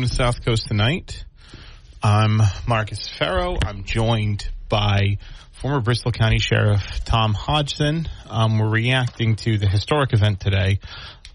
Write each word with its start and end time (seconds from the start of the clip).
Welcome 0.00 0.16
to 0.16 0.16
South 0.16 0.42
Coast 0.46 0.66
Tonight. 0.66 1.26
I'm 2.02 2.40
Marcus 2.66 3.06
Farrow. 3.06 3.58
I'm 3.62 3.84
joined 3.84 4.48
by 4.70 5.18
former 5.60 5.82
Bristol 5.82 6.10
County 6.10 6.38
Sheriff 6.38 7.04
Tom 7.04 7.34
Hodgson. 7.34 8.08
Um, 8.26 8.58
we're 8.58 8.70
reacting 8.70 9.36
to 9.36 9.58
the 9.58 9.68
historic 9.68 10.14
event 10.14 10.40
today. 10.40 10.78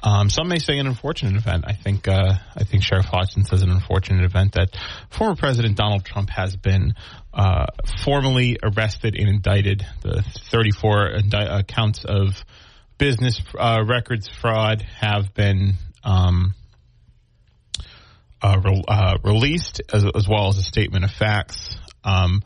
Um, 0.02 0.32
some 0.32 0.48
may 0.48 0.58
say 0.58 0.80
an 0.80 0.88
unfortunate 0.88 1.36
event. 1.36 1.66
I 1.68 1.74
think 1.74 2.08
uh, 2.08 2.34
I 2.56 2.64
think 2.64 2.82
Sheriff 2.82 3.06
Hodgson 3.06 3.46
says 3.46 3.62
an 3.62 3.70
unfortunate 3.70 4.26
event 4.26 4.54
that 4.54 4.76
former 5.12 5.36
President 5.36 5.78
Donald 5.78 6.04
Trump 6.04 6.32
has 6.32 6.56
been 6.56 6.96
uh, 7.36 7.68
formally 8.04 8.58
arrested 8.64 9.14
and 9.16 9.30
indicted. 9.30 9.86
The 10.02 10.24
34 10.50 11.10
indi- 11.10 11.64
counts 11.68 12.04
of 12.04 12.44
business 12.98 13.40
uh, 13.60 13.84
records 13.86 14.28
fraud 14.28 14.82
have 14.82 15.36
been. 15.36 15.76
Um, 16.04 16.56
uh, 18.46 18.62
re- 18.64 18.84
uh, 18.88 19.18
released 19.24 19.82
as, 19.92 20.06
as, 20.16 20.28
well 20.28 20.50
as 20.50 20.58
a 20.58 20.64
statement 20.64 21.04
of 21.04 21.12
facts. 21.12 21.76
Um, 22.04 22.44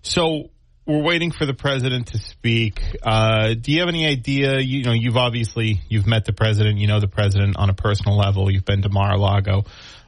so 0.00 0.50
we're 0.86 1.02
waiting 1.02 1.30
for 1.30 1.44
the 1.44 1.54
president 1.54 2.08
to 2.08 2.18
speak. 2.18 2.80
Uh, 3.02 3.54
do 3.60 3.72
you 3.72 3.80
have 3.80 3.88
any 3.88 4.06
idea? 4.06 4.58
You 4.60 4.84
know, 4.84 4.92
you've 4.92 5.16
obviously 5.16 5.80
you've 5.88 6.06
met 6.06 6.24
the 6.24 6.32
president. 6.32 6.78
You 6.78 6.86
know 6.86 7.00
the 7.00 7.08
president 7.08 7.56
on 7.56 7.70
a 7.70 7.74
personal 7.74 8.16
level. 8.16 8.50
You've 8.50 8.64
been 8.64 8.82
to 8.82 8.88
Mar-a-Lago. 8.88 9.64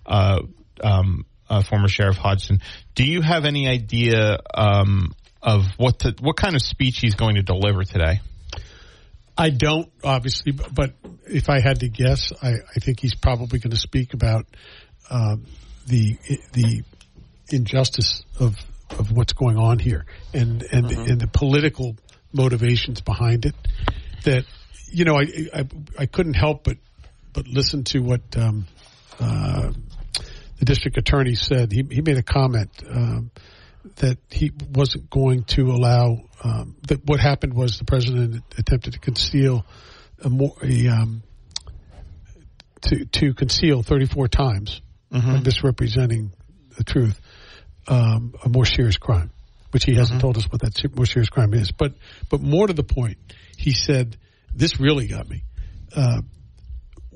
Uh, 0.06 0.40
um, 0.82 1.26
uh, 1.48 1.62
former 1.62 1.88
Sheriff 1.88 2.16
Hodgson. 2.16 2.60
Do 2.94 3.04
you 3.04 3.20
have 3.20 3.44
any 3.44 3.68
idea 3.68 4.38
um, 4.54 5.14
of 5.42 5.66
what 5.76 6.00
to, 6.00 6.14
what 6.20 6.36
kind 6.36 6.54
of 6.54 6.62
speech 6.62 6.98
he's 7.00 7.14
going 7.14 7.36
to 7.36 7.42
deliver 7.42 7.84
today? 7.84 8.20
I 9.36 9.50
don't, 9.50 9.90
obviously, 10.02 10.52
but 10.52 10.92
if 11.26 11.48
I 11.48 11.60
had 11.60 11.80
to 11.80 11.88
guess, 11.88 12.32
I, 12.40 12.52
I 12.52 12.80
think 12.80 13.00
he's 13.00 13.16
probably 13.16 13.58
going 13.58 13.72
to 13.72 13.76
speak 13.76 14.14
about 14.14 14.46
uh, 15.10 15.36
the 15.86 16.16
the 16.52 16.82
injustice 17.50 18.24
of 18.38 18.56
of 18.90 19.12
what's 19.12 19.32
going 19.32 19.56
on 19.56 19.78
here 19.78 20.06
and 20.32 20.62
and 20.72 20.86
mm-hmm. 20.86 21.10
and 21.10 21.20
the 21.20 21.26
political 21.26 21.96
motivations 22.32 23.00
behind 23.00 23.46
it. 23.46 23.54
That 24.24 24.44
you 24.90 25.04
know, 25.04 25.16
I 25.16 25.26
I, 25.54 25.64
I 25.98 26.06
couldn't 26.06 26.34
help 26.34 26.64
but 26.64 26.78
but 27.32 27.46
listen 27.46 27.84
to 27.84 28.00
what 28.00 28.22
um, 28.36 28.66
uh, 29.20 29.72
the 30.58 30.64
district 30.64 30.96
attorney 30.96 31.34
said. 31.34 31.72
He 31.72 31.84
he 31.90 32.00
made 32.00 32.18
a 32.18 32.22
comment. 32.22 32.70
Um, 32.88 33.30
that 33.96 34.16
he 34.30 34.50
wasn't 34.72 35.10
going 35.10 35.44
to 35.44 35.70
allow 35.70 36.22
um, 36.42 36.74
that 36.88 37.04
what 37.04 37.20
happened 37.20 37.52
was 37.52 37.78
the 37.78 37.84
president 37.84 38.42
attempted 38.56 38.94
to 38.94 38.98
conceal 38.98 39.66
a 40.22 40.30
more 40.30 40.56
a, 40.62 40.88
um, 40.88 41.22
to 42.80 43.04
to 43.04 43.34
conceal 43.34 43.82
34 43.82 44.28
times 44.28 44.80
mm-hmm. 45.14 45.42
misrepresenting 45.42 46.32
the 46.76 46.84
truth, 46.84 47.20
um, 47.88 48.34
a 48.44 48.48
more 48.48 48.66
serious 48.66 48.96
crime, 48.96 49.30
which 49.70 49.84
he 49.84 49.94
hasn't 49.94 50.18
mm-hmm. 50.18 50.20
told 50.20 50.36
us 50.36 50.50
what 50.50 50.60
that 50.62 50.96
more 50.96 51.06
serious 51.06 51.28
crime 51.28 51.54
is. 51.54 51.70
But 51.70 51.94
but 52.30 52.40
more 52.40 52.66
to 52.66 52.72
the 52.72 52.82
point, 52.82 53.18
he 53.56 53.72
said, 53.72 54.16
"This 54.54 54.80
really 54.80 55.06
got 55.06 55.28
me." 55.28 55.44
Uh, 55.94 56.22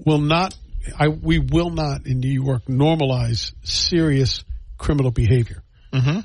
will 0.05 0.21
not 0.21 0.57
I 0.97 1.09
we 1.09 1.39
will 1.39 1.71
not 1.71 2.07
in 2.07 2.21
New 2.21 2.31
York 2.31 2.67
normalize 2.67 3.53
serious 3.63 4.45
criminal 4.77 5.11
behavior. 5.11 5.63
Mm-hmm. 5.93 6.21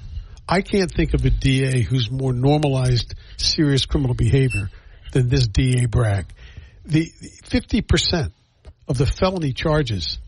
I 0.48 0.62
can't 0.62 0.92
think 0.92 1.14
of 1.14 1.26
a 1.26 1.30
DA 1.30 1.82
who's 1.82 2.12
more 2.12 2.34
normalized 2.34 3.16
serious 3.38 3.86
criminal 3.86 4.14
behavior 4.14 4.70
than 5.12 5.30
this 5.30 5.48
DA 5.48 5.86
Bragg. 5.86 6.26
The 6.86 7.10
fifty 7.44 7.82
percent 7.82 8.34
of 8.88 8.98
the 8.98 9.06
felony 9.06 9.54
charges 9.54 10.20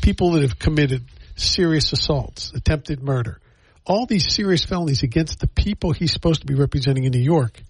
people 0.00 0.32
that 0.32 0.42
have 0.42 0.58
committed 0.58 1.04
serious 1.36 1.92
assaults, 1.92 2.52
attempted 2.54 3.02
murder, 3.02 3.40
all 3.84 4.06
these 4.06 4.32
serious 4.32 4.64
felonies 4.64 5.02
against 5.02 5.40
the 5.40 5.46
people 5.46 5.92
he's 5.92 6.12
supposed 6.12 6.40
to 6.40 6.46
be 6.46 6.54
representing 6.54 7.04
in 7.04 7.12
New 7.12 7.22
York, 7.22 7.60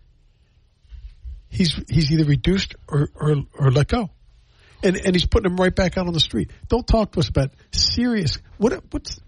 he's 1.49 1.75
he's 1.89 2.11
either 2.13 2.25
reduced 2.25 2.75
or 2.89 3.09
or, 3.15 3.37
or 3.59 3.71
let 3.71 3.89
go. 3.89 4.11
And, 4.81 4.95
and 4.95 5.13
he's 5.13 5.27
putting 5.27 5.51
them 5.51 5.57
right 5.57 5.75
back 5.75 5.99
out 5.99 6.07
on 6.07 6.13
the 6.13 6.21
street. 6.21 6.53
Don't 6.69 6.87
talk 6.87 7.11
to 7.13 7.19
us 7.19 7.29
about 7.29 7.51
serious. 7.73 8.39
What 8.59 8.85
what's 8.91 9.19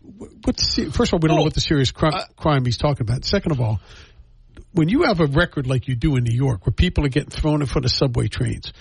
what's 0.45 0.77
first 0.77 1.13
of 1.13 1.15
all 1.15 1.21
we 1.21 1.29
don't 1.29 1.39
know 1.39 1.43
what 1.43 1.55
the 1.55 1.61
serious 1.61 1.91
crime, 1.91 2.15
uh, 2.15 2.25
crime 2.37 2.65
he's 2.65 2.77
talking 2.77 3.03
about. 3.03 3.25
Second 3.25 3.51
of 3.51 3.61
all, 3.61 3.81
when 4.73 4.89
you 4.89 5.03
have 5.03 5.21
a 5.21 5.27
record 5.27 5.67
like 5.67 5.89
you 5.89 5.97
do 5.97 6.17
in 6.17 6.25
New 6.25 6.37
York, 6.37 6.67
where 6.67 6.73
people 6.73 7.05
are 7.05 7.09
getting 7.09 7.31
thrown 7.31 7.63
in 7.63 7.67
front 7.67 7.85
of 7.85 7.91
subway 7.91 8.29
trains, 8.29 8.73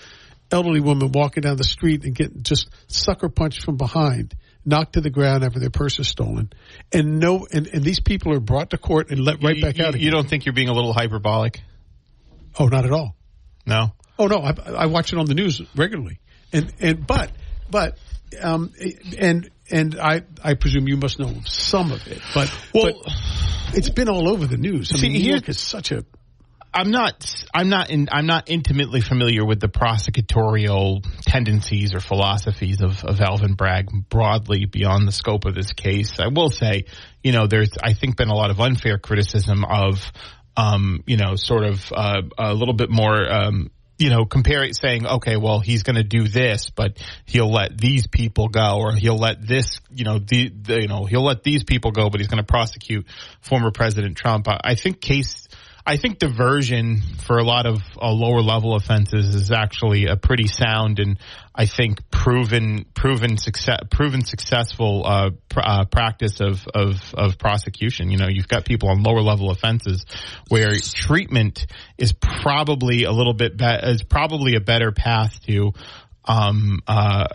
elderly 0.52 0.80
woman 0.80 1.12
walking 1.12 1.42
down 1.42 1.56
the 1.56 1.64
street 1.64 2.04
and 2.04 2.14
getting 2.14 2.42
just 2.42 2.68
sucker 2.88 3.28
punched 3.28 3.64
from 3.64 3.76
behind, 3.76 4.34
knocked 4.64 4.94
to 4.94 5.00
the 5.00 5.10
ground 5.10 5.44
after 5.44 5.58
their 5.58 5.70
purse 5.70 5.98
is 5.98 6.08
stolen, 6.08 6.52
and 6.92 7.18
no, 7.18 7.46
and, 7.52 7.66
and 7.68 7.82
these 7.82 8.00
people 8.00 8.32
are 8.32 8.40
brought 8.40 8.70
to 8.70 8.78
court 8.78 9.10
and 9.10 9.20
let 9.20 9.42
right 9.42 9.56
you, 9.56 9.62
back 9.62 9.78
you, 9.78 9.84
out. 9.84 9.94
Again. 9.94 10.04
You 10.04 10.10
don't 10.10 10.28
think 10.28 10.46
you're 10.46 10.54
being 10.54 10.68
a 10.68 10.74
little 10.74 10.92
hyperbolic? 10.92 11.60
Oh, 12.58 12.66
not 12.66 12.84
at 12.84 12.92
all. 12.92 13.14
No. 13.66 13.92
Oh 14.18 14.26
no, 14.26 14.38
I, 14.38 14.54
I 14.76 14.86
watch 14.86 15.12
it 15.12 15.18
on 15.18 15.26
the 15.26 15.34
news 15.34 15.62
regularly, 15.74 16.18
and 16.52 16.72
and 16.80 17.06
but 17.06 17.32
but 17.70 17.96
um 18.40 18.72
and 19.18 19.50
and 19.70 19.98
I 19.98 20.22
I 20.42 20.54
presume 20.54 20.88
you 20.88 20.96
must 20.96 21.18
know 21.18 21.32
some 21.46 21.90
of 21.92 22.06
it, 22.06 22.20
but 22.34 22.52
well. 22.74 22.92
But 23.02 23.12
it's 23.72 23.88
been 23.88 24.08
all 24.08 24.28
over 24.28 24.46
the 24.46 24.56
news. 24.56 24.92
I 24.92 24.96
see, 24.96 25.08
mean, 25.08 25.22
New 25.22 25.30
York 25.30 25.48
is 25.48 25.58
such 25.58 25.92
a 25.92 26.04
I'm 26.72 26.90
not 26.90 27.44
I'm 27.52 27.68
not 27.68 27.90
in, 27.90 28.08
I'm 28.12 28.26
not 28.26 28.48
intimately 28.48 29.00
familiar 29.00 29.44
with 29.44 29.60
the 29.60 29.68
prosecutorial 29.68 31.04
tendencies 31.22 31.94
or 31.94 32.00
philosophies 32.00 32.80
of, 32.80 33.04
of 33.04 33.20
Alvin 33.20 33.54
Bragg 33.54 33.90
broadly 34.08 34.66
beyond 34.66 35.08
the 35.08 35.12
scope 35.12 35.46
of 35.46 35.54
this 35.54 35.72
case. 35.72 36.20
I 36.20 36.28
will 36.28 36.50
say, 36.50 36.84
you 37.22 37.32
know, 37.32 37.46
there's 37.46 37.70
I 37.82 37.94
think 37.94 38.16
been 38.16 38.28
a 38.28 38.36
lot 38.36 38.50
of 38.50 38.60
unfair 38.60 38.98
criticism 38.98 39.64
of 39.64 40.12
um, 40.56 41.02
you 41.06 41.16
know, 41.16 41.36
sort 41.36 41.64
of 41.64 41.92
uh, 41.92 42.22
a 42.38 42.54
little 42.54 42.74
bit 42.74 42.90
more 42.90 43.30
um, 43.32 43.70
you 44.00 44.08
know, 44.08 44.24
compare 44.24 44.64
it 44.64 44.74
saying, 44.74 45.06
okay, 45.06 45.36
well, 45.36 45.60
he's 45.60 45.82
going 45.82 45.96
to 45.96 46.02
do 46.02 46.26
this, 46.26 46.70
but 46.70 46.96
he'll 47.26 47.52
let 47.52 47.76
these 47.76 48.06
people 48.06 48.48
go, 48.48 48.78
or 48.78 48.94
he'll 48.94 49.18
let 49.18 49.46
this, 49.46 49.78
you 49.90 50.04
know, 50.04 50.18
the, 50.18 50.48
the 50.48 50.80
you 50.80 50.88
know, 50.88 51.04
he'll 51.04 51.22
let 51.22 51.42
these 51.42 51.64
people 51.64 51.90
go, 51.90 52.08
but 52.08 52.18
he's 52.18 52.28
going 52.28 52.42
to 52.42 52.46
prosecute 52.46 53.06
former 53.42 53.70
President 53.70 54.16
Trump. 54.16 54.48
I, 54.48 54.58
I 54.64 54.74
think 54.74 55.02
case 55.02 55.39
I 55.90 55.96
think 55.96 56.20
diversion 56.20 57.02
for 57.26 57.38
a 57.38 57.42
lot 57.42 57.66
of 57.66 57.82
uh, 58.00 58.12
lower 58.12 58.42
level 58.42 58.76
offenses 58.76 59.34
is 59.34 59.50
actually 59.50 60.06
a 60.06 60.14
pretty 60.14 60.46
sound 60.46 61.00
and 61.00 61.18
I 61.52 61.66
think 61.66 62.08
proven 62.12 62.84
proven 62.94 63.36
success 63.36 63.80
proven 63.90 64.24
successful 64.24 65.02
uh, 65.04 65.30
pr- 65.48 65.60
uh, 65.60 65.84
practice 65.86 66.40
of, 66.40 66.64
of 66.72 67.12
of 67.14 67.38
prosecution. 67.38 68.12
You 68.12 68.18
know, 68.18 68.28
you've 68.28 68.46
got 68.46 68.64
people 68.64 68.88
on 68.88 69.02
lower 69.02 69.20
level 69.20 69.50
offenses 69.50 70.06
where 70.46 70.76
treatment 70.76 71.66
is 71.98 72.12
probably 72.12 73.02
a 73.02 73.10
little 73.10 73.34
bit 73.34 73.56
be- 73.56 73.64
is 73.64 74.04
probably 74.04 74.54
a 74.54 74.60
better 74.60 74.92
path 74.92 75.40
to 75.46 75.72
um, 76.24 76.80
uh, 76.86 77.26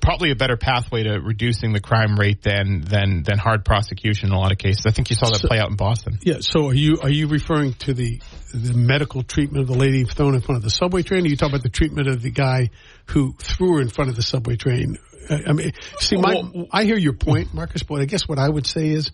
probably 0.00 0.32
a 0.32 0.36
better 0.36 0.56
pathway 0.56 1.04
to 1.04 1.20
reducing 1.20 1.72
the 1.72 1.80
crime 1.80 2.16
rate 2.16 2.42
than 2.42 2.80
than 2.80 3.22
than 3.22 3.38
hard 3.38 3.64
prosecution 3.64 4.28
in 4.28 4.34
a 4.34 4.38
lot 4.38 4.50
of 4.50 4.58
cases. 4.58 4.86
I 4.86 4.90
think 4.90 5.10
you 5.10 5.16
saw 5.16 5.26
that 5.26 5.40
so, 5.40 5.48
play 5.48 5.58
out 5.58 5.70
in 5.70 5.76
Boston. 5.76 6.18
Yeah. 6.22 6.38
So 6.40 6.68
are 6.68 6.74
you 6.74 6.98
are 7.00 7.08
you 7.08 7.28
referring 7.28 7.74
to 7.74 7.94
the 7.94 8.20
the 8.52 8.74
medical 8.74 9.22
treatment 9.22 9.62
of 9.62 9.68
the 9.68 9.78
lady 9.78 10.04
thrown 10.04 10.34
in 10.34 10.40
front 10.40 10.56
of 10.56 10.64
the 10.64 10.70
subway 10.70 11.02
train? 11.02 11.24
Are 11.24 11.28
you 11.28 11.36
talking 11.36 11.54
about 11.54 11.62
the 11.62 11.68
treatment 11.68 12.08
of 12.08 12.20
the 12.22 12.30
guy 12.30 12.70
who 13.06 13.34
threw 13.38 13.74
her 13.74 13.80
in 13.80 13.88
front 13.88 14.10
of 14.10 14.16
the 14.16 14.22
subway 14.22 14.56
train? 14.56 14.98
I 15.30 15.52
mean, 15.52 15.72
see, 15.98 16.16
my, 16.16 16.34
well, 16.34 16.66
I 16.72 16.84
hear 16.84 16.96
your 16.96 17.12
point, 17.12 17.52
Marcus, 17.52 17.82
but 17.82 18.00
I 18.00 18.06
guess 18.06 18.26
what 18.26 18.38
I 18.38 18.48
would 18.48 18.66
say 18.66 18.88
is, 18.88 19.10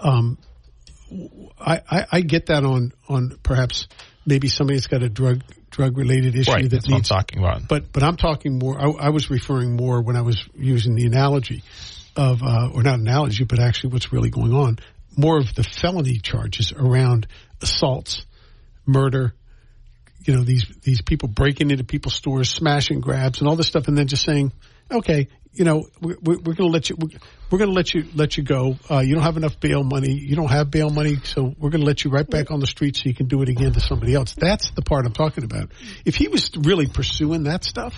um, 0.00 0.38
I, 1.60 1.82
I, 1.90 2.06
I 2.10 2.20
get 2.22 2.46
that 2.46 2.64
on 2.64 2.92
on 3.08 3.38
perhaps 3.42 3.86
maybe 4.24 4.48
somebody's 4.48 4.86
got 4.86 5.02
a 5.02 5.10
drug 5.10 5.42
drug 5.72 5.96
related 5.96 6.36
issue 6.36 6.52
Right, 6.52 6.62
that 6.62 6.70
that's 6.70 6.88
what 6.88 6.96
I'm 6.96 7.02
talking 7.02 7.40
about. 7.40 7.66
But 7.66 7.92
but 7.92 8.02
I'm 8.04 8.16
talking 8.16 8.58
more. 8.58 8.80
I, 8.80 9.06
I 9.06 9.08
was 9.08 9.30
referring 9.30 9.74
more 9.74 10.00
when 10.00 10.16
I 10.16 10.22
was 10.22 10.42
using 10.54 10.94
the 10.94 11.06
analogy 11.06 11.64
of, 12.14 12.42
uh, 12.42 12.68
or 12.72 12.82
not 12.82 13.00
analogy, 13.00 13.44
but 13.44 13.58
actually 13.58 13.94
what's 13.94 14.12
really 14.12 14.30
going 14.30 14.52
on. 14.52 14.78
More 15.16 15.38
of 15.38 15.54
the 15.54 15.64
felony 15.64 16.18
charges 16.18 16.72
around 16.72 17.26
assaults, 17.60 18.24
murder. 18.86 19.34
You 20.24 20.36
know 20.36 20.44
these 20.44 20.66
these 20.82 21.02
people 21.02 21.28
breaking 21.28 21.70
into 21.70 21.82
people's 21.82 22.14
stores, 22.14 22.48
smashing 22.48 23.00
grabs, 23.00 23.40
and 23.40 23.48
all 23.48 23.56
this 23.56 23.66
stuff, 23.66 23.88
and 23.88 23.98
then 23.98 24.06
just 24.06 24.24
saying, 24.24 24.52
okay, 24.90 25.28
you 25.54 25.64
know, 25.64 25.84
we're, 26.00 26.16
we're 26.22 26.36
going 26.36 26.56
to 26.56 26.66
let 26.66 26.88
you, 26.88 26.96
we're, 27.50 27.58
going 27.58 27.70
to 27.70 27.74
let 27.74 27.92
you 27.94 28.04
let 28.14 28.36
you 28.36 28.42
go. 28.42 28.76
Uh, 28.90 29.00
you 29.00 29.14
don't 29.14 29.22
have 29.22 29.36
enough 29.36 29.60
bail 29.60 29.84
money. 29.84 30.12
You 30.12 30.34
don't 30.36 30.50
have 30.50 30.70
bail 30.70 30.90
money, 30.90 31.16
so 31.24 31.54
we're 31.58 31.70
going 31.70 31.82
to 31.82 31.86
let 31.86 32.04
you 32.04 32.10
right 32.10 32.28
back 32.28 32.50
on 32.50 32.60
the 32.60 32.66
street 32.66 32.96
so 32.96 33.02
you 33.06 33.14
can 33.14 33.26
do 33.26 33.42
it 33.42 33.48
again 33.48 33.72
to 33.72 33.80
somebody 33.80 34.14
else. 34.14 34.34
That's 34.34 34.70
the 34.70 34.82
part 34.82 35.04
I'm 35.06 35.12
talking 35.12 35.44
about. 35.44 35.70
If 36.04 36.14
he 36.16 36.28
was 36.28 36.50
really 36.56 36.86
pursuing 36.86 37.44
that 37.44 37.64
stuff, 37.64 37.94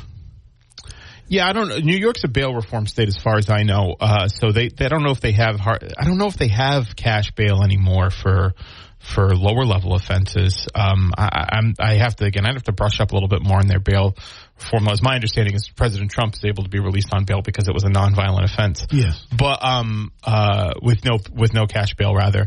Yeah, 1.28 1.48
I 1.48 1.52
don't. 1.52 1.68
know. 1.68 1.78
New 1.78 1.96
York's 1.96 2.24
a 2.24 2.28
bail 2.28 2.52
reform 2.54 2.86
state, 2.86 3.08
as 3.08 3.16
far 3.16 3.38
as 3.38 3.48
I 3.48 3.62
know. 3.62 3.94
Uh, 3.98 4.28
so 4.28 4.52
they, 4.52 4.68
they 4.68 4.88
don't 4.88 5.02
know 5.02 5.12
if 5.12 5.20
they 5.20 5.32
have 5.32 5.58
hard. 5.60 5.94
I 5.98 6.04
don't 6.04 6.18
know 6.18 6.26
if 6.26 6.36
they 6.36 6.48
have 6.48 6.94
cash 6.96 7.30
bail 7.32 7.62
anymore 7.62 8.10
for 8.10 8.52
for 8.98 9.36
lower 9.36 9.64
level 9.66 9.94
offenses. 9.94 10.66
Um, 10.74 11.12
I, 11.16 11.48
I'm 11.52 11.74
I 11.78 11.94
have 11.96 12.16
to 12.16 12.24
again. 12.24 12.46
I 12.46 12.52
have 12.52 12.62
to 12.64 12.72
brush 12.72 13.00
up 13.00 13.12
a 13.12 13.14
little 13.14 13.28
bit 13.28 13.42
more 13.42 13.58
on 13.58 13.66
their 13.66 13.78
bail 13.80 14.16
reform 14.58 14.84
laws. 14.84 15.02
My 15.02 15.14
understanding 15.14 15.54
is 15.54 15.68
President 15.68 16.10
Trump 16.10 16.34
is 16.34 16.44
able 16.44 16.64
to 16.64 16.70
be 16.70 16.80
released 16.80 17.12
on 17.12 17.24
bail 17.24 17.42
because 17.42 17.68
it 17.68 17.74
was 17.74 17.84
a 17.84 17.88
nonviolent 17.88 18.44
offense. 18.44 18.86
Yes. 18.90 19.26
but 19.36 19.64
um, 19.64 20.12
uh, 20.22 20.74
with 20.82 21.04
no 21.04 21.18
with 21.32 21.54
no 21.54 21.66
cash 21.66 21.94
bail 21.94 22.14
rather. 22.14 22.46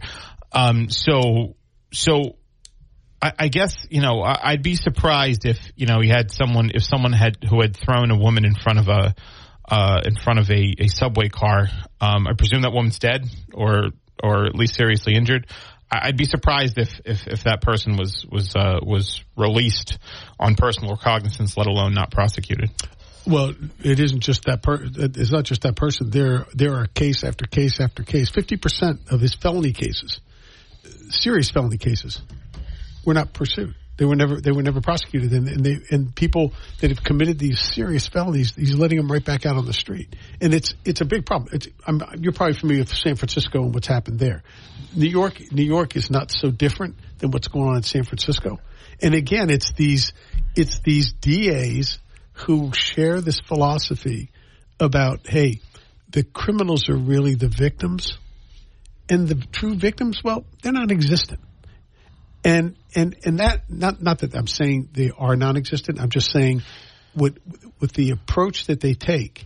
Um, 0.51 0.89
so 0.89 1.55
so 1.91 2.37
I, 3.21 3.33
I 3.39 3.47
guess 3.47 3.87
you 3.89 4.01
know 4.01 4.21
I, 4.21 4.51
I'd 4.51 4.63
be 4.63 4.75
surprised 4.75 5.45
if 5.45 5.57
you 5.75 5.85
know 5.85 5.99
he 5.99 6.09
had 6.09 6.31
someone 6.31 6.71
if 6.73 6.83
someone 6.83 7.13
had 7.13 7.37
who 7.49 7.61
had 7.61 7.75
thrown 7.75 8.11
a 8.11 8.17
woman 8.17 8.45
in 8.45 8.55
front 8.55 8.79
of 8.79 8.87
a 8.87 9.15
uh, 9.69 10.01
in 10.05 10.15
front 10.15 10.39
of 10.39 10.49
a, 10.49 10.75
a 10.79 10.87
subway 10.87 11.29
car. 11.29 11.67
Um, 11.99 12.27
I 12.27 12.33
presume 12.33 12.61
that 12.61 12.71
woman's 12.71 12.99
dead 12.99 13.25
or 13.53 13.89
or 14.23 14.45
at 14.45 14.55
least 14.55 14.75
seriously 14.75 15.15
injured. 15.15 15.47
I'd 15.89 16.17
be 16.17 16.25
surprised 16.25 16.77
if, 16.77 16.99
if, 17.05 17.27
if 17.27 17.43
that 17.43 17.61
person 17.61 17.95
was 17.95 18.25
was 18.29 18.55
uh, 18.55 18.79
was 18.81 19.23
released 19.37 19.97
on 20.39 20.55
personal 20.55 20.95
recognizance, 20.95 21.55
let 21.55 21.67
alone 21.67 21.93
not 21.93 22.11
prosecuted. 22.11 22.69
Well, 23.25 23.53
it 23.83 23.99
isn't 23.99 24.21
just 24.21 24.45
that 24.45 24.61
per. 24.61 24.79
It's 24.81 25.31
not 25.31 25.43
just 25.43 25.61
that 25.63 25.75
person. 25.75 26.09
There, 26.09 26.45
there 26.53 26.75
are 26.75 26.87
case 26.87 27.23
after 27.23 27.45
case 27.45 27.79
after 27.79 28.03
case. 28.03 28.29
Fifty 28.29 28.57
percent 28.57 29.01
of 29.11 29.21
his 29.21 29.33
felony 29.33 29.73
cases, 29.73 30.19
serious 31.09 31.49
felony 31.49 31.77
cases, 31.77 32.21
were 33.05 33.13
not 33.13 33.33
pursued. 33.33 33.75
They 33.97 34.05
were 34.05 34.15
never. 34.15 34.39
They 34.39 34.51
were 34.51 34.61
never 34.61 34.79
prosecuted. 34.79 35.31
And, 35.33 35.47
and 35.47 35.65
they 35.65 35.79
and 35.89 36.15
people 36.15 36.53
that 36.79 36.89
have 36.89 37.03
committed 37.03 37.39
these 37.39 37.59
serious 37.59 38.07
felonies, 38.07 38.53
he's 38.55 38.75
letting 38.75 38.97
them 38.97 39.11
right 39.11 39.23
back 39.23 39.45
out 39.45 39.57
on 39.57 39.65
the 39.65 39.73
street. 39.73 40.15
And 40.39 40.53
it's 40.53 40.75
it's 40.85 41.01
a 41.01 41.05
big 41.05 41.25
problem. 41.25 41.49
It's, 41.53 41.67
I'm, 41.85 42.01
you're 42.19 42.33
probably 42.33 42.53
familiar 42.53 42.81
with 42.81 42.93
San 42.93 43.15
Francisco 43.15 43.63
and 43.63 43.73
what's 43.73 43.87
happened 43.87 44.19
there. 44.19 44.43
New 44.95 45.09
York, 45.09 45.51
New 45.51 45.65
York 45.65 45.95
is 45.95 46.09
not 46.11 46.31
so 46.31 46.51
different 46.51 46.95
than 47.17 47.31
what's 47.31 47.47
going 47.47 47.69
on 47.69 47.77
in 47.77 47.83
San 47.83 48.03
Francisco. 48.03 48.59
And 49.01 49.13
again, 49.15 49.49
it's 49.49 49.71
these 49.73 50.13
it's 50.55 50.79
these 50.79 51.13
DAs 51.13 51.99
who 52.33 52.71
share 52.73 53.19
this 53.21 53.39
philosophy 53.39 54.29
about, 54.79 55.27
hey, 55.27 55.59
the 56.09 56.23
criminals 56.23 56.87
are 56.89 56.95
really 56.95 57.35
the 57.35 57.47
victims, 57.47 58.17
and 59.09 59.27
the 59.27 59.35
true 59.51 59.75
victims, 59.75 60.23
well, 60.23 60.45
they're 60.61 60.71
non-existent. 60.71 61.39
And 62.47 62.77
and 62.95 63.17
and 63.25 63.39
that 63.39 63.69
not 63.69 64.01
not 64.01 64.19
that 64.19 64.33
I'm 64.33 64.47
saying 64.47 64.89
they 64.93 65.11
are 65.11 65.35
non-existent. 65.35 65.99
I'm 65.99 66.09
just 66.09 66.31
saying, 66.31 66.63
with 67.13 67.37
with 67.81 67.91
the 67.91 68.11
approach 68.11 68.67
that 68.67 68.79
they 68.79 68.93
take, 68.93 69.45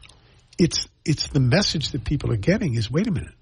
it's 0.59 0.87
it's 1.03 1.27
the 1.29 1.39
message 1.39 1.89
that 1.93 2.05
people 2.05 2.31
are 2.31 2.37
getting 2.37 2.75
is, 2.75 2.91
wait 2.91 3.07
a 3.07 3.11
minute, 3.11 3.33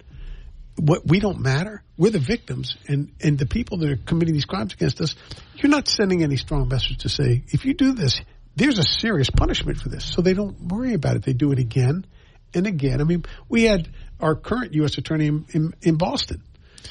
what 0.77 1.06
we 1.06 1.19
don't 1.19 1.41
matter. 1.41 1.83
We're 1.97 2.11
the 2.11 2.19
victims, 2.19 2.77
and 2.88 3.11
and 3.21 3.38
the 3.38 3.45
people 3.45 3.79
that 3.79 3.91
are 3.91 3.97
committing 3.97 4.33
these 4.33 4.45
crimes 4.45 4.71
against 4.73 5.01
us. 5.01 5.15
You're 5.56 5.69
not 5.69 5.89
sending 5.89 6.23
any 6.23 6.38
strong 6.38 6.69
message 6.69 7.00
to 7.00 7.09
say 7.09 7.44
if 7.47 7.65
you 7.65 7.73
do 7.73 7.91
this, 7.91 8.21
there's 8.56 8.79
a 8.79 8.83
serious 8.83 9.29
punishment 9.29 9.79
for 9.79 9.89
this. 9.89 10.06
So 10.06 10.21
they 10.21 10.33
don't 10.33 10.57
worry 10.71 10.94
about 10.94 11.17
it. 11.17 11.23
They 11.23 11.33
do 11.33 11.51
it 11.51 11.59
again 11.59 12.06
and 12.53 12.65
again. 12.65 13.01
I 13.01 13.03
mean, 13.03 13.25
we 13.50 13.63
had 13.63 13.89
our 14.21 14.35
current 14.35 14.73
U.S. 14.75 14.97
attorney 14.97 15.27
in, 15.27 15.45
in, 15.51 15.73
in 15.81 15.95
Boston, 15.97 16.41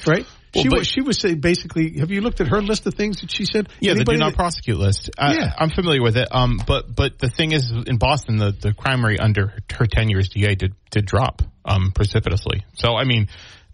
right? 0.05 0.27
Well, 0.55 0.63
she 0.63 0.69
was 0.69 0.87
she 0.87 1.01
was 1.01 1.19
saying 1.19 1.41
basically. 1.41 1.99
Have 1.99 2.11
you 2.11 2.21
looked 2.21 2.41
at 2.41 2.47
her 2.47 2.61
list 2.61 2.85
of 2.87 2.93
things 2.95 3.21
that 3.21 3.31
she 3.31 3.45
said? 3.45 3.69
Yeah, 3.79 3.91
the 3.93 3.95
do 3.95 4.11
Anybody 4.11 4.17
not 4.19 4.29
that- 4.31 4.37
prosecute 4.37 4.77
list. 4.77 5.09
I, 5.17 5.35
Yeah. 5.35 5.53
I'm 5.57 5.69
familiar 5.69 6.01
with 6.01 6.17
it. 6.17 6.27
Um, 6.31 6.59
but 6.65 6.93
but 6.93 7.19
the 7.19 7.29
thing 7.29 7.51
is, 7.51 7.71
in 7.71 7.97
Boston, 7.97 8.37
the, 8.37 8.51
the 8.51 8.73
crime 8.73 9.05
rate 9.05 9.19
under 9.19 9.47
her, 9.47 9.59
her 9.73 9.85
tenure 9.85 10.19
as 10.19 10.29
DA 10.29 10.55
did 10.55 10.73
did 10.89 11.05
drop 11.05 11.41
um, 11.65 11.91
precipitously. 11.91 12.65
So 12.73 12.95
I 12.95 13.03
mean, 13.03 13.27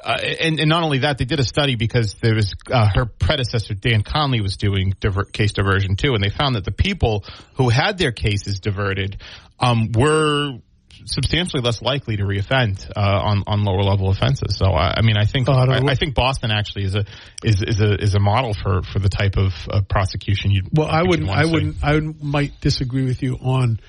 uh, 0.03 0.17
and 0.41 0.59
and 0.59 0.69
not 0.69 0.83
only 0.83 0.99
that, 0.99 1.17
they 1.17 1.25
did 1.25 1.39
a 1.39 1.43
study 1.43 1.75
because 1.75 2.15
there 2.15 2.35
was 2.35 2.53
uh, 2.69 2.89
her 2.93 3.05
predecessor 3.05 3.73
Dan 3.73 4.03
Conley 4.03 4.41
was 4.41 4.57
doing 4.57 4.93
divert, 4.99 5.31
case 5.31 5.53
diversion 5.53 5.95
too, 5.95 6.13
and 6.13 6.23
they 6.23 6.29
found 6.29 6.55
that 6.55 6.65
the 6.65 6.71
people 6.71 7.23
who 7.55 7.69
had 7.69 7.97
their 7.97 8.11
cases 8.11 8.59
diverted 8.59 9.21
um, 9.59 9.91
were 9.93 10.59
substantially 11.05 11.61
less 11.61 11.81
likely 11.81 12.17
to 12.17 12.23
reoffend 12.23 12.89
uh, 12.95 12.99
on 12.99 13.43
on 13.47 13.63
lower 13.63 13.83
level 13.83 14.09
offenses. 14.09 14.57
So 14.57 14.67
I, 14.67 14.95
I 14.97 15.01
mean, 15.01 15.17
I 15.17 15.25
think 15.25 15.47
Oh, 15.47 15.53
I 15.53 15.77
I, 15.77 15.95
think 15.95 16.15
Boston 16.15 16.51
actually 16.51 16.85
is 16.85 16.95
a 16.95 17.05
is 17.43 17.61
is 17.61 17.81
a 17.81 17.93
is 18.01 18.15
a 18.15 18.19
model 18.19 18.53
for 18.53 18.81
for 18.81 18.99
the 18.99 19.09
type 19.09 19.37
of 19.37 19.53
uh, 19.69 19.81
prosecution 19.81 20.51
you. 20.51 20.63
Well, 20.71 20.87
I 20.87 21.03
wouldn't. 21.03 21.29
I 21.29 21.45
wouldn't. 21.45 21.77
I 21.83 21.95
would, 21.95 22.23
might 22.23 22.59
disagree 22.61 23.05
with 23.05 23.21
you 23.21 23.37
on 23.41 23.79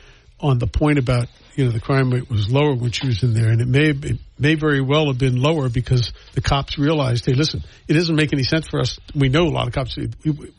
on 0.40 0.58
the 0.58 0.66
point 0.66 0.98
about 0.98 1.28
you 1.54 1.64
know 1.64 1.70
the 1.70 1.80
crime 1.80 2.10
rate 2.10 2.30
was 2.30 2.50
lower 2.50 2.74
when 2.74 2.90
she 2.90 3.06
was 3.06 3.22
in 3.22 3.32
there, 3.32 3.48
and 3.48 3.60
it 3.60 3.68
may 3.68 3.90
it 3.90 4.18
may 4.38 4.54
very 4.54 4.82
well 4.82 5.06
have 5.06 5.18
been 5.18 5.40
lower 5.40 5.68
because 5.68 6.12
the 6.34 6.42
cops 6.42 6.78
realized, 6.78 7.24
hey, 7.24 7.32
listen, 7.32 7.62
it 7.88 7.94
doesn't 7.94 8.14
make 8.14 8.32
any 8.32 8.42
sense 8.42 8.68
for 8.68 8.80
us. 8.80 8.98
We 9.14 9.28
know 9.30 9.44
a 9.44 9.48
lot 9.48 9.66
of 9.66 9.72
cops. 9.72 9.96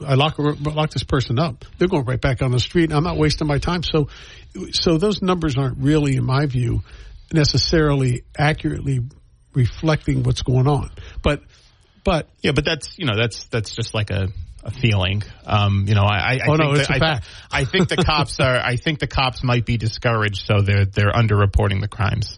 I 0.06 0.16
lock 0.16 0.36
lock 0.38 0.90
this 0.90 1.04
person 1.04 1.38
up. 1.38 1.66
They're 1.78 1.88
going 1.88 2.06
right 2.06 2.20
back 2.20 2.42
on 2.42 2.52
the 2.52 2.60
street. 2.60 2.86
And 2.86 2.94
I'm 2.94 3.04
not 3.04 3.18
wasting 3.18 3.48
my 3.48 3.60
time. 3.60 3.84
So, 3.84 4.10
so 4.72 4.98
those 4.98 5.22
numbers 5.22 5.58
aren't 5.58 5.78
really, 5.78 6.16
in 6.16 6.26
my 6.26 6.46
view, 6.46 6.82
necessarily 7.32 8.24
accurately 8.38 9.02
reflecting 9.54 10.24
what's 10.24 10.42
going 10.42 10.68
on. 10.68 10.92
But, 11.24 11.42
but 12.04 12.28
Yeah, 12.42 12.52
but 12.52 12.66
that's 12.66 12.98
you 12.98 13.06
know 13.06 13.16
that's 13.16 13.48
that's 13.48 13.76
just 13.76 13.94
like 13.94 14.10
a. 14.10 14.30
A 14.64 14.72
feeling, 14.72 15.24
um, 15.46 15.86
you 15.88 15.96
know. 15.96 16.02
I, 16.04 16.34
I, 16.34 16.40
Oh, 16.46 16.58
think 16.58 16.90
no, 16.90 16.96
a 16.96 17.02
I. 17.02 17.22
I 17.50 17.64
think 17.64 17.88
the 17.88 17.96
cops 17.96 18.38
are. 18.42 18.58
I 18.58 18.76
think 18.76 19.00
the 19.00 19.08
cops 19.08 19.42
might 19.42 19.66
be 19.66 19.78
discouraged, 19.78 20.46
so 20.46 20.60
they're 20.62 20.84
they're 20.84 21.12
underreporting 21.12 21.80
the 21.80 21.88
crimes. 21.88 22.38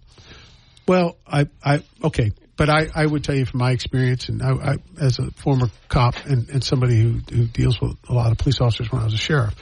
Well, 0.90 1.18
I, 1.26 1.48
I, 1.64 1.84
okay, 2.04 2.32
but 2.60 2.68
I, 2.68 2.88
I 2.96 3.06
would 3.06 3.24
tell 3.24 3.36
you 3.36 3.46
from 3.46 3.60
my 3.60 3.72
experience, 3.72 4.28
and 4.28 4.42
I, 4.42 4.50
I 4.52 4.76
as 5.00 5.18
a 5.18 5.30
former 5.32 5.68
cop 5.88 6.16
and, 6.26 6.50
and 6.50 6.64
somebody 6.64 7.00
who, 7.00 7.20
who 7.32 7.46
deals 7.46 7.80
with 7.80 7.96
a 8.10 8.14
lot 8.14 8.32
of 8.32 8.38
police 8.38 8.60
officers 8.60 8.92
when 8.92 9.02
I 9.02 9.06
was 9.06 9.14
a 9.14 9.18
sheriff, 9.18 9.54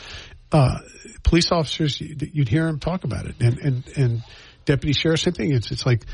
uh, 0.51 0.80
police 1.24 1.51
officers, 1.51 2.00
you'd, 2.00 2.48
hear 2.48 2.66
them 2.66 2.80
talk 2.80 3.04
about 3.04 3.25
it, 3.25 3.36
and 3.42 3.58
and 3.60 3.98
and 3.98 4.24
deputy 4.66 4.94
sheriff, 4.94 5.20
same 5.20 5.34
thing. 5.34 5.54
It's 5.54 5.72
it's 5.72 5.86
like 5.86 6.06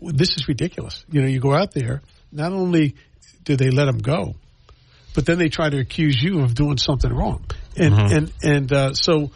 this 0.00 0.36
is 0.36 0.48
ridiculous. 0.48 1.04
You 1.10 1.22
know, 1.22 1.28
you 1.28 1.40
go 1.40 1.54
out 1.54 1.72
there, 1.72 2.02
not 2.32 2.52
only 2.52 2.94
do 3.44 3.56
they 3.56 3.70
let 3.70 3.84
them 3.86 3.98
go, 3.98 4.34
but 5.14 5.26
then 5.26 5.38
they 5.38 5.48
try 5.48 5.68
to 5.68 5.78
accuse 5.78 6.22
you 6.22 6.40
of 6.40 6.54
doing 6.54 6.78
something 6.78 7.12
wrong, 7.12 7.44
and 7.76 7.94
and 7.94 8.32
and 8.42 8.72
uh, 8.72 8.94
so 8.94 9.30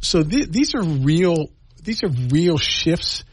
so 0.00 0.22
th- 0.22 0.48
these 0.48 0.74
are 0.74 0.82
real 0.82 1.48
these 1.82 2.02
are 2.02 2.08
real 2.08 2.58
shifts 2.58 3.24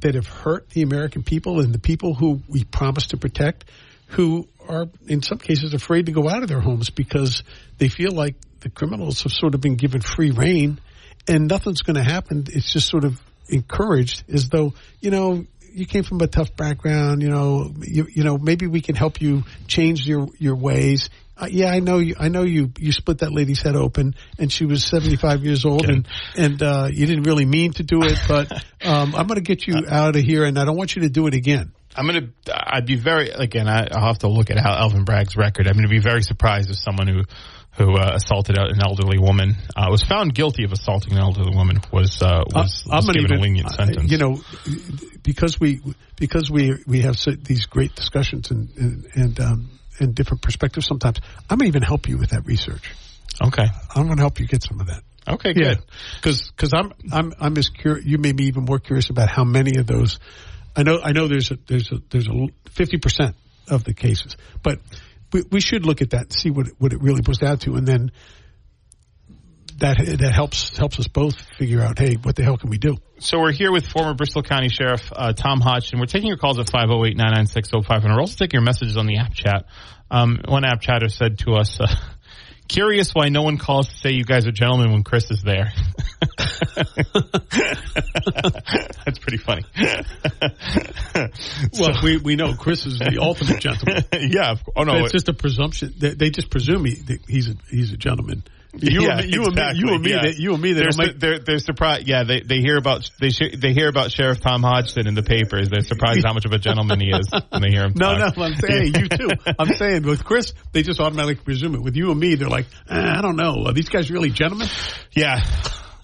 that 0.00 0.14
have 0.14 0.26
hurt 0.26 0.68
the 0.70 0.82
American 0.82 1.22
people 1.22 1.60
and 1.60 1.72
the 1.72 1.78
people 1.78 2.14
who 2.14 2.40
we 2.48 2.64
promise 2.64 3.08
to 3.08 3.16
protect, 3.16 3.64
who 4.08 4.48
are 4.68 4.86
in 5.06 5.22
some 5.22 5.38
cases 5.38 5.74
afraid 5.74 6.06
to 6.06 6.12
go 6.12 6.28
out 6.28 6.42
of 6.42 6.48
their 6.48 6.60
homes 6.60 6.90
because 6.90 7.42
they 7.78 7.88
feel 7.88 8.12
like 8.12 8.34
the 8.64 8.70
criminals 8.70 9.22
have 9.22 9.32
sort 9.32 9.54
of 9.54 9.60
been 9.60 9.76
given 9.76 10.00
free 10.00 10.30
reign, 10.30 10.80
and 11.28 11.46
nothing's 11.48 11.82
going 11.82 11.96
to 11.96 12.02
happen. 12.02 12.46
It's 12.48 12.72
just 12.72 12.88
sort 12.88 13.04
of 13.04 13.20
encouraged 13.48 14.24
as 14.32 14.48
though 14.48 14.72
you 15.00 15.10
know 15.10 15.44
you 15.74 15.86
came 15.86 16.02
from 16.02 16.20
a 16.20 16.26
tough 16.26 16.56
background. 16.56 17.22
You 17.22 17.28
know, 17.28 17.72
you, 17.82 18.06
you 18.10 18.24
know, 18.24 18.38
maybe 18.38 18.66
we 18.66 18.80
can 18.80 18.94
help 18.94 19.20
you 19.20 19.44
change 19.68 20.06
your 20.06 20.28
your 20.38 20.56
ways. 20.56 21.10
Uh, 21.36 21.48
yeah, 21.50 21.70
I 21.70 21.80
know 21.80 21.98
you. 21.98 22.14
I 22.18 22.28
know 22.28 22.42
you. 22.42 22.72
You 22.78 22.92
split 22.92 23.18
that 23.18 23.32
lady's 23.32 23.60
head 23.60 23.76
open, 23.76 24.14
and 24.38 24.50
she 24.50 24.64
was 24.64 24.84
seventy 24.84 25.16
five 25.16 25.44
years 25.44 25.64
old, 25.64 25.86
and 25.86 26.08
and 26.36 26.62
uh, 26.62 26.88
you 26.90 27.06
didn't 27.06 27.24
really 27.24 27.44
mean 27.44 27.72
to 27.74 27.82
do 27.82 28.02
it. 28.02 28.18
But 28.26 28.50
um, 28.84 29.14
I'm 29.14 29.26
going 29.26 29.36
to 29.36 29.40
get 29.42 29.66
you 29.66 29.84
out 29.88 30.16
of 30.16 30.22
here, 30.22 30.44
and 30.44 30.58
I 30.58 30.64
don't 30.64 30.76
want 30.76 30.96
you 30.96 31.02
to 31.02 31.10
do 31.10 31.26
it 31.26 31.34
again. 31.34 31.72
I'm 31.96 32.06
gonna. 32.06 32.28
I'd 32.52 32.86
be 32.86 32.96
very 32.96 33.30
again. 33.30 33.68
I, 33.68 33.86
I'll 33.90 34.06
have 34.06 34.18
to 34.20 34.28
look 34.28 34.50
at 34.50 34.58
how 34.58 34.74
Alvin 34.74 35.04
Bragg's 35.04 35.36
record. 35.36 35.66
I'm 35.68 35.74
gonna 35.74 35.88
be 35.88 36.00
very 36.00 36.22
surprised 36.22 36.70
if 36.70 36.76
someone 36.76 37.06
who 37.06 37.22
who 37.76 37.96
uh, 37.96 38.12
assaulted 38.14 38.56
an 38.56 38.80
elderly 38.80 39.18
woman 39.18 39.56
uh, 39.76 39.88
was 39.90 40.02
found 40.02 40.34
guilty 40.34 40.64
of 40.64 40.72
assaulting 40.72 41.12
an 41.14 41.18
elderly 41.18 41.54
woman 41.54 41.80
was 41.92 42.22
uh, 42.22 42.42
was, 42.54 42.84
I'm 42.90 42.96
was 42.98 43.06
given 43.06 43.24
even- 43.24 43.38
a 43.38 43.42
lenient 43.42 43.70
sentence. 43.70 44.10
You 44.10 44.18
know, 44.18 44.40
because 45.22 45.58
we 45.58 45.80
because 46.16 46.50
we 46.50 46.74
we 46.86 47.02
have 47.02 47.16
these 47.44 47.66
great 47.66 47.94
discussions 47.94 48.50
and 48.50 48.68
and 48.76 49.06
and, 49.14 49.40
um, 49.40 49.70
and 49.98 50.14
different 50.14 50.42
perspectives. 50.42 50.86
Sometimes 50.86 51.18
I'm 51.50 51.58
going 51.58 51.70
to 51.70 51.76
even 51.78 51.82
help 51.82 52.08
you 52.08 52.18
with 52.18 52.30
that 52.30 52.46
research. 52.46 52.94
Okay. 53.42 53.66
I'm 53.94 54.04
going 54.04 54.16
to 54.16 54.22
help 54.22 54.38
you 54.38 54.46
get 54.46 54.62
some 54.62 54.80
of 54.80 54.86
that. 54.86 55.02
Okay, 55.26 55.54
good. 55.54 55.78
Because 56.16 56.50
because 56.50 56.72
I'm 56.74 56.92
I'm 57.10 57.32
I'm 57.40 57.56
as 57.58 57.70
curious. 57.70 58.04
You 58.04 58.18
may 58.18 58.32
be 58.32 58.44
even 58.44 58.64
more 58.64 58.78
curious 58.78 59.10
about 59.10 59.28
how 59.30 59.44
many 59.44 59.78
of 59.78 59.86
those. 59.86 60.18
I 60.76 60.82
know 60.82 61.00
I 61.02 61.12
know 61.12 61.28
there's 61.28 61.50
a 61.50 61.58
there's 61.66 61.90
a 61.92 61.96
there's 62.10 62.28
a 62.28 62.46
fifty 62.70 62.98
percent 62.98 63.34
of 63.68 63.84
the 63.84 63.94
cases, 63.94 64.36
but 64.62 64.80
we, 65.34 65.42
we 65.50 65.60
should 65.60 65.84
look 65.84 66.00
at 66.00 66.10
that 66.10 66.22
and 66.22 66.32
see 66.32 66.50
what 66.50 66.68
what 66.78 66.92
it 66.92 67.02
really 67.02 67.20
boils 67.20 67.38
down 67.38 67.58
to, 67.58 67.74
and 67.74 67.86
then 67.86 68.12
that 69.78 69.96
that 70.20 70.32
helps 70.32 70.78
helps 70.78 71.00
us 71.00 71.08
both 71.08 71.34
figure 71.58 71.82
out, 71.82 71.98
hey, 71.98 72.14
what 72.14 72.36
the 72.36 72.44
hell 72.44 72.56
can 72.56 72.70
we 72.70 72.78
do? 72.78 72.96
So 73.18 73.40
we're 73.40 73.52
here 73.52 73.72
with 73.72 73.84
former 73.84 74.14
Bristol 74.14 74.42
County 74.44 74.68
Sheriff 74.68 75.02
uh, 75.14 75.32
Tom 75.32 75.60
Hodgson. 75.60 75.98
We're 75.98 76.06
taking 76.06 76.28
your 76.28 76.36
calls 76.36 76.58
at 76.60 76.66
508-996-0500. 76.66 78.04
We're 78.04 78.20
also 78.20 78.36
taking 78.36 78.58
your 78.58 78.64
messages 78.64 78.96
on 78.96 79.06
the 79.06 79.18
app 79.18 79.34
chat. 79.34 79.66
Um, 80.10 80.40
one 80.46 80.64
app 80.64 80.80
chatter 80.80 81.08
said 81.08 81.38
to 81.40 81.54
us, 81.54 81.80
uh, 81.80 81.86
curious 82.68 83.14
why 83.14 83.28
no 83.28 83.42
one 83.42 83.58
calls 83.58 83.88
to 83.88 83.94
say 83.96 84.10
you 84.12 84.24
guys 84.24 84.46
are 84.46 84.52
gentlemen 84.52 84.92
when 84.92 85.02
Chris 85.02 85.30
is 85.30 85.42
there. 85.42 85.72
That's 89.04 89.18
pretty 89.18 89.38
funny. 89.38 89.64
well, 91.78 91.98
we, 92.02 92.16
we 92.18 92.36
know 92.36 92.54
Chris 92.54 92.86
is 92.86 92.98
the 92.98 93.18
ultimate 93.20 93.60
gentleman. 93.60 94.04
yeah. 94.30 94.56
Oh 94.74 94.84
no, 94.84 95.04
it's 95.04 95.12
just 95.12 95.28
a 95.28 95.34
presumption. 95.34 95.94
They, 95.96 96.14
they 96.14 96.30
just 96.30 96.50
presume 96.50 96.84
he, 96.84 96.96
he's 97.28 97.48
a 97.50 97.54
he's 97.70 97.92
a 97.92 97.96
gentleman. 97.96 98.44
You, 98.76 99.02
yeah, 99.02 99.18
and 99.18 99.26
me, 99.26 99.32
you, 99.34 99.46
exactly. 99.46 99.52
and 99.64 99.74
me, 99.74 99.78
you 99.78 99.94
and 99.94 100.02
me, 100.02 100.10
yeah. 100.10 100.32
you 100.36 100.52
and 100.54 100.62
me, 100.62 100.72
they're, 100.72 100.90
make... 100.96 101.18
they're, 101.18 101.38
they're 101.38 101.58
surprised. 101.58 102.08
Yeah, 102.08 102.24
they, 102.24 102.40
they 102.40 102.60
hear 102.60 102.76
about 102.76 103.08
they 103.20 103.30
sh- 103.30 103.54
they 103.56 103.72
hear 103.72 103.88
about 103.88 104.10
Sheriff 104.10 104.40
Tom 104.40 104.62
Hodgson 104.62 105.06
in 105.06 105.14
the 105.14 105.22
papers. 105.22 105.68
They're 105.68 105.82
surprised 105.82 106.24
how 106.24 106.32
much 106.32 106.44
of 106.44 106.52
a 106.52 106.58
gentleman 106.58 107.00
he 107.00 107.10
is 107.10 107.28
when 107.50 107.62
they 107.62 107.70
hear 107.70 107.84
him. 107.84 107.94
No, 108.04 108.18
talk. 108.18 108.36
no, 108.36 108.44
I'm 108.44 108.56
saying 108.56 108.94
you 108.94 109.08
too. 109.08 109.28
I'm 109.58 109.74
saying 109.74 110.02
with 110.02 110.24
Chris, 110.24 110.52
they 110.72 110.82
just 110.82 111.00
automatically 111.00 111.42
presume 111.42 111.74
it. 111.74 111.82
With 111.82 111.96
you 111.96 112.10
and 112.10 112.20
me, 112.20 112.34
they're 112.34 112.48
like, 112.48 112.66
eh, 112.88 113.14
I 113.16 113.22
don't 113.22 113.36
know. 113.36 113.64
Are 113.66 113.72
these 113.72 113.88
guys 113.88 114.10
really 114.10 114.30
gentlemen? 114.30 114.68
Yeah. 115.12 115.40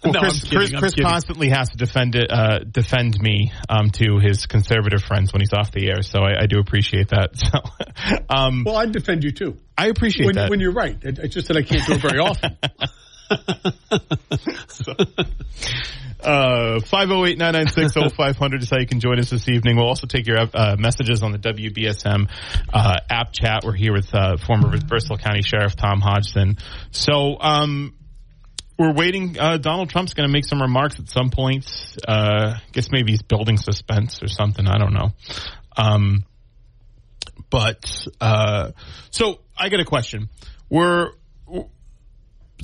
Well, 0.02 0.14
no, 0.14 0.21
Chris, 0.21 0.45
kidding, 0.45 0.59
Chris, 0.78 0.95
Chris 0.95 0.95
constantly 0.95 1.50
has 1.50 1.71
to 1.71 1.76
defend 1.76 2.14
it, 2.14 2.30
uh, 2.30 2.61
defend 2.61 3.21
me 3.21 3.52
um, 3.69 3.90
to 3.90 4.19
his 4.19 4.47
conservative 4.47 5.02
friends 5.02 5.33
when 5.33 5.40
he's 5.40 5.52
off 5.52 5.73
the 5.73 5.88
air. 5.90 6.00
So 6.00 6.21
I, 6.21 6.42
I 6.42 6.47
do 6.47 6.59
appreciate 6.59 7.09
that. 7.09 7.30
So, 7.50 7.59
um, 8.28 8.64
well, 8.64 8.76
I 8.76 8.87
defend 8.87 9.25
you 9.25 9.33
too. 9.33 9.59
I 9.76 9.88
appreciate 9.88 10.26
when, 10.26 10.35
that. 10.37 10.50
When 10.50 10.61
you're 10.61 10.73
right, 10.73 10.97
it's 11.02 11.35
just 11.35 11.49
that 11.49 11.57
I 11.57 11.62
can't 11.62 11.87
do 11.87 11.95
it 11.95 12.00
very 12.00 12.19
often. 12.19 12.57
so, 14.69 14.92
uh, 16.23 16.80
508-996-0500 16.80 18.62
is 18.62 18.71
how 18.71 18.78
you 18.78 18.87
can 18.87 19.00
join 19.00 19.19
us 19.19 19.30
this 19.30 19.49
evening. 19.49 19.76
We'll 19.76 19.87
also 19.87 20.07
take 20.07 20.26
your 20.26 20.38
uh, 20.38 20.76
messages 20.78 21.23
on 21.23 21.33
the 21.33 21.38
WBSM 21.38 22.30
uh, 22.73 22.97
app 23.09 23.33
chat. 23.33 23.64
We're 23.64 23.75
here 23.75 23.92
with 23.92 24.14
uh, 24.14 24.37
former 24.37 24.76
Bristol 24.78 25.16
County 25.16 25.42
Sheriff 25.42 25.76
Tom 25.76 26.00
Hodgson. 26.00 26.59
So, 26.90 27.38
um, 27.40 27.95
we're 28.80 28.94
waiting. 28.94 29.38
Uh, 29.38 29.58
Donald 29.58 29.90
Trump's 29.90 30.14
going 30.14 30.26
to 30.26 30.32
make 30.32 30.46
some 30.46 30.62
remarks 30.62 30.99
at 30.99 31.06
some 31.10 31.28
point. 31.28 31.70
Uh, 32.08 32.54
I 32.56 32.62
guess 32.72 32.88
maybe 32.90 33.12
he's 33.12 33.20
building 33.20 33.58
suspense 33.58 34.22
or 34.22 34.28
something. 34.28 34.66
I 34.66 34.78
don't 34.78 34.94
know. 34.94 35.10
Um, 35.76 36.25
but 37.50 38.06
uh, 38.22 38.70
so 39.10 39.40
I 39.54 39.68
got 39.68 39.80
a 39.80 39.84
question. 39.84 40.30
We're 40.70 41.10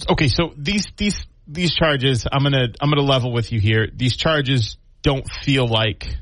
okay. 0.08 0.28
So 0.28 0.54
these 0.56 0.87
these 0.96 1.26
these 1.46 1.75
charges, 1.75 2.26
I'm 2.32 2.42
gonna 2.42 2.68
I'm 2.80 2.88
gonna 2.88 3.02
level 3.02 3.30
with 3.30 3.52
you 3.52 3.61
here. 3.61 3.87
These 3.94 4.16
charges 4.16 4.78
don't 5.02 5.30
feel 5.30 5.68
like 5.68 6.16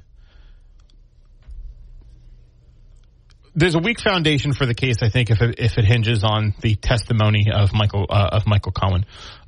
there's 3.55 3.77
a 3.77 3.79
weak 3.79 4.01
foundation 4.01 4.55
for 4.55 4.67
the 4.67 4.75
case. 4.75 4.97
I 5.03 5.09
think 5.09 5.31
if 5.31 5.41
it, 5.41 5.55
if 5.59 5.79
it 5.79 5.85
hinges 5.85 6.25
on 6.25 6.53
the 6.61 6.75
testimony 6.75 7.53
of 7.53 7.73
Michael 7.73 8.07
uh, 8.11 8.31
of 8.33 8.47
Michael 8.49 8.73
Cohen, 8.73 9.07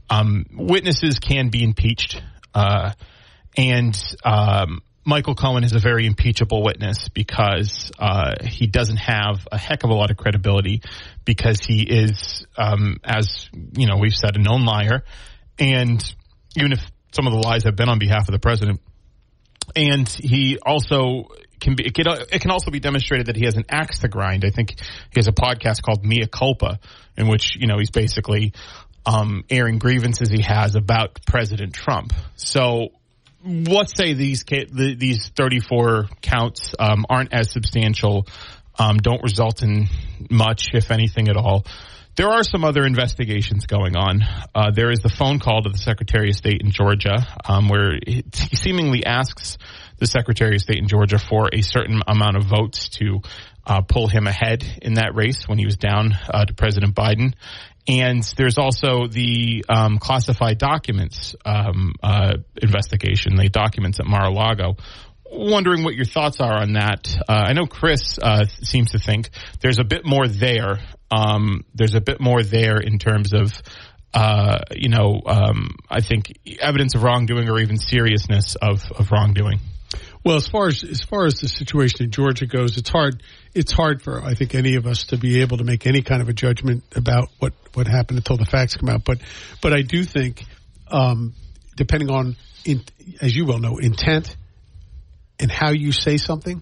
um, 0.08 0.46
witnesses 0.52 1.18
can 1.18 1.48
be 1.48 1.62
impeached, 1.62 2.22
uh, 2.54 2.92
and 3.56 3.96
um, 4.24 4.82
Michael 5.04 5.34
Cohen 5.34 5.62
is 5.62 5.72
a 5.72 5.78
very 5.78 6.06
impeachable 6.06 6.62
witness 6.62 7.08
because 7.08 7.92
uh, 7.98 8.32
he 8.44 8.66
doesn't 8.66 8.96
have 8.96 9.46
a 9.52 9.56
heck 9.56 9.84
of 9.84 9.90
a 9.90 9.94
lot 9.94 10.10
of 10.10 10.16
credibility 10.16 10.82
because 11.24 11.60
he 11.60 11.82
is, 11.82 12.44
um, 12.56 12.98
as 13.04 13.48
you 13.76 13.86
know, 13.86 13.96
we've 13.98 14.16
said, 14.16 14.36
a 14.36 14.40
known 14.40 14.64
liar, 14.64 15.04
and 15.58 16.02
even 16.56 16.72
if 16.72 16.80
some 17.12 17.26
of 17.26 17.32
the 17.32 17.38
lies 17.38 17.64
have 17.64 17.76
been 17.76 17.88
on 17.88 17.98
behalf 17.98 18.28
of 18.28 18.32
the 18.32 18.38
president, 18.38 18.80
and 19.74 20.08
he 20.08 20.58
also 20.64 21.28
can 21.60 21.74
be, 21.74 21.86
it 21.86 21.94
can, 21.94 22.06
it 22.08 22.40
can 22.40 22.50
also 22.50 22.70
be 22.70 22.80
demonstrated 22.80 23.26
that 23.26 23.36
he 23.36 23.44
has 23.44 23.56
an 23.56 23.64
axe 23.68 24.00
to 24.00 24.08
grind. 24.08 24.44
I 24.44 24.50
think 24.50 24.78
he 24.78 25.16
has 25.16 25.28
a 25.28 25.32
podcast 25.32 25.82
called 25.82 26.04
Mea 26.04 26.26
Culpa, 26.26 26.78
in 27.16 27.28
which, 27.28 27.56
you 27.56 27.66
know, 27.66 27.78
he's 27.78 27.90
basically, 27.90 28.52
um, 29.06 29.44
airing 29.48 29.78
grievances 29.78 30.28
he 30.28 30.42
has 30.42 30.74
about 30.74 31.24
President 31.26 31.72
Trump. 31.72 32.12
So 32.34 32.88
let's 33.44 33.96
say 33.96 34.12
these, 34.12 34.44
these 34.44 35.28
34 35.28 36.08
counts, 36.20 36.74
um, 36.78 37.06
aren't 37.08 37.32
as 37.32 37.50
substantial, 37.50 38.26
um, 38.78 38.98
don't 38.98 39.22
result 39.22 39.62
in 39.62 39.88
much, 40.30 40.74
if 40.74 40.90
anything 40.90 41.28
at 41.28 41.36
all. 41.36 41.64
There 42.16 42.28
are 42.28 42.42
some 42.42 42.64
other 42.64 42.86
investigations 42.86 43.66
going 43.66 43.94
on. 43.94 44.22
Uh, 44.54 44.70
there 44.70 44.90
is 44.90 45.00
the 45.00 45.10
phone 45.10 45.38
call 45.38 45.62
to 45.62 45.68
the 45.68 45.78
Secretary 45.78 46.30
of 46.30 46.34
State 46.34 46.62
in 46.62 46.70
Georgia, 46.70 47.26
um, 47.46 47.68
where 47.68 47.98
he 48.06 48.24
seemingly 48.32 49.04
asks 49.04 49.58
the 49.98 50.06
Secretary 50.06 50.56
of 50.56 50.62
State 50.62 50.78
in 50.78 50.88
Georgia 50.88 51.18
for 51.18 51.50
a 51.52 51.60
certain 51.60 52.00
amount 52.06 52.36
of 52.36 52.44
votes 52.44 52.88
to 52.88 53.20
uh, 53.66 53.82
pull 53.82 54.08
him 54.08 54.26
ahead 54.26 54.64
in 54.80 54.94
that 54.94 55.14
race 55.14 55.46
when 55.46 55.58
he 55.58 55.66
was 55.66 55.76
down 55.76 56.14
uh, 56.30 56.46
to 56.46 56.54
President 56.54 56.94
Biden. 56.94 57.34
And 57.88 58.22
there's 58.36 58.58
also 58.58 59.06
the 59.06 59.64
um, 59.68 59.98
classified 59.98 60.58
documents 60.58 61.36
um, 61.44 61.94
uh, 62.02 62.38
investigation, 62.60 63.36
the 63.36 63.48
documents 63.48 64.00
at 64.00 64.06
Mar-a-Lago. 64.06 64.76
Wondering 65.30 65.84
what 65.84 65.94
your 65.94 66.04
thoughts 66.04 66.40
are 66.40 66.60
on 66.60 66.74
that. 66.74 67.08
Uh, 67.28 67.32
I 67.32 67.52
know 67.52 67.66
Chris 67.66 68.18
uh, 68.20 68.46
seems 68.46 68.92
to 68.92 68.98
think 68.98 69.30
there's 69.60 69.78
a 69.78 69.84
bit 69.84 70.04
more 70.04 70.26
there. 70.26 70.78
Um, 71.10 71.64
there's 71.74 71.94
a 71.94 72.00
bit 72.00 72.20
more 72.20 72.42
there 72.42 72.78
in 72.78 72.98
terms 72.98 73.32
of 73.32 73.52
uh, 74.16 74.60
you 74.74 74.88
know, 74.88 75.20
um, 75.26 75.76
I 75.90 76.00
think 76.00 76.38
evidence 76.58 76.94
of 76.94 77.02
wrongdoing 77.02 77.50
or 77.50 77.58
even 77.60 77.76
seriousness 77.76 78.54
of, 78.54 78.90
of 78.92 79.10
wrongdoing. 79.12 79.60
Well, 80.24 80.36
as 80.36 80.48
far 80.48 80.68
as 80.68 80.82
as 80.82 81.02
far 81.02 81.26
as 81.26 81.34
the 81.34 81.48
situation 81.48 82.04
in 82.04 82.10
Georgia 82.10 82.46
goes, 82.46 82.78
it's 82.78 82.88
hard. 82.88 83.22
It's 83.56 83.72
hard 83.72 84.02
for 84.02 84.22
I 84.22 84.34
think 84.34 84.54
any 84.54 84.76
of 84.76 84.86
us 84.86 85.04
to 85.06 85.16
be 85.16 85.40
able 85.40 85.58
to 85.58 85.64
make 85.64 85.86
any 85.86 86.02
kind 86.02 86.20
of 86.20 86.28
a 86.28 86.32
judgment 86.32 86.84
about 86.94 87.28
what 87.38 87.54
what 87.74 87.86
happened 87.86 88.18
until 88.18 88.36
the 88.36 88.44
facts 88.44 88.76
come 88.76 88.88
out. 88.88 89.04
But 89.04 89.18
but 89.62 89.72
I 89.72 89.82
do 89.82 90.04
think, 90.04 90.44
um, 90.88 91.34
depending 91.74 92.10
on, 92.10 92.36
in, 92.64 92.82
as 93.20 93.34
you 93.34 93.46
well 93.46 93.58
know, 93.58 93.78
intent 93.78 94.36
and 95.38 95.50
how 95.50 95.70
you 95.70 95.92
say 95.92 96.16
something 96.16 96.60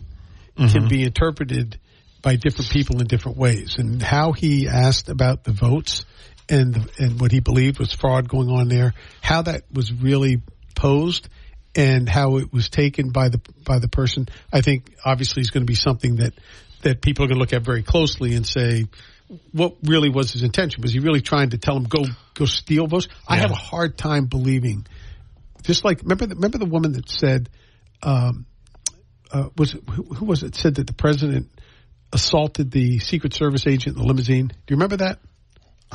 mm-hmm. 0.56 0.66
can 0.66 0.88
be 0.88 1.02
interpreted 1.02 1.78
by 2.22 2.36
different 2.36 2.70
people 2.70 3.00
in 3.00 3.06
different 3.06 3.38
ways. 3.38 3.76
And 3.78 4.02
how 4.02 4.32
he 4.32 4.68
asked 4.68 5.08
about 5.08 5.44
the 5.44 5.52
votes 5.52 6.04
and 6.48 6.90
and 6.98 7.20
what 7.20 7.32
he 7.32 7.40
believed 7.40 7.78
was 7.78 7.92
fraud 7.92 8.28
going 8.28 8.48
on 8.48 8.68
there, 8.68 8.94
how 9.20 9.42
that 9.42 9.64
was 9.72 9.92
really 9.92 10.42
posed 10.74 11.28
and 11.76 12.08
how 12.08 12.36
it 12.36 12.52
was 12.52 12.68
taken 12.68 13.10
by 13.10 13.28
the 13.28 13.40
by 13.64 13.78
the 13.78 13.88
person, 13.88 14.28
I 14.52 14.60
think 14.60 14.94
obviously 15.04 15.42
is 15.42 15.50
going 15.50 15.62
to 15.62 15.70
be 15.70 15.74
something 15.74 16.16
that 16.16 16.34
that 16.84 17.02
people 17.02 17.24
are 17.24 17.28
going 17.28 17.36
to 17.36 17.40
look 17.40 17.52
at 17.52 17.62
very 17.62 17.82
closely 17.82 18.34
and 18.34 18.46
say, 18.46 18.86
what 19.52 19.76
really 19.82 20.10
was 20.10 20.32
his 20.32 20.42
intention? 20.42 20.82
Was 20.82 20.92
he 20.92 21.00
really 21.00 21.20
trying 21.20 21.50
to 21.50 21.58
tell 21.58 21.76
him 21.76 21.84
go 21.84 22.04
go 22.34 22.44
steal 22.44 22.86
votes? 22.86 23.08
Yeah. 23.10 23.16
I 23.28 23.36
have 23.36 23.50
a 23.50 23.56
hard 23.56 23.98
time 23.98 24.26
believing. 24.26 24.86
Just 25.62 25.84
like 25.84 26.02
remember 26.02 26.26
the, 26.26 26.34
remember 26.34 26.58
the 26.58 26.66
woman 26.66 26.92
that 26.92 27.08
said, 27.08 27.48
um, 28.02 28.46
uh, 29.32 29.48
was 29.56 29.74
it, 29.74 29.82
who, 29.88 30.02
who 30.02 30.24
was 30.26 30.42
it 30.42 30.54
said 30.54 30.76
that 30.76 30.86
the 30.86 30.92
president 30.92 31.48
assaulted 32.12 32.70
the 32.70 32.98
Secret 33.00 33.34
Service 33.34 33.66
agent 33.66 33.96
in 33.96 34.02
the 34.02 34.06
limousine? 34.06 34.48
Do 34.48 34.54
you 34.68 34.76
remember 34.76 34.98
that? 34.98 35.18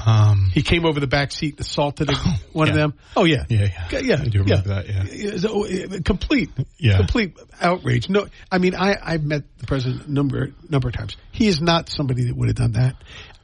Um, 0.06 0.50
he 0.54 0.62
came 0.62 0.86
over 0.86 1.00
the 1.00 1.08
back 1.08 1.32
seat, 1.32 1.60
assaulted 1.60 2.10
one 2.54 2.68
yeah. 2.68 2.74
of 2.74 2.78
them. 2.78 2.94
Oh 3.16 3.26
yeah, 3.26 3.46
yeah, 3.50 3.68
yeah. 3.92 4.00
yeah. 4.00 4.16
I 4.22 4.26
do 4.26 4.40
remember 4.44 4.70
yeah. 4.70 4.82
that. 4.82 5.12
Yeah, 5.12 5.98
uh, 5.98 6.00
complete, 6.04 6.50
yeah. 6.78 6.98
complete 6.98 7.38
outrage. 7.62 8.10
No, 8.10 8.28
I 8.52 8.58
mean, 8.58 8.76
I 8.76 8.96
I've 9.02 9.24
met 9.24 9.44
the 9.58 9.68
president 9.68 10.08
a 10.08 10.12
number 10.12 10.52
number 10.70 10.90
of 10.90 10.94
times. 10.96 11.18
He 11.32 11.48
is 11.48 11.62
not 11.62 11.90
somebody 11.90 12.26
that 12.26 12.36
would 12.36 12.50
have 12.50 12.58
done 12.58 12.74
that. 12.74 12.96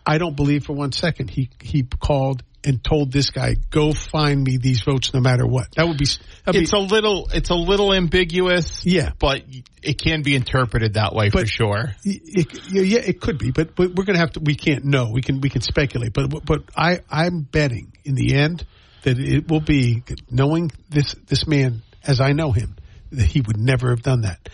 I 0.06 0.18
don't 0.18 0.36
believe 0.36 0.66
for 0.66 0.74
one 0.74 0.92
second 0.92 1.30
he 1.30 1.50
he 1.62 1.84
called 1.84 2.44
and 2.64 2.84
told 2.84 3.12
this 3.12 3.30
guy, 3.30 3.56
"Go 3.70 3.94
find 3.94 4.44
me 4.44 4.58
these 4.58 4.82
votes, 4.82 5.14
no 5.14 5.20
matter 5.20 5.46
what." 5.46 5.68
That 5.76 5.88
would 5.88 5.98
be. 5.98 6.06
It's 6.48 6.72
be, 6.72 6.78
a 6.78 6.80
little. 6.80 7.30
It's 7.34 7.50
a 7.50 7.56
little 7.56 7.94
ambiguous. 7.94 8.86
Yeah, 8.86 9.12
but 9.20 9.44
it 9.82 10.02
can 10.02 10.24
be 10.24 10.36
interpreted 10.36 10.96
that 10.96 11.14
way 11.14 11.30
for 11.30 11.46
sure. 11.46 11.94
It, 12.04 12.60
yeah, 12.72 13.00
it 13.00 13.22
could 13.22 13.38
be, 13.38 13.52
but, 13.52 13.76
but 13.76 13.96
we're 13.96 14.06
going 14.06 14.16
to 14.16 14.20
have 14.20 14.34
to. 14.34 14.40
We 14.40 14.56
can't 14.56 14.86
know. 14.86 15.12
We 15.12 15.22
can 15.22 15.42
we 15.42 15.50
can 15.50 15.62
speculate, 15.62 16.14
but 16.14 16.46
but 16.46 16.64
I 16.76 17.02
I'm 17.10 17.42
betting 17.42 17.94
in 18.04 18.16
the 18.16 18.36
end 18.36 18.66
that 19.04 19.20
it 19.20 19.48
will 19.50 19.62
be 19.62 20.04
knowing 20.30 20.72
this 20.90 21.16
this 21.28 21.48
man 21.48 21.84
as 22.04 22.20
I 22.20 22.34
know 22.34 22.52
him 22.52 22.76
that 23.12 23.26
he 23.26 23.42
would 23.42 23.58
never 23.58 23.90
have 23.92 24.02
done 24.02 24.22
that. 24.22 24.50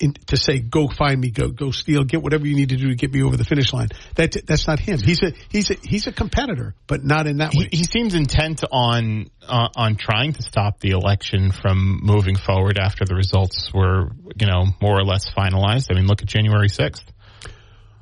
In, 0.00 0.14
to 0.26 0.36
say, 0.36 0.58
"Go 0.58 0.88
find 0.88 1.20
me, 1.20 1.30
go 1.30 1.48
go 1.48 1.70
steal, 1.70 2.04
get 2.04 2.22
whatever 2.22 2.46
you 2.46 2.54
need 2.56 2.70
to 2.70 2.76
do 2.76 2.88
to 2.88 2.94
get 2.94 3.12
me 3.12 3.22
over 3.22 3.36
the 3.36 3.44
finish 3.44 3.72
line." 3.72 3.88
That 4.16 4.36
that's 4.46 4.66
not 4.66 4.78
him. 4.78 4.98
He's 4.98 5.22
a 5.22 5.32
he's 5.48 5.70
a 5.70 5.74
he's 5.82 6.06
a 6.06 6.12
competitor, 6.12 6.74
but 6.86 7.04
not 7.04 7.26
in 7.26 7.38
that 7.38 7.52
He, 7.52 7.60
way. 7.60 7.68
he 7.72 7.84
seems 7.84 8.14
intent 8.14 8.62
on 8.70 9.30
uh, 9.46 9.68
on 9.76 9.96
trying 9.96 10.32
to 10.34 10.42
stop 10.42 10.80
the 10.80 10.90
election 10.90 11.52
from 11.52 12.00
moving 12.02 12.36
forward 12.36 12.78
after 12.78 13.04
the 13.04 13.14
results 13.14 13.70
were, 13.72 14.10
you 14.40 14.46
know, 14.46 14.66
more 14.80 14.98
or 14.98 15.04
less 15.04 15.30
finalized. 15.30 15.88
I 15.90 15.94
mean, 15.94 16.06
look 16.06 16.22
at 16.22 16.28
January 16.28 16.68
sixth. 16.68 17.04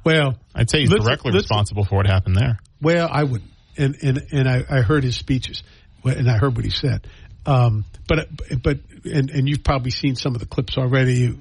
well, 0.04 0.34
I'd 0.54 0.70
say 0.70 0.80
he's 0.80 0.90
directly 0.90 1.32
responsible 1.32 1.84
for 1.84 1.96
what 1.96 2.06
happened 2.06 2.36
there. 2.36 2.58
Well, 2.80 3.08
I 3.10 3.22
wouldn't, 3.24 3.50
and 3.76 3.96
and 4.02 4.26
and 4.32 4.48
I, 4.48 4.64
I 4.68 4.80
heard 4.82 5.04
his 5.04 5.16
speeches, 5.16 5.62
and 6.04 6.28
I 6.30 6.36
heard 6.38 6.56
what 6.56 6.64
he 6.64 6.70
said. 6.70 7.06
Um, 7.46 7.84
but 8.08 8.28
but 8.62 8.78
and 9.04 9.30
and 9.30 9.48
you've 9.48 9.64
probably 9.64 9.90
seen 9.90 10.14
some 10.16 10.34
of 10.34 10.40
the 10.40 10.46
clips 10.46 10.76
already, 10.78 11.36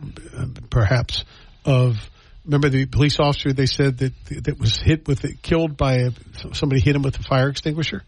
perhaps 0.69 1.23
of. 1.65 1.95
Remember 2.43 2.69
the 2.69 2.87
police 2.87 3.19
officer 3.19 3.53
they 3.53 3.67
said 3.67 3.99
that 3.99 4.13
that 4.45 4.57
was 4.59 4.75
hit 4.75 5.07
with 5.07 5.25
it, 5.25 5.43
killed 5.43 5.77
by 5.77 5.97
a, 5.97 6.11
somebody 6.53 6.81
hit 6.81 6.95
him 6.95 7.03
with 7.03 7.19
a 7.19 7.21
fire 7.21 7.49
extinguisher. 7.49 8.01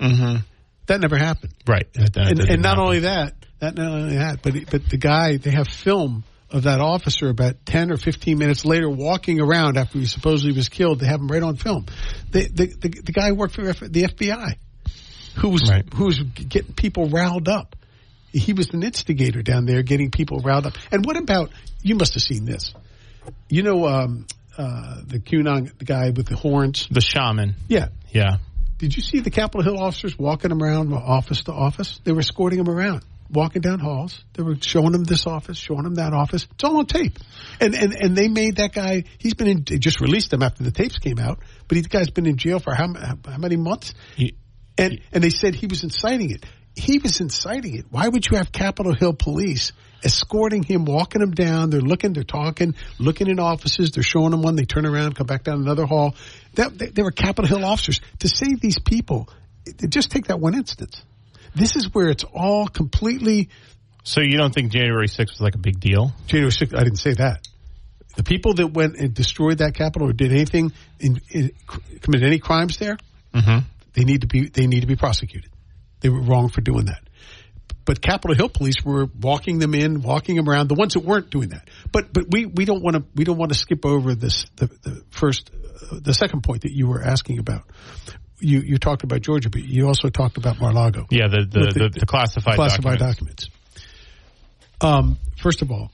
Mm-hmm. 0.00 0.36
That 0.86 1.00
never 1.02 1.18
happened. 1.18 1.52
Right, 1.66 1.86
That- 1.92 2.14
that 2.14 2.30
and, 2.30 2.40
and 2.40 2.62
not 2.62 2.78
happen. 2.78 2.84
only 2.84 2.98
that, 3.00 3.34
that 3.58 3.74
not 3.74 3.86
only 3.92 4.16
that, 4.16 4.40
but 4.42 4.54
but 4.70 4.88
the 4.88 4.96
guy 4.96 5.36
they 5.36 5.50
have 5.50 5.68
film 5.68 6.24
of 6.50 6.62
that 6.62 6.80
officer 6.80 7.28
about 7.28 7.66
ten 7.66 7.92
or 7.92 7.98
fifteen 7.98 8.38
minutes 8.38 8.64
later 8.64 8.88
walking 8.88 9.40
around 9.42 9.76
after 9.76 9.98
he 9.98 10.06
supposedly 10.06 10.56
was 10.56 10.70
killed. 10.70 11.00
They 11.00 11.06
have 11.06 11.20
him 11.20 11.28
right 11.28 11.42
on 11.42 11.56
film. 11.56 11.84
The 12.30 12.48
the 12.48 12.66
the, 12.80 12.88
the 12.88 13.12
guy 13.12 13.32
worked 13.32 13.56
for 13.56 13.62
the 13.62 14.02
FBI, 14.04 14.54
who 15.36 15.50
was 15.50 15.68
Right. 15.70 15.84
who 15.94 16.06
was 16.06 16.18
getting 16.20 16.72
people 16.74 17.08
riled 17.08 17.48
up. 17.48 17.76
He 18.32 18.52
was 18.52 18.70
an 18.74 18.82
instigator 18.82 19.42
down 19.42 19.64
there, 19.64 19.82
getting 19.82 20.10
people 20.10 20.38
riled 20.40 20.66
up. 20.66 20.74
And 20.92 21.04
what 21.06 21.16
about 21.16 21.50
you? 21.82 21.94
Must 21.94 22.14
have 22.14 22.22
seen 22.22 22.44
this. 22.44 22.74
You 23.48 23.62
know 23.62 23.86
um, 23.86 24.26
uh, 24.58 25.00
the 25.06 25.18
QAnon 25.18 25.72
guy 25.84 26.10
with 26.10 26.26
the 26.26 26.36
horns. 26.36 26.86
the 26.90 27.00
shaman. 27.00 27.54
Yeah, 27.68 27.88
Yeah, 28.10 28.38
did 28.78 28.94
you 28.96 29.02
see 29.02 29.20
the 29.20 29.30
Capitol 29.30 29.62
Hill 29.62 29.82
officers 29.82 30.18
walking 30.18 30.50
him 30.50 30.62
around 30.62 30.92
office 30.92 31.44
to 31.44 31.52
office? 31.52 32.00
They 32.04 32.12
were 32.12 32.20
escorting 32.20 32.58
him 32.60 32.68
around, 32.68 33.02
walking 33.30 33.62
down 33.62 33.78
halls. 33.78 34.22
They 34.34 34.42
were 34.42 34.56
showing 34.60 34.94
him 34.94 35.04
this 35.04 35.26
office, 35.26 35.56
showing 35.56 35.86
him 35.86 35.94
that 35.94 36.12
office. 36.12 36.46
It's 36.52 36.62
all 36.64 36.76
on 36.78 36.86
tape. 36.86 37.18
And 37.60 37.74
and 37.74 37.94
and 37.94 38.16
they 38.16 38.28
made 38.28 38.56
that 38.56 38.72
guy. 38.74 39.04
He's 39.18 39.34
been 39.34 39.48
in. 39.48 39.64
They 39.66 39.78
just 39.78 40.00
released 40.00 40.32
him 40.32 40.42
after 40.42 40.62
the 40.62 40.70
tapes 40.72 40.98
came 40.98 41.18
out. 41.18 41.38
But 41.68 41.76
he, 41.76 41.82
the 41.82 41.88
guy's 41.88 42.10
been 42.10 42.26
in 42.26 42.36
jail 42.36 42.58
for 42.58 42.74
how 42.74 42.92
how 42.94 43.38
many 43.38 43.56
months? 43.56 43.94
He- 44.16 44.34
And 44.78 45.00
and 45.12 45.22
they 45.22 45.30
said 45.30 45.54
he 45.54 45.66
was 45.66 45.84
inciting 45.84 46.30
it. 46.30 46.44
He 46.74 46.98
was 46.98 47.20
inciting 47.20 47.76
it. 47.76 47.86
Why 47.90 48.06
would 48.06 48.26
you 48.30 48.36
have 48.36 48.52
Capitol 48.52 48.94
Hill 48.94 49.14
police 49.14 49.72
escorting 50.04 50.62
him, 50.62 50.84
walking 50.84 51.22
him 51.22 51.30
down? 51.30 51.70
They're 51.70 51.80
looking, 51.80 52.12
they're 52.12 52.22
talking, 52.22 52.74
looking 52.98 53.28
in 53.28 53.40
offices. 53.40 53.92
They're 53.92 54.02
showing 54.02 54.34
him 54.34 54.42
one. 54.42 54.56
They 54.56 54.66
turn 54.66 54.84
around, 54.84 55.14
come 55.14 55.26
back 55.26 55.44
down 55.44 55.62
another 55.62 55.86
hall. 55.86 56.14
That 56.54 56.76
they, 56.76 56.88
they 56.88 57.02
were 57.02 57.12
Capitol 57.12 57.46
Hill 57.48 57.64
officers 57.64 58.02
to 58.18 58.28
save 58.28 58.60
these 58.60 58.78
people. 58.78 59.30
Just 59.88 60.10
take 60.10 60.26
that 60.26 60.38
one 60.38 60.54
instance. 60.54 61.02
This 61.54 61.76
is 61.76 61.94
where 61.94 62.10
it's 62.10 62.24
all 62.24 62.68
completely 62.68 63.48
So 64.04 64.20
you 64.20 64.36
don't 64.36 64.54
think 64.54 64.70
January 64.70 65.08
sixth 65.08 65.34
was 65.34 65.40
like 65.40 65.54
a 65.54 65.58
big 65.58 65.80
deal? 65.80 66.12
January 66.26 66.52
6th. 66.52 66.78
I 66.78 66.84
didn't 66.84 66.98
say 66.98 67.14
that. 67.14 67.48
The 68.16 68.22
people 68.22 68.52
that 68.54 68.68
went 68.68 68.96
and 68.96 69.14
destroyed 69.14 69.58
that 69.58 69.74
Capitol 69.74 70.10
or 70.10 70.12
did 70.12 70.30
anything, 70.30 70.72
in, 71.00 71.20
in, 71.30 71.52
committed 72.00 72.26
any 72.26 72.38
crimes 72.38 72.76
there, 72.76 72.98
Mm-hmm. 73.34 73.66
They 73.96 74.04
need 74.04 74.20
to 74.20 74.26
be 74.26 74.48
they 74.48 74.66
need 74.66 74.80
to 74.80 74.86
be 74.86 74.96
prosecuted. 74.96 75.50
They 76.00 76.10
were 76.10 76.20
wrong 76.20 76.50
for 76.50 76.60
doing 76.60 76.86
that. 76.86 77.00
But 77.86 78.02
Capitol 78.02 78.36
Hill 78.36 78.48
police 78.48 78.84
were 78.84 79.06
walking 79.20 79.60
them 79.60 79.72
in, 79.72 80.02
walking 80.02 80.36
them 80.36 80.48
around. 80.48 80.68
The 80.68 80.74
ones 80.74 80.94
that 80.94 81.04
weren't 81.04 81.30
doing 81.30 81.50
that. 81.50 81.68
But 81.92 82.12
but 82.12 82.24
we, 82.30 82.44
we 82.44 82.64
don't 82.64 82.82
want 82.82 82.96
to 82.96 83.04
we 83.14 83.24
don't 83.24 83.38
want 83.38 83.52
to 83.52 83.58
skip 83.58 83.86
over 83.86 84.14
this 84.14 84.44
the, 84.56 84.66
the 84.66 85.04
first 85.10 85.50
uh, 85.54 85.98
the 86.02 86.12
second 86.12 86.42
point 86.42 86.62
that 86.62 86.72
you 86.72 86.88
were 86.88 87.02
asking 87.02 87.38
about. 87.38 87.62
You 88.38 88.60
you 88.60 88.78
talked 88.78 89.04
about 89.04 89.22
Georgia, 89.22 89.48
but 89.48 89.62
you 89.62 89.86
also 89.86 90.08
talked 90.08 90.36
about 90.36 90.60
Mar-a-Lago. 90.60 91.06
Yeah, 91.10 91.28
the 91.28 91.46
the, 91.48 91.60
With 91.60 91.74
the, 91.74 92.00
the, 92.00 92.06
classified 92.06 92.56
classified 92.56 92.98
documents. 92.98 93.48
documents. 93.48 93.50
Um, 94.80 95.18
first 95.40 95.62
of 95.62 95.70
all, 95.70 95.90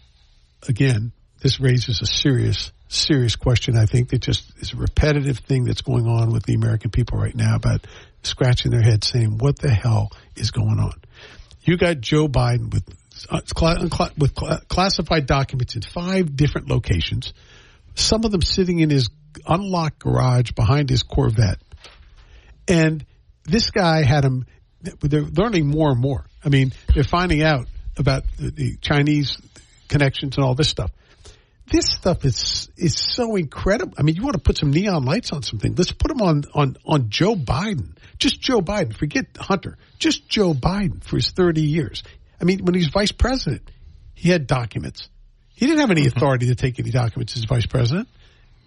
again, 0.66 1.12
this 1.42 1.60
raises 1.60 2.00
a 2.00 2.06
serious, 2.06 2.70
serious 2.88 3.34
question. 3.34 3.76
I 3.76 3.86
think 3.86 4.10
that 4.10 4.20
just 4.20 4.52
is 4.58 4.72
a 4.72 4.76
repetitive 4.76 5.38
thing 5.38 5.64
that's 5.64 5.82
going 5.82 6.06
on 6.06 6.32
with 6.32 6.44
the 6.44 6.54
American 6.54 6.90
people 6.90 7.18
right 7.18 7.34
now 7.34 7.56
about 7.56 7.84
scratching 8.22 8.70
their 8.70 8.82
head 8.82 9.02
saying, 9.02 9.38
what 9.38 9.58
the 9.58 9.70
hell 9.70 10.12
is 10.36 10.52
going 10.52 10.78
on? 10.78 10.94
You 11.64 11.76
got 11.76 12.00
Joe 12.00 12.28
Biden 12.28 12.72
with, 12.72 12.84
uh, 13.28 13.40
cla- 13.54 14.12
with 14.16 14.34
classified 14.68 15.26
documents 15.26 15.74
in 15.74 15.82
five 15.82 16.36
different 16.36 16.68
locations, 16.70 17.32
some 17.96 18.24
of 18.24 18.30
them 18.30 18.42
sitting 18.42 18.78
in 18.78 18.88
his 18.90 19.10
unlocked 19.46 19.98
garage 19.98 20.52
behind 20.52 20.90
his 20.90 21.02
Corvette. 21.02 21.58
And 22.68 23.04
this 23.44 23.70
guy 23.72 24.04
had 24.04 24.24
him, 24.24 24.46
they're 24.80 25.22
learning 25.22 25.66
more 25.66 25.90
and 25.90 26.00
more. 26.00 26.24
I 26.44 26.48
mean, 26.48 26.72
they're 26.94 27.02
finding 27.02 27.42
out 27.42 27.66
about 27.96 28.22
the 28.38 28.76
Chinese 28.80 29.36
connections 29.88 30.36
and 30.36 30.44
all 30.44 30.54
this 30.54 30.68
stuff. 30.68 30.92
This 31.72 31.86
stuff 31.86 32.26
is 32.26 32.68
is 32.76 32.94
so 32.94 33.34
incredible. 33.36 33.94
I 33.98 34.02
mean, 34.02 34.14
you 34.14 34.22
want 34.22 34.34
to 34.34 34.42
put 34.42 34.58
some 34.58 34.70
neon 34.70 35.06
lights 35.06 35.32
on 35.32 35.42
something. 35.42 35.74
Let's 35.74 35.90
put 35.90 36.08
them 36.08 36.20
on 36.20 36.44
on 36.54 36.76
on 36.84 37.08
Joe 37.08 37.34
Biden. 37.34 37.96
Just 38.18 38.42
Joe 38.42 38.60
Biden. 38.60 38.94
Forget 38.94 39.24
Hunter. 39.38 39.78
Just 39.98 40.28
Joe 40.28 40.52
Biden 40.52 41.02
for 41.02 41.16
his 41.16 41.30
30 41.30 41.62
years. 41.62 42.02
I 42.38 42.44
mean, 42.44 42.62
when 42.64 42.74
he 42.74 42.80
was 42.80 42.88
vice 42.88 43.12
president, 43.12 43.62
he 44.14 44.28
had 44.28 44.46
documents. 44.46 45.08
He 45.54 45.66
didn't 45.66 45.80
have 45.80 45.90
any 45.90 46.02
mm-hmm. 46.02 46.16
authority 46.16 46.46
to 46.48 46.54
take 46.54 46.78
any 46.78 46.90
documents 46.90 47.38
as 47.38 47.44
vice 47.44 47.66
president. 47.66 48.08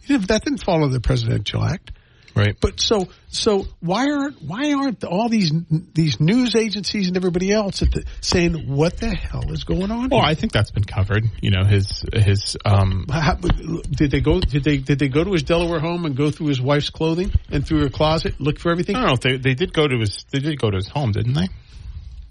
Didn't, 0.07 0.27
that 0.29 0.43
didn't 0.43 0.63
follow 0.63 0.87
the 0.87 0.99
Presidential 0.99 1.63
Act. 1.63 1.91
Right. 2.35 2.57
But 2.59 2.81
so 2.81 3.07
so 3.29 3.65
why 3.79 4.09
aren't 4.11 4.41
why 4.41 4.73
aren't 4.73 5.03
all 5.05 5.29
these 5.29 5.53
these 5.93 6.19
news 6.19 6.55
agencies 6.55 7.07
and 7.07 7.15
everybody 7.15 7.51
else 7.51 7.81
at 7.81 7.91
the, 7.91 8.03
saying 8.19 8.67
what 8.67 8.97
the 8.97 9.07
hell 9.09 9.51
is 9.53 9.63
going 9.63 9.89
on? 9.89 10.09
Well, 10.09 10.19
here? 10.19 10.29
I 10.29 10.35
think 10.35 10.51
that's 10.51 10.71
been 10.71 10.83
covered. 10.83 11.23
You 11.41 11.51
know, 11.51 11.63
his 11.63 12.03
his 12.11 12.57
um 12.65 13.05
How, 13.09 13.35
did 13.35 14.11
they 14.11 14.19
go? 14.19 14.41
Did 14.41 14.65
they 14.65 14.77
did 14.77 14.99
they 14.99 15.07
go 15.07 15.23
to 15.23 15.31
his 15.31 15.43
Delaware 15.43 15.79
home 15.79 16.05
and 16.05 16.15
go 16.15 16.29
through 16.29 16.47
his 16.47 16.61
wife's 16.61 16.89
clothing 16.89 17.31
and 17.49 17.65
through 17.65 17.83
her 17.83 17.89
closet, 17.89 18.39
look 18.41 18.59
for 18.59 18.69
everything? 18.69 18.97
I 18.97 19.01
don't 19.01 19.09
know 19.11 19.15
they 19.31 19.37
they 19.37 19.53
did 19.53 19.71
go 19.71 19.87
to 19.87 19.97
his 19.97 20.25
they 20.31 20.39
did 20.39 20.59
go 20.59 20.69
to 20.69 20.75
his 20.75 20.89
home, 20.89 21.13
didn't 21.13 21.33
they? 21.33 21.47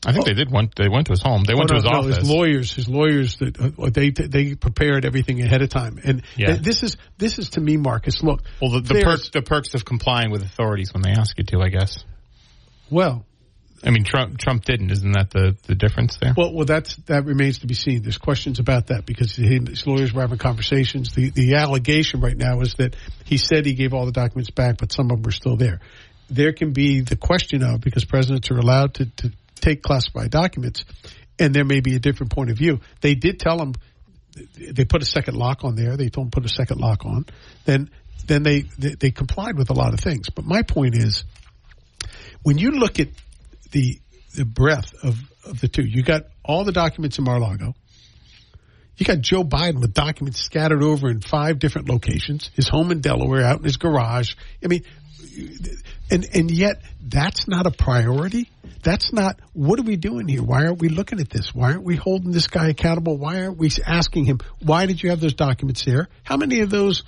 I 0.06 0.12
think 0.12 0.26
they 0.26 0.34
did 0.34 0.50
went 0.50 0.74
they 0.76 0.88
went 0.88 1.06
to 1.06 1.12
his 1.12 1.22
home. 1.22 1.44
They 1.44 1.54
went 1.54 1.70
Oh, 1.70 1.74
to 1.74 1.74
his 1.76 1.84
no, 1.84 1.90
no, 1.90 1.98
office. 2.00 2.16
His 2.18 2.30
lawyers, 2.30 2.72
his 2.74 2.88
lawyers 2.88 3.36
that 3.38 3.58
uh, 3.60 3.90
they 3.90 4.10
they 4.10 4.54
prepared 4.54 5.04
everything 5.04 5.40
ahead 5.42 5.62
of 5.62 5.68
time, 5.70 5.98
and 6.02 6.22
Yeah. 6.36 6.52
th- 6.52 6.60
this 6.60 6.82
is 6.82 6.96
this 7.18 7.38
is 7.38 7.50
to 7.50 7.60
me, 7.60 7.76
Marcus. 7.76 8.22
Look, 8.22 8.42
well, 8.60 8.72
the, 8.72 8.80
the 8.80 9.02
perks 9.02 9.30
the 9.30 9.42
perks 9.42 9.74
of 9.74 9.84
complying 9.84 10.30
with 10.30 10.42
authorities 10.42 10.92
when 10.92 11.02
they 11.02 11.10
ask 11.10 11.36
you 11.38 11.44
to, 11.44 11.60
I 11.60 11.68
guess. 11.68 12.04
Well, 12.90 13.24
I 13.82 13.90
mean, 13.90 14.04
Trump 14.04 14.38
Trump 14.38 14.64
didn't. 14.64 14.90
Isn't 14.90 15.12
that 15.12 15.30
the 15.30 15.56
the 15.66 15.74
difference 15.74 16.16
there? 16.20 16.34
Well, 16.36 16.52
well, 16.54 16.64
that's 16.64 16.96
that 17.06 17.24
remains 17.26 17.58
to 17.60 17.66
be 17.66 17.74
seen. 17.74 18.02
There's 18.02 18.18
questions 18.18 18.58
about 18.58 18.86
that 18.88 19.04
because 19.04 19.34
his 19.36 19.86
lawyers 19.86 20.12
were 20.12 20.22
having 20.22 20.38
conversations. 20.38 21.14
The 21.14 21.30
the 21.30 21.54
allegation 21.56 22.20
right 22.20 22.36
now 22.36 22.60
is 22.60 22.74
that 22.74 22.96
he 23.24 23.36
said 23.36 23.66
he 23.66 23.74
gave 23.74 23.92
all 23.92 24.06
the 24.06 24.12
documents 24.12 24.50
back, 24.50 24.78
but 24.78 24.92
some 24.92 25.06
of 25.10 25.16
them 25.16 25.22
were 25.22 25.32
still 25.32 25.56
there. 25.56 25.80
There 26.30 26.52
can 26.54 26.72
be 26.72 27.00
the 27.02 27.16
question 27.16 27.62
of 27.62 27.82
because 27.82 28.06
presidents 28.06 28.50
are 28.50 28.56
allowed 28.56 28.94
to, 28.94 29.06
to 29.06 29.32
take 29.64 29.83
classified 29.83 30.31
documents, 30.31 30.85
and 31.38 31.55
there 31.55 31.64
may 31.64 31.81
be 31.81 31.96
a 31.96 31.98
different 31.98 32.33
point 32.33 32.50
of 32.50 32.59
view. 32.59 32.81
They 33.00 33.14
did 33.14 33.40
tell 33.40 33.57
them 33.59 33.74
they 34.59 34.85
put 34.85 35.03
a 35.03 35.07
second 35.07 35.37
lock 35.37 35.64
on 35.64 35.77
there. 35.77 35.96
They 35.96 36.09
told 36.09 36.27
them 36.27 36.31
put 36.31 36.44
a 36.44 36.48
second 36.48 36.81
lock 36.81 37.05
on. 37.05 37.27
Then 37.64 37.90
then 38.27 38.42
they, 38.42 38.62
they 38.79 38.94
they 38.94 39.11
complied 39.11 39.57
with 39.57 39.70
a 39.70 39.74
lot 39.74 39.94
of 39.94 40.00
things. 40.00 40.31
But 40.31 40.44
my 40.44 40.62
point 40.62 40.96
is, 40.96 41.24
when 42.42 42.59
you 42.59 42.72
look 42.72 43.00
at 43.00 43.09
the 43.72 43.98
the 44.35 44.44
breadth 44.44 44.94
of, 45.03 45.16
of 45.44 45.61
the 45.61 45.68
two, 45.68 45.85
you 45.85 46.03
got 46.03 46.24
all 46.44 46.64
the 46.64 46.72
documents 46.72 47.18
in 47.18 47.24
Mar-a-Lago. 47.24 47.74
You 48.96 49.07
got 49.07 49.20
Joe 49.20 49.42
Biden 49.42 49.81
with 49.81 49.92
documents 49.92 50.40
scattered 50.40 50.83
over 50.83 51.11
in 51.11 51.20
five 51.20 51.59
different 51.59 51.88
locations. 51.88 52.50
His 52.55 52.68
home 52.68 52.92
in 52.92 53.00
Delaware, 53.00 53.42
out 53.42 53.59
in 53.59 53.64
his 53.64 53.77
garage. 53.77 54.35
I 54.62 54.68
mean, 54.68 54.85
and 56.10 56.26
and 56.34 56.50
yet 56.50 56.82
that's 57.00 57.48
not 57.48 57.66
a 57.66 57.70
priority. 57.70 58.50
That's 58.82 59.12
not 59.12 59.40
what 59.52 59.78
are 59.78 59.84
we 59.84 59.96
doing 59.96 60.28
here? 60.28 60.42
Why 60.42 60.66
aren't 60.66 60.80
we 60.80 60.88
looking 60.88 61.20
at 61.20 61.30
this? 61.30 61.54
Why 61.54 61.72
aren't 61.72 61.84
we 61.84 61.96
holding 61.96 62.32
this 62.32 62.48
guy 62.48 62.68
accountable? 62.68 63.16
Why 63.16 63.42
aren't 63.42 63.58
we 63.58 63.70
asking 63.87 64.26
him 64.26 64.40
why 64.60 64.87
did 64.87 65.02
you 65.02 65.10
have 65.10 65.20
those 65.20 65.34
documents 65.34 65.84
there? 65.84 66.08
How 66.22 66.37
many 66.37 66.60
of 66.60 66.70
those 66.70 67.02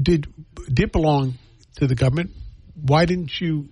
did 0.00 0.32
did 0.72 0.92
belong 0.92 1.34
to 1.76 1.86
the 1.86 1.94
government? 1.94 2.30
Why 2.74 3.04
didn't 3.04 3.40
you 3.40 3.68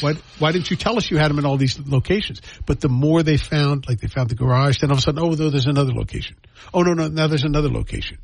why, 0.00 0.14
why 0.38 0.52
didn't 0.52 0.70
you 0.70 0.76
tell 0.76 0.96
us 0.96 1.10
you 1.10 1.18
had 1.18 1.30
them 1.30 1.38
in 1.38 1.46
all 1.46 1.56
these 1.56 1.78
locations? 1.78 2.40
But 2.66 2.80
the 2.80 2.88
more 2.88 3.22
they 3.22 3.36
found, 3.36 3.86
like 3.88 4.00
they 4.00 4.08
found 4.08 4.28
the 4.28 4.34
garage, 4.34 4.80
then 4.80 4.90
all 4.90 4.94
of 4.94 4.98
a 4.98 5.02
sudden, 5.02 5.20
oh, 5.20 5.30
no, 5.30 5.50
there's 5.50 5.66
another 5.66 5.92
location. 5.92 6.36
Oh, 6.72 6.82
no, 6.82 6.94
no, 6.94 7.08
now 7.08 7.26
there's 7.28 7.44
another 7.44 7.68
location. 7.68 8.18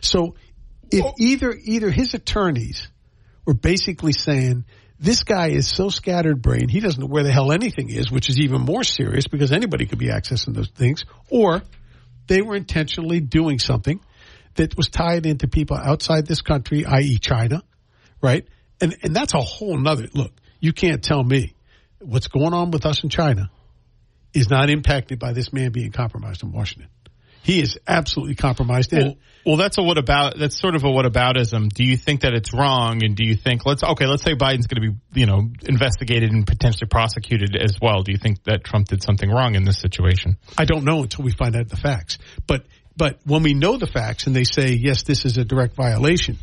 So 0.00 0.36
if 0.90 1.04
oh. 1.04 1.14
either, 1.18 1.52
either 1.52 1.90
his 1.90 2.14
attorneys 2.14 2.88
were 3.48 3.54
basically 3.54 4.12
saying, 4.12 4.66
this 5.00 5.22
guy 5.22 5.48
is 5.48 5.66
so 5.66 5.88
scattered 5.88 6.42
brain, 6.42 6.68
he 6.68 6.80
doesn't 6.80 7.00
know 7.00 7.06
where 7.06 7.22
the 7.22 7.32
hell 7.32 7.50
anything 7.50 7.88
is, 7.88 8.10
which 8.12 8.28
is 8.28 8.38
even 8.38 8.60
more 8.60 8.84
serious 8.84 9.26
because 9.26 9.52
anybody 9.52 9.86
could 9.86 9.98
be 9.98 10.08
accessing 10.08 10.52
those 10.52 10.68
things, 10.68 11.06
or 11.30 11.62
they 12.26 12.42
were 12.42 12.56
intentionally 12.56 13.20
doing 13.20 13.58
something 13.58 14.00
that 14.56 14.76
was 14.76 14.90
tied 14.90 15.24
into 15.24 15.48
people 15.48 15.78
outside 15.78 16.26
this 16.26 16.42
country, 16.42 16.84
i.e., 16.84 17.16
China, 17.16 17.62
right? 18.20 18.46
And 18.82 18.94
and 19.02 19.16
that's 19.16 19.32
a 19.32 19.40
whole 19.40 19.78
nother 19.78 20.08
look. 20.12 20.32
You 20.60 20.74
can't 20.74 21.02
tell 21.02 21.24
me 21.24 21.54
what's 22.00 22.28
going 22.28 22.52
on 22.52 22.70
with 22.70 22.84
us 22.84 23.02
in 23.02 23.08
China 23.08 23.50
is 24.34 24.50
not 24.50 24.68
impacted 24.68 25.18
by 25.18 25.32
this 25.32 25.54
man 25.54 25.72
being 25.72 25.90
compromised 25.90 26.42
in 26.42 26.52
Washington. 26.52 26.90
He 27.48 27.62
is 27.62 27.78
absolutely 27.88 28.34
compromised. 28.34 28.92
Well, 28.92 29.14
well, 29.46 29.56
that's 29.56 29.78
a 29.78 29.82
what 29.82 29.96
about? 29.96 30.38
That's 30.38 30.60
sort 30.60 30.74
of 30.74 30.84
a 30.84 30.90
what 30.90 31.06
aboutism. 31.06 31.72
Do 31.72 31.82
you 31.82 31.96
think 31.96 32.20
that 32.20 32.34
it's 32.34 32.52
wrong? 32.52 33.02
And 33.02 33.16
do 33.16 33.24
you 33.24 33.36
think 33.36 33.64
let's 33.64 33.82
okay, 33.82 34.04
let's 34.04 34.22
say 34.22 34.34
Biden's 34.34 34.66
going 34.66 34.82
to 34.82 34.90
be 34.92 35.20
you 35.20 35.24
know 35.24 35.48
investigated 35.62 36.30
and 36.30 36.46
potentially 36.46 36.88
prosecuted 36.88 37.56
as 37.56 37.78
well. 37.80 38.02
Do 38.02 38.12
you 38.12 38.18
think 38.18 38.44
that 38.44 38.64
Trump 38.64 38.88
did 38.88 39.02
something 39.02 39.30
wrong 39.30 39.54
in 39.54 39.64
this 39.64 39.78
situation? 39.78 40.36
I 40.58 40.66
don't 40.66 40.84
know 40.84 41.04
until 41.04 41.24
we 41.24 41.32
find 41.32 41.56
out 41.56 41.70
the 41.70 41.78
facts. 41.78 42.18
But 42.46 42.66
but 42.98 43.18
when 43.24 43.42
we 43.42 43.54
know 43.54 43.78
the 43.78 43.86
facts 43.86 44.26
and 44.26 44.36
they 44.36 44.44
say 44.44 44.72
yes, 44.72 45.04
this 45.04 45.24
is 45.24 45.38
a 45.38 45.44
direct 45.46 45.74
violation, 45.74 46.36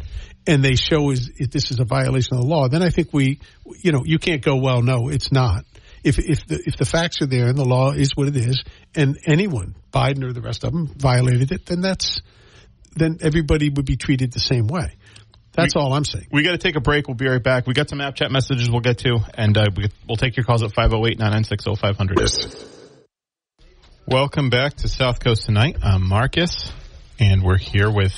and 0.47 0.63
they 0.65 0.73
show 0.73 1.11
is 1.11 1.29
this 1.51 1.69
is 1.69 1.79
a 1.79 1.85
violation 1.85 2.37
of 2.37 2.41
the 2.41 2.47
law, 2.47 2.67
then 2.67 2.81
I 2.81 2.89
think 2.89 3.13
we 3.13 3.37
you 3.83 3.91
know 3.91 4.01
you 4.03 4.17
can't 4.17 4.41
go 4.41 4.55
well 4.55 4.81
no 4.81 5.09
it's 5.09 5.31
not 5.31 5.65
if 6.05 6.19
if 6.19 6.45
the 6.45 6.61
if 6.65 6.77
the 6.77 6.85
facts 6.85 7.21
are 7.21 7.25
there 7.25 7.47
and 7.47 7.57
the 7.57 7.65
law 7.65 7.91
is 7.91 8.15
what 8.15 8.27
it 8.27 8.37
is, 8.37 8.63
and 8.93 9.17
anyone, 9.25 9.75
Biden 9.91 10.23
or 10.23 10.31
the 10.31 10.41
rest 10.41 10.63
of 10.63 10.71
them, 10.71 10.87
violated 10.87 11.51
it, 11.51 11.65
then 11.65 11.81
that's 11.81 12.21
then 12.95 13.17
everybody 13.21 13.69
would 13.69 13.85
be 13.85 13.97
treated 13.97 14.31
the 14.31 14.39
same 14.39 14.67
way. 14.67 14.93
That's 15.53 15.73
we, 15.75 15.81
all 15.81 15.93
I'm 15.93 16.05
saying. 16.05 16.27
We 16.31 16.43
got 16.43 16.51
to 16.51 16.57
take 16.57 16.75
a 16.75 16.81
break. 16.81 17.07
We'll 17.07 17.15
be 17.15 17.27
right 17.27 17.41
back. 17.41 17.65
We 17.65 17.73
got 17.73 17.89
some 17.89 18.01
app 18.01 18.15
chat 18.15 18.31
messages 18.31 18.69
we'll 18.69 18.81
get 18.81 18.99
to, 18.99 19.17
and 19.33 19.57
uh, 19.57 19.65
we, 19.75 19.89
will 20.07 20.17
take 20.17 20.37
your 20.37 20.45
calls 20.45 20.61
at 20.63 20.73
508 20.73 21.17
996 21.17 21.65
0500. 21.79 22.55
Welcome 24.07 24.51
back 24.51 24.75
to 24.77 24.87
South 24.87 25.19
Coast 25.19 25.45
Tonight. 25.45 25.77
I'm 25.81 26.07
Marcus, 26.07 26.71
and 27.19 27.41
we're 27.41 27.57
here 27.57 27.89
with 27.89 28.13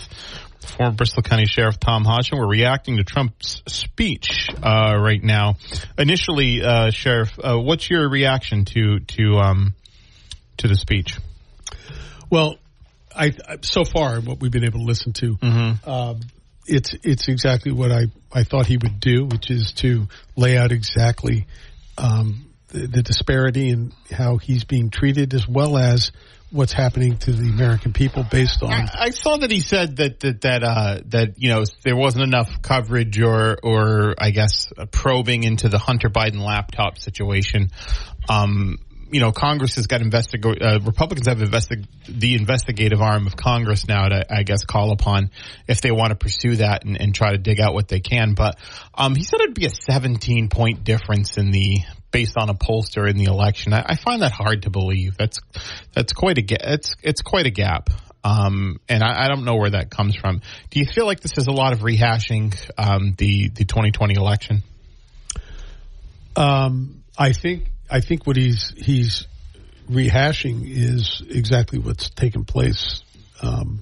former 0.70 0.94
Bristol 0.94 1.24
County 1.24 1.46
Sheriff 1.46 1.80
Tom 1.80 2.04
Hodgson. 2.04 2.38
We're 2.38 2.48
reacting 2.48 2.98
to 2.98 3.04
Trump's 3.04 3.62
speech 3.68 4.50
uh, 4.62 4.96
right 5.00 5.24
now. 5.24 5.56
Initially, 5.98 6.62
uh, 6.62 6.92
Sheriff, 6.92 7.38
uh, 7.44 7.58
what's 7.58 7.90
your 7.90 8.10
reaction 8.10 8.66
to 8.66 9.00
to 9.00 9.38
um, 9.38 9.74
to 10.58 10.68
the 10.68 10.76
speech? 10.76 11.18
Well, 12.30 12.58
I 13.16 13.34
so 13.62 13.84
far 13.84 14.20
what 14.20 14.40
we've 14.40 14.52
been 14.52 14.66
able 14.66 14.80
to 14.80 14.86
listen 14.86 15.14
to, 15.14 15.36
mm-hmm. 15.36 15.90
um, 15.90 16.20
it's 16.66 16.96
it's 17.04 17.28
exactly 17.28 17.72
what 17.72 17.92
I 17.92 18.08
I 18.32 18.44
thought 18.44 18.66
he 18.66 18.78
would 18.78 19.00
do, 19.00 19.26
which 19.26 19.50
is 19.50 19.72
to 19.78 20.08
lay 20.36 20.58
out 20.58 20.72
exactly 20.72 21.48
um, 21.98 22.46
the, 22.68 22.88
the 22.88 23.02
disparity 23.02 23.70
in 23.70 23.94
how 24.12 24.38
he's 24.38 24.66
being 24.66 24.90
treated, 24.90 25.34
as 25.34 25.48
well 25.48 25.78
as 25.78 26.12
what's 26.52 26.74
happening 26.74 27.18
to 27.18 27.32
the 27.32 27.50
American 27.50 27.94
people 27.94 28.24
based 28.30 28.64
on. 28.64 28.72
I, 28.72 28.88
I 28.94 29.10
saw 29.10 29.38
that 29.38 29.52
he 29.52 29.60
said 29.60 29.98
that 29.98 30.20
that 30.22 30.42
that 30.42 30.64
uh, 30.64 31.00
that 31.08 31.34
you 31.38 31.50
know 31.50 31.64
there 31.84 31.96
wasn't 31.96 32.24
enough 32.24 32.62
coverage 32.62 33.20
or 33.20 33.58
or 33.62 34.16
I 34.18 34.32
guess 34.32 34.72
probing 34.92 35.44
into 35.44 35.70
the 35.70 35.78
Hunter 35.78 36.10
Biden 36.10 36.40
laptop 36.44 36.98
situation. 36.98 37.70
Um, 38.30 38.80
you 39.12 39.20
know, 39.20 39.32
Congress 39.32 39.76
has 39.76 39.88
got 39.88 40.02
investigate. 40.02 40.62
Uh, 40.62 40.80
Republicans 40.84 41.28
have 41.28 41.42
invested 41.42 41.88
the 42.08 42.36
investigative 42.36 43.02
arm 43.02 43.28
of 43.28 43.36
Congress 43.36 43.88
now 43.88 44.08
to, 44.08 44.26
I 44.34 44.44
guess, 44.44 44.66
call 44.66 44.92
upon 44.92 45.32
if 45.68 45.82
they 45.82 45.92
want 45.92 46.10
to 46.10 46.16
pursue 46.16 46.58
that 46.58 46.84
and, 46.86 47.00
and 47.00 47.16
try 47.16 47.32
to 47.32 47.38
dig 47.38 47.60
out 47.60 47.74
what 47.74 47.88
they 47.88 48.00
can. 48.00 48.34
But 48.34 48.58
um, 48.94 49.16
he 49.16 49.24
said 49.24 49.40
it'd 49.42 49.56
be 49.56 49.66
a 49.66 49.70
17 49.70 50.50
point 50.50 50.84
difference 50.84 51.38
in 51.38 51.52
the 51.52 51.80
based 52.12 52.38
on 52.38 52.50
a 52.50 52.54
pollster 52.54 53.10
in 53.10 53.18
the 53.18 53.26
election. 53.26 53.74
I, 53.74 53.84
I 53.88 53.96
find 53.96 54.22
that 54.22 54.32
hard 54.32 54.64
to 54.64 54.70
believe. 54.70 55.18
That's 55.18 55.40
that's 55.94 56.14
quite 56.14 56.38
a 56.38 56.74
it's 56.74 56.96
it's 57.02 57.22
quite 57.22 57.46
a 57.46 57.52
gap. 57.52 57.90
Um, 58.24 58.80
and 58.90 59.04
I, 59.04 59.26
I, 59.26 59.28
don't 59.30 59.46
know 59.46 59.56
where 59.56 59.70
that 59.70 59.90
comes 59.90 60.16
from. 60.18 60.42
Do 60.70 60.80
you 60.80 60.86
feel 60.86 61.06
like 61.06 61.22
this 61.22 61.38
is 61.38 61.48
a 61.48 61.52
lot 61.52 61.72
of 61.72 61.80
rehashing 61.80 62.58
um, 62.78 63.14
the 63.18 63.50
the 63.50 63.64
2020 63.64 64.16
election? 64.16 64.64
Um, 66.36 67.04
I 67.18 67.32
think 67.32 67.70
I 67.90 68.02
think 68.02 68.28
what 68.28 68.36
he's 68.36 68.74
he's 68.76 69.28
rehashing 69.90 70.64
is 70.66 71.22
exactly 71.30 71.80
what's 71.80 72.10
taken 72.10 72.44
place, 72.46 73.02
um, 73.42 73.82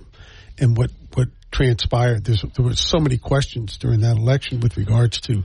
and 0.60 0.78
what 0.78 0.92
what 1.14 1.30
transpired. 1.52 2.24
There's, 2.24 2.42
there 2.42 2.66
were 2.66 2.76
so 2.76 3.00
many 3.00 3.18
questions 3.18 3.78
during 3.78 4.02
that 4.02 4.18
election 4.18 4.60
with 4.60 4.78
regards 4.78 5.22
to 5.22 5.44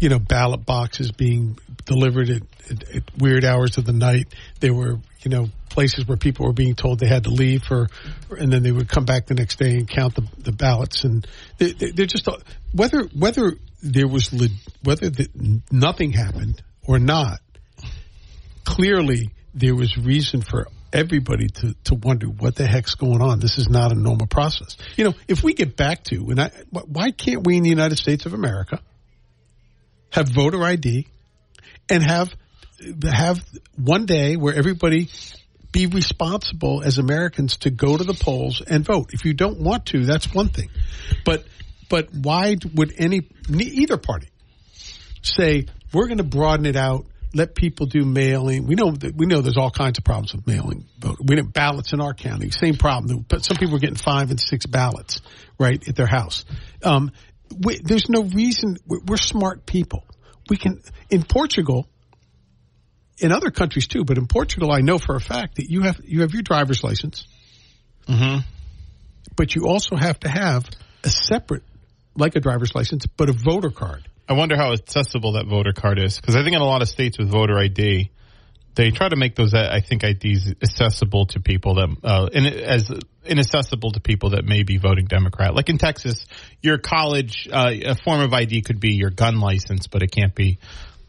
you 0.00 0.08
know, 0.08 0.18
ballot 0.18 0.64
boxes 0.64 1.10
being 1.10 1.58
delivered 1.84 2.30
at, 2.30 2.42
at, 2.70 2.96
at, 2.96 3.02
weird 3.18 3.44
hours 3.44 3.78
of 3.78 3.84
the 3.84 3.92
night. 3.92 4.28
There 4.60 4.72
were, 4.72 4.98
you 5.20 5.30
know, 5.30 5.48
places 5.70 6.06
where 6.06 6.16
people 6.16 6.46
were 6.46 6.52
being 6.52 6.74
told 6.74 7.00
they 7.00 7.08
had 7.08 7.24
to 7.24 7.30
leave 7.30 7.64
for, 7.64 7.88
and 8.30 8.52
then 8.52 8.62
they 8.62 8.72
would 8.72 8.88
come 8.88 9.04
back 9.04 9.26
the 9.26 9.34
next 9.34 9.58
day 9.58 9.76
and 9.76 9.88
count 9.88 10.14
the, 10.14 10.26
the 10.38 10.52
ballots. 10.52 11.04
And 11.04 11.26
they, 11.58 11.72
they're 11.72 12.06
just 12.06 12.28
whether 12.72 13.02
whether 13.16 13.54
there 13.82 14.08
was 14.08 14.30
whether 14.82 15.10
the, 15.10 15.60
nothing 15.70 16.12
happened 16.12 16.62
or 16.86 16.98
not. 16.98 17.40
Clearly, 18.68 19.30
there 19.54 19.74
was 19.74 19.96
reason 19.96 20.42
for 20.42 20.68
everybody 20.92 21.48
to, 21.48 21.74
to 21.84 21.94
wonder 21.94 22.26
what 22.26 22.54
the 22.54 22.66
heck's 22.66 22.94
going 22.94 23.22
on. 23.22 23.40
This 23.40 23.56
is 23.56 23.68
not 23.68 23.92
a 23.92 23.94
normal 23.94 24.26
process. 24.26 24.76
You 24.96 25.04
know, 25.04 25.14
if 25.26 25.42
we 25.42 25.54
get 25.54 25.76
back 25.76 26.04
to, 26.04 26.16
and 26.30 26.40
I, 26.40 26.50
why 26.70 27.10
can't 27.10 27.46
we 27.46 27.56
in 27.56 27.62
the 27.62 27.70
United 27.70 27.96
States 27.96 28.26
of 28.26 28.34
America 28.34 28.80
have 30.10 30.28
voter 30.28 30.62
ID, 30.62 31.06
and 31.88 32.02
have 32.02 32.34
have 33.02 33.44
one 33.76 34.06
day 34.06 34.36
where 34.36 34.54
everybody 34.54 35.08
be 35.72 35.86
responsible 35.86 36.82
as 36.82 36.98
Americans 36.98 37.58
to 37.58 37.70
go 37.70 37.96
to 37.96 38.04
the 38.04 38.14
polls 38.14 38.62
and 38.66 38.84
vote. 38.84 39.10
If 39.12 39.24
you 39.24 39.34
don't 39.34 39.60
want 39.60 39.86
to, 39.86 40.04
that's 40.04 40.32
one 40.32 40.48
thing. 40.48 40.70
But 41.24 41.44
but 41.88 42.12
why 42.12 42.56
would 42.74 42.94
any 42.98 43.28
either 43.50 43.96
party 43.96 44.28
say 45.22 45.66
we're 45.92 46.06
going 46.06 46.18
to 46.18 46.24
broaden 46.24 46.66
it 46.66 46.76
out? 46.76 47.06
Let 47.34 47.54
people 47.54 47.86
do 47.86 48.04
mailing. 48.04 48.66
We 48.66 48.74
know 48.74 48.90
that 48.92 49.14
we 49.14 49.26
know 49.26 49.42
there's 49.42 49.58
all 49.58 49.70
kinds 49.70 49.98
of 49.98 50.04
problems 50.04 50.34
with 50.34 50.46
mailing 50.46 50.86
vote. 50.98 51.18
We 51.22 51.36
have 51.36 51.52
ballots 51.52 51.92
in 51.92 52.00
our 52.00 52.14
county, 52.14 52.50
same 52.50 52.76
problem. 52.76 53.24
But 53.28 53.44
some 53.44 53.56
people 53.56 53.76
are 53.76 53.80
getting 53.80 53.96
five 53.96 54.30
and 54.30 54.40
six 54.40 54.66
ballots 54.66 55.20
right 55.58 55.86
at 55.86 55.94
their 55.94 56.06
house. 56.06 56.44
Um, 56.82 57.12
we, 57.56 57.80
there's 57.82 58.08
no 58.08 58.22
reason. 58.22 58.76
We're 58.86 59.16
smart 59.18 59.66
people. 59.66 60.04
We 60.48 60.56
can 60.56 60.82
in 61.10 61.22
Portugal, 61.22 61.86
in 63.18 63.32
other 63.32 63.50
countries 63.50 63.86
too, 63.86 64.04
but 64.04 64.16
in 64.16 64.26
Portugal, 64.26 64.72
I 64.72 64.80
know 64.80 64.98
for 64.98 65.14
a 65.14 65.20
fact 65.20 65.56
that 65.56 65.70
you 65.70 65.82
have 65.82 66.00
you 66.04 66.22
have 66.22 66.32
your 66.32 66.42
driver's 66.42 66.82
license, 66.82 67.26
mm-hmm. 68.06 68.40
but 69.36 69.54
you 69.54 69.66
also 69.66 69.96
have 69.96 70.18
to 70.20 70.28
have 70.28 70.68
a 71.04 71.10
separate, 71.10 71.62
like 72.16 72.36
a 72.36 72.40
driver's 72.40 72.74
license, 72.74 73.06
but 73.06 73.28
a 73.28 73.32
voter 73.32 73.70
card. 73.70 74.08
I 74.28 74.34
wonder 74.34 74.56
how 74.56 74.72
accessible 74.72 75.32
that 75.32 75.46
voter 75.46 75.72
card 75.72 75.98
is 75.98 76.20
because 76.20 76.36
I 76.36 76.42
think 76.42 76.54
in 76.54 76.60
a 76.60 76.66
lot 76.66 76.82
of 76.82 76.88
states 76.88 77.18
with 77.18 77.30
voter 77.30 77.58
ID, 77.58 78.10
they 78.74 78.90
try 78.90 79.08
to 79.08 79.16
make 79.16 79.34
those 79.34 79.54
I 79.54 79.80
think 79.80 80.04
IDs 80.04 80.54
accessible 80.62 81.26
to 81.26 81.40
people 81.40 81.76
that 81.76 81.96
uh, 82.04 82.26
as 82.26 82.90
inaccessible 83.24 83.92
to 83.92 84.00
people 84.00 84.30
that 84.30 84.44
may 84.44 84.62
be 84.62 84.76
voting 84.76 85.06
Democrat. 85.06 85.54
Like 85.54 85.68
in 85.68 85.78
Texas, 85.78 86.26
your 86.62 86.78
college 86.78 87.48
uh, 87.50 87.72
a 87.72 87.94
form 87.94 88.20
of 88.20 88.32
ID 88.32 88.62
could 88.62 88.80
be 88.80 88.92
your 88.92 89.10
gun 89.10 89.40
license, 89.40 89.86
but 89.86 90.02
it 90.02 90.12
can't 90.12 90.34
be 90.34 90.58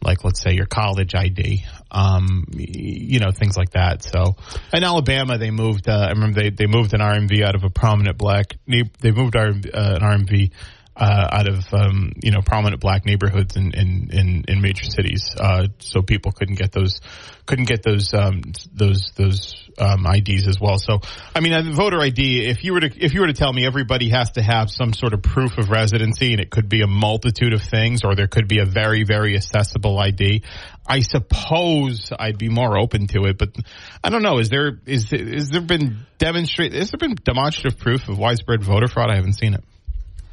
like 0.02 0.24
let's 0.24 0.40
say 0.40 0.52
your 0.52 0.66
college 0.66 1.14
ID, 1.14 1.64
um, 1.90 2.46
you 2.52 3.20
know 3.20 3.32
things 3.32 3.56
like 3.56 3.70
that. 3.70 4.02
So 4.02 4.36
in 4.72 4.82
Alabama, 4.82 5.36
they 5.36 5.50
moved. 5.50 5.88
Uh, 5.88 5.92
I 5.92 6.08
remember 6.08 6.40
they 6.40 6.50
they 6.50 6.66
moved 6.66 6.94
an 6.94 7.00
RMV 7.00 7.42
out 7.44 7.54
of 7.54 7.64
a 7.64 7.70
prominent 7.70 8.16
black. 8.16 8.56
They 8.66 9.10
moved 9.10 9.36
our, 9.36 9.48
uh, 9.48 9.52
an 9.52 10.00
RMV 10.00 10.52
uh, 11.00 11.28
out 11.32 11.48
of 11.48 11.64
um, 11.72 12.12
you 12.22 12.30
know 12.30 12.40
prominent 12.44 12.80
black 12.80 13.06
neighborhoods 13.06 13.56
in 13.56 13.72
in 13.72 14.10
in, 14.12 14.44
in 14.46 14.60
major 14.60 14.84
cities, 14.84 15.34
uh, 15.38 15.68
so 15.78 16.02
people 16.02 16.30
couldn't 16.30 16.56
get 16.56 16.72
those 16.72 17.00
couldn't 17.46 17.68
get 17.68 17.82
those 17.82 18.12
um, 18.12 18.42
those 18.72 19.12
those 19.16 19.70
um, 19.78 20.06
IDs 20.06 20.46
as 20.46 20.60
well. 20.60 20.78
So, 20.78 21.00
I 21.34 21.40
mean, 21.40 21.72
voter 21.72 22.00
ID. 22.00 22.46
If 22.46 22.64
you 22.64 22.74
were 22.74 22.80
to 22.80 22.90
if 22.94 23.14
you 23.14 23.22
were 23.22 23.28
to 23.28 23.32
tell 23.32 23.52
me 23.52 23.64
everybody 23.64 24.10
has 24.10 24.32
to 24.32 24.42
have 24.42 24.70
some 24.70 24.92
sort 24.92 25.14
of 25.14 25.22
proof 25.22 25.56
of 25.58 25.70
residency, 25.70 26.32
and 26.32 26.40
it 26.40 26.50
could 26.50 26.68
be 26.68 26.82
a 26.82 26.86
multitude 26.86 27.54
of 27.54 27.62
things, 27.62 28.04
or 28.04 28.14
there 28.14 28.28
could 28.28 28.46
be 28.46 28.58
a 28.60 28.66
very 28.66 29.04
very 29.04 29.36
accessible 29.36 29.98
ID. 29.98 30.44
I 30.86 31.00
suppose 31.00 32.12
I'd 32.18 32.38
be 32.38 32.48
more 32.48 32.78
open 32.78 33.06
to 33.08 33.24
it, 33.24 33.38
but 33.38 33.56
I 34.04 34.10
don't 34.10 34.22
know. 34.22 34.38
Is 34.38 34.50
there 34.50 34.78
is 34.86 35.12
is 35.12 35.48
there 35.50 35.62
been 35.62 36.06
demonstrate? 36.18 36.74
Has 36.74 36.90
there 36.90 36.98
been 36.98 37.14
demonstrative 37.14 37.78
proof 37.78 38.08
of 38.08 38.18
widespread 38.18 38.62
voter 38.62 38.86
fraud? 38.86 39.10
I 39.10 39.16
haven't 39.16 39.34
seen 39.34 39.54
it. 39.54 39.64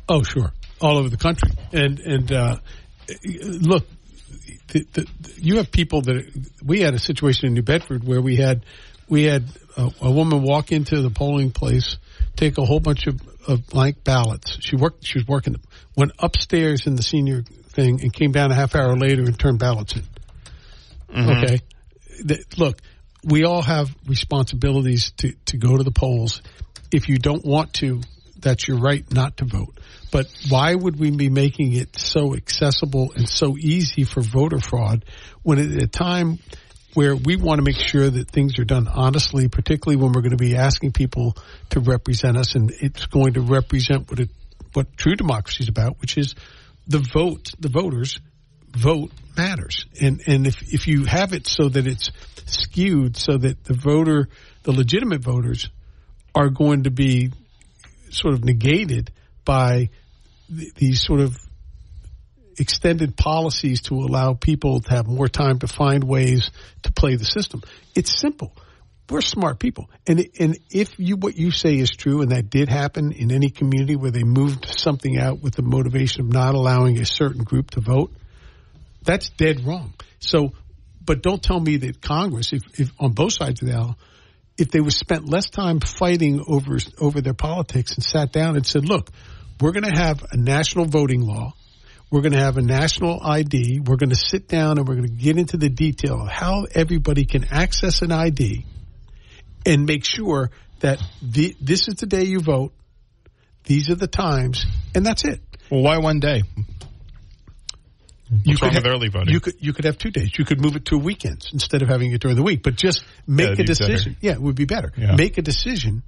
Oh, 0.10 0.24
sure, 0.24 0.54
all 0.82 0.98
over 0.98 1.10
the 1.10 1.18
country, 1.18 1.52
and 1.74 2.00
and 2.00 2.32
uh, 2.32 2.58
look, 3.44 3.86
the, 4.68 4.86
the, 4.94 5.08
you 5.38 5.58
have 5.58 5.72
people 5.72 6.02
that 6.02 6.48
we 6.64 6.82
had 6.82 6.94
a 6.94 7.00
situation 7.00 7.48
in 7.48 7.54
New 7.54 7.62
Bedford 7.62 8.04
where 8.04 8.22
we 8.22 8.36
had 8.36 8.66
we 9.10 9.24
had 9.24 9.46
a, 9.78 9.90
a, 10.02 10.12
woman 10.12 10.44
walk 10.44 10.72
into 10.72 11.02
the 11.02 11.10
polling 11.10 11.52
place, 11.52 11.98
take 12.36 12.58
a 12.58 12.66
whole 12.66 12.80
bunch 12.80 13.08
of, 13.08 13.22
of 13.48 13.66
blank 13.68 14.04
ballots. 14.04 14.58
She 14.62 14.76
worked. 14.76 15.06
She 15.06 15.20
was 15.20 15.28
working. 15.28 15.56
Went 15.96 16.12
upstairs 16.20 16.88
in 16.88 16.96
the 16.96 17.04
senior 17.04 17.44
thing 17.70 18.02
and 18.02 18.12
came 18.12 18.32
down 18.32 18.52
a 18.52 18.56
half 18.56 18.76
hour 18.76 18.98
later 18.98 19.24
and 19.24 19.40
turned 19.40 19.60
ballots 19.60 19.96
in. 19.96 20.04
Mm-hmm. 21.10 21.30
Okay, 21.30 21.60
the, 22.24 22.44
look, 22.58 22.82
we 23.24 23.46
all 23.46 23.62
have 23.62 23.90
responsibilities 24.06 25.12
to, 25.18 25.34
to 25.46 25.58
go 25.58 25.78
to 25.78 25.84
the 25.84 25.92
polls. 25.92 26.42
If 26.92 27.10
you 27.10 27.18
don't 27.18 27.46
want 27.46 27.74
to, 27.76 28.02
that's 28.40 28.68
your 28.68 28.80
right 28.80 29.10
not 29.12 29.38
to 29.38 29.46
vote. 29.46 29.78
But 30.12 30.28
why 30.50 30.74
would 30.74 31.00
we 31.00 31.12
be 31.12 31.30
making 31.30 31.74
it 31.74 31.98
so 31.98 32.36
accessible 32.36 33.12
and 33.16 33.28
so 33.28 33.58
easy 33.58 34.04
for 34.04 34.22
voter 34.22 34.60
fraud 34.60 35.06
when 35.44 35.60
at 35.60 35.84
a 35.84 35.88
time 35.88 36.40
where 36.94 37.16
we 37.16 37.36
want 37.36 37.60
to 37.60 37.64
make 37.64 37.78
sure 37.78 38.10
that 38.10 38.32
things 38.32 38.58
are 38.58 38.66
done 38.66 38.88
honestly, 38.88 39.50
particularly 39.50 40.02
when 40.02 40.14
we're 40.14 40.22
going 40.22 40.32
to 40.32 40.38
be 40.38 40.56
asking 40.56 40.94
people 40.94 41.36
to 41.70 41.80
represent 41.80 42.38
us 42.38 42.56
and 42.56 42.72
it's 42.82 43.06
going 43.06 43.34
to 43.34 43.42
represent 43.42 44.10
what 44.10 44.20
it, 44.20 44.30
what 44.74 44.98
true 44.98 45.16
democracy 45.16 45.64
is 45.64 45.70
about, 45.70 46.00
which 46.02 46.18
is 46.18 46.34
the 46.88 47.00
vote, 47.00 47.52
the 47.60 47.70
voters 47.70 48.20
vote 48.72 49.12
matters. 49.36 49.86
And, 50.02 50.22
and 50.26 50.48
if, 50.48 50.74
if 50.74 50.88
you 50.88 51.06
have 51.06 51.34
it 51.34 51.48
so 51.48 51.70
that 51.70 51.86
it's 51.86 52.12
skewed 52.46 53.18
so 53.18 53.38
that 53.38 53.64
the 53.64 53.74
voter, 53.74 54.30
the 54.64 54.72
legitimate 54.72 55.22
voters 55.22 55.70
are 56.34 56.50
going 56.50 56.84
to 56.84 56.92
be 56.92 57.32
sort 58.10 58.34
of 58.34 58.44
negated 58.44 59.12
by 59.48 59.90
th- 60.56 60.74
these 60.76 61.02
sort 61.02 61.22
of 61.22 61.40
extended 62.60 63.16
policies 63.16 63.82
to 63.84 63.96
allow 63.96 64.34
people 64.34 64.82
to 64.82 64.90
have 64.90 65.08
more 65.08 65.30
time 65.30 65.60
to 65.60 65.68
find 65.68 66.04
ways 66.04 66.52
to 66.84 66.92
play 66.92 67.16
the 67.16 67.24
system. 67.24 67.62
It's 67.96 68.20
simple. 68.20 68.52
We're 69.10 69.22
smart 69.22 69.58
people. 69.58 69.90
And, 70.06 70.28
and 70.38 70.58
if 70.70 71.00
you, 71.00 71.16
what 71.16 71.38
you 71.38 71.52
say 71.52 71.78
is 71.78 71.92
true, 71.92 72.22
and 72.22 72.32
that 72.32 72.50
did 72.50 72.68
happen 72.68 73.14
in 73.14 73.32
any 73.32 73.50
community 73.50 73.96
where 73.96 74.12
they 74.12 74.24
moved 74.24 74.66
something 74.78 75.18
out 75.18 75.42
with 75.42 75.56
the 75.56 75.62
motivation 75.62 76.22
of 76.22 76.34
not 76.34 76.56
allowing 76.56 77.00
a 77.00 77.06
certain 77.06 77.44
group 77.44 77.72
to 77.72 77.80
vote, 77.80 78.12
that's 79.04 79.30
dead 79.30 79.66
wrong. 79.66 79.94
So, 80.20 80.52
but 81.06 81.22
don't 81.22 81.42
tell 81.42 81.60
me 81.60 81.78
that 81.78 82.02
Congress, 82.02 82.52
if, 82.52 82.64
if 82.78 82.92
on 83.00 83.14
both 83.14 83.32
sides 83.32 83.62
of 83.62 83.70
the 83.70 83.76
aisle, 83.76 83.98
if 84.58 84.72
they 84.72 84.82
were 84.82 84.92
spent 84.92 85.30
less 85.30 85.50
time 85.50 85.80
fighting 85.80 86.44
over 86.46 86.80
over 87.00 87.22
their 87.22 87.36
politics 87.36 87.94
and 87.94 88.04
sat 88.04 88.32
down 88.32 88.56
and 88.56 88.66
said, 88.66 88.86
"Look, 88.86 89.12
we're 89.60 89.72
going 89.72 89.84
to 89.84 90.00
have 90.00 90.24
a 90.32 90.38
national 90.38 90.86
voting 90.86 91.22
law. 91.22 91.54
We're 92.10 92.22
going 92.22 92.34
to 92.34 92.40
have 92.40 92.58
a 92.58 92.62
national 92.62 93.22
ID. 93.22 93.82
We're 93.82 93.98
going 93.98 94.12
to 94.12 94.16
sit 94.16 94.48
down 94.48 94.78
and 94.78 94.88
we're 94.88 94.96
going 94.96 95.08
to 95.08 95.14
get 95.14 95.38
into 95.38 95.58
the 95.58 95.70
detail 95.70 96.22
of 96.22 96.30
how 96.30 96.66
everybody 96.74 97.26
can 97.26 97.46
access 97.52 98.02
an 98.02 98.12
ID 98.12 98.66
and 99.66 99.86
make 99.86 100.06
sure 100.06 100.52
that 100.80 101.02
the, 101.22 101.56
this 101.60 101.88
is 101.88 101.96
the 101.96 102.06
day 102.06 102.24
you 102.24 102.40
vote. 102.40 102.74
These 103.66 103.90
are 103.90 103.96
the 103.96 104.08
times, 104.08 104.66
and 104.96 105.06
that's 105.06 105.26
it. 105.26 105.42
Well, 105.70 105.82
why 105.82 105.98
one 105.98 106.22
day? 106.22 106.44
You 108.30 108.54
What's 108.54 108.62
wrong 108.62 108.72
have, 108.72 108.84
with 108.84 108.94
early 108.94 109.10
voting? 109.10 109.34
You 109.34 109.40
could 109.40 109.56
you 109.60 109.74
could 109.74 109.86
have 109.86 109.98
two 109.98 110.12
days. 110.12 110.32
You 110.38 110.46
could 110.46 110.62
move 110.62 110.76
it 110.76 110.86
to 110.86 110.98
weekends 110.98 111.50
instead 111.54 111.82
of 111.82 111.88
having 111.88 112.12
it 112.12 112.22
during 112.22 112.36
the 112.36 112.44
week. 112.44 112.62
But 112.62 112.76
just 112.76 113.04
make 113.26 113.48
that'd 113.48 113.60
a 113.60 113.64
be 113.64 113.68
better. 113.68 113.94
decision. 113.94 114.18
Yeah, 114.22 114.34
it 114.34 114.42
would 114.42 114.56
be 114.56 114.66
better. 114.66 114.92
Yeah. 114.98 115.16
Make 115.16 115.38
a 115.38 115.42
decision 115.42 116.04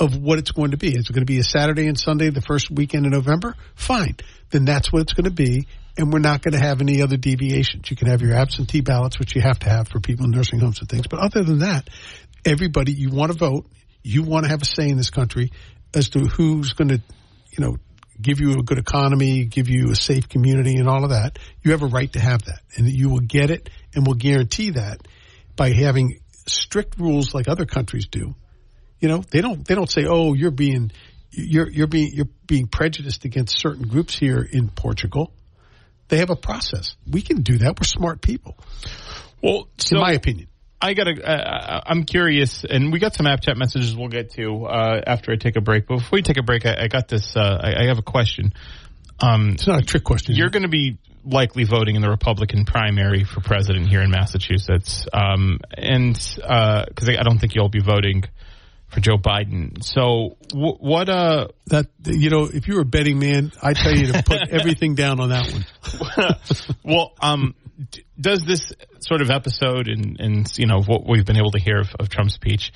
of 0.00 0.16
what 0.16 0.38
it's 0.38 0.50
going 0.50 0.72
to 0.72 0.76
be. 0.76 0.88
Is 0.88 1.08
it 1.08 1.12
going 1.12 1.22
to 1.22 1.32
be 1.32 1.38
a 1.38 1.44
Saturday 1.44 1.86
and 1.86 1.98
Sunday 1.98 2.30
the 2.30 2.40
first 2.40 2.70
weekend 2.70 3.06
in 3.06 3.12
November? 3.12 3.54
Fine. 3.74 4.16
Then 4.50 4.64
that's 4.64 4.92
what 4.92 5.02
it's 5.02 5.12
going 5.12 5.24
to 5.24 5.30
be. 5.30 5.66
And 5.96 6.12
we're 6.12 6.18
not 6.18 6.42
going 6.42 6.54
to 6.54 6.60
have 6.60 6.80
any 6.80 7.02
other 7.02 7.16
deviations. 7.16 7.88
You 7.88 7.96
can 7.96 8.08
have 8.08 8.20
your 8.20 8.34
absentee 8.34 8.80
ballots, 8.80 9.18
which 9.18 9.36
you 9.36 9.42
have 9.42 9.60
to 9.60 9.68
have 9.68 9.88
for 9.88 10.00
people 10.00 10.24
in 10.24 10.32
nursing 10.32 10.58
homes 10.58 10.80
and 10.80 10.88
things. 10.88 11.06
But 11.06 11.20
other 11.20 11.44
than 11.44 11.60
that, 11.60 11.88
everybody, 12.44 12.92
you 12.92 13.10
want 13.10 13.30
to 13.30 13.38
vote. 13.38 13.66
You 14.02 14.24
want 14.24 14.44
to 14.44 14.50
have 14.50 14.62
a 14.62 14.66
say 14.66 14.88
in 14.88 14.96
this 14.96 15.10
country 15.10 15.52
as 15.94 16.10
to 16.10 16.20
who's 16.20 16.72
going 16.72 16.88
to, 16.88 17.00
you 17.52 17.64
know, 17.64 17.76
give 18.20 18.40
you 18.40 18.52
a 18.52 18.62
good 18.62 18.78
economy, 18.78 19.44
give 19.44 19.68
you 19.68 19.90
a 19.90 19.96
safe 19.96 20.28
community 20.28 20.76
and 20.76 20.88
all 20.88 21.04
of 21.04 21.10
that. 21.10 21.38
You 21.62 21.72
have 21.72 21.82
a 21.82 21.86
right 21.86 22.12
to 22.12 22.20
have 22.20 22.44
that 22.44 22.60
and 22.76 22.88
you 22.88 23.08
will 23.08 23.20
get 23.20 23.50
it 23.50 23.70
and 23.94 24.06
will 24.06 24.14
guarantee 24.14 24.70
that 24.70 25.06
by 25.56 25.70
having 25.70 26.20
strict 26.46 26.98
rules 26.98 27.34
like 27.34 27.48
other 27.48 27.66
countries 27.66 28.06
do. 28.06 28.34
You 29.04 29.10
know, 29.10 29.22
they 29.30 29.42
don't, 29.42 29.66
they 29.66 29.74
don't 29.74 29.90
say, 29.90 30.06
oh, 30.08 30.32
you're 30.32 30.50
being, 30.50 30.90
you're, 31.30 31.68
you're 31.68 31.86
being, 31.86 32.10
you're 32.14 32.30
being 32.46 32.68
prejudiced 32.68 33.26
against 33.26 33.58
certain 33.58 33.86
groups 33.86 34.18
here 34.18 34.40
in 34.40 34.70
Portugal. 34.70 35.30
They 36.08 36.16
have 36.20 36.30
a 36.30 36.36
process. 36.36 36.96
We 37.06 37.20
can 37.20 37.42
do 37.42 37.58
that. 37.58 37.78
We're 37.78 37.84
smart 37.84 38.22
people, 38.22 38.56
well, 39.42 39.68
so 39.76 39.96
in 39.96 40.00
my 40.00 40.12
opinion. 40.12 40.48
I 40.80 40.94
got 40.94 41.04
to. 41.04 41.22
Uh, 41.22 41.82
I'm 41.84 42.04
curious, 42.04 42.64
and 42.64 42.94
we 42.94 42.98
got 42.98 43.14
some 43.14 43.26
app 43.26 43.42
chat 43.42 43.58
messages 43.58 43.94
we'll 43.94 44.08
get 44.08 44.30
to 44.36 44.64
uh, 44.64 45.02
after 45.06 45.32
I 45.32 45.36
take 45.36 45.56
a 45.56 45.60
break. 45.60 45.86
But 45.86 45.98
before 45.98 46.16
we 46.16 46.22
take 46.22 46.38
a 46.38 46.42
break, 46.42 46.64
I, 46.64 46.84
I 46.84 46.88
got 46.88 47.06
this. 47.06 47.36
Uh, 47.36 47.60
I, 47.62 47.82
I 47.82 47.86
have 47.88 47.98
a 47.98 48.02
question. 48.02 48.54
Um, 49.20 49.50
It's 49.50 49.66
not 49.66 49.82
a 49.82 49.84
trick 49.84 50.04
question. 50.04 50.34
you're 50.34 50.48
going 50.48 50.62
to 50.62 50.68
be 50.70 50.96
likely 51.26 51.64
voting 51.64 51.96
in 51.96 52.00
the 52.00 52.08
Republican 52.08 52.64
primary 52.64 53.24
for 53.24 53.40
president 53.42 53.86
here 53.86 54.00
in 54.00 54.10
Massachusetts, 54.10 55.06
um, 55.12 55.60
and 55.76 56.14
because 56.14 57.08
I, 57.08 57.16
I 57.20 57.22
don't 57.22 57.38
think 57.38 57.54
you'll 57.54 57.68
be 57.68 57.82
voting 57.82 58.24
for 58.88 59.00
Joe 59.00 59.16
Biden. 59.16 59.82
So, 59.82 60.36
w- 60.50 60.76
what? 60.78 61.08
Uh, 61.08 61.48
that, 61.66 61.86
you 62.04 62.30
know, 62.30 62.44
if 62.44 62.68
you 62.68 62.76
were 62.76 62.82
a 62.82 62.86
betting 62.86 63.18
man, 63.18 63.52
I 63.62 63.72
tell 63.72 63.94
you 63.94 64.12
to 64.12 64.22
put 64.22 64.48
everything 64.50 64.94
down 64.94 65.20
on 65.20 65.30
that 65.30 65.52
one. 65.52 66.74
well, 66.84 67.12
um, 67.20 67.54
d- 67.90 68.04
does 68.20 68.44
this 68.44 68.72
sort 69.00 69.20
of 69.20 69.30
episode 69.30 69.88
and, 69.88 70.18
and 70.20 70.58
you 70.58 70.66
know 70.66 70.80
what 70.82 71.06
we've 71.06 71.26
been 71.26 71.36
able 71.36 71.50
to 71.52 71.60
hear 71.60 71.80
of, 71.80 71.88
of 71.98 72.08
Trump's 72.08 72.34
speech, 72.34 72.72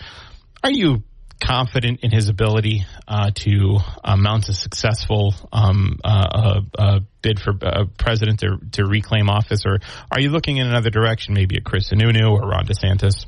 are 0.62 0.72
you 0.72 1.02
confident 1.40 2.00
in 2.02 2.10
his 2.10 2.28
ability 2.28 2.84
uh, 3.06 3.30
to 3.34 3.78
uh, 4.04 4.16
mount 4.16 4.48
a 4.48 4.52
successful 4.52 5.34
um, 5.52 5.98
uh, 6.04 6.08
uh, 6.08 6.60
uh, 6.78 7.00
bid 7.22 7.40
for 7.40 7.52
uh, 7.62 7.84
president 7.96 8.40
to, 8.40 8.58
to 8.72 8.84
reclaim 8.84 9.28
office, 9.30 9.64
or 9.66 9.78
are 10.10 10.20
you 10.20 10.30
looking 10.30 10.56
in 10.56 10.66
another 10.66 10.90
direction, 10.90 11.34
maybe 11.34 11.56
at 11.56 11.64
Chris 11.64 11.90
Sununu 11.90 12.30
or 12.30 12.48
Ron 12.48 12.66
DeSantis? 12.66 13.26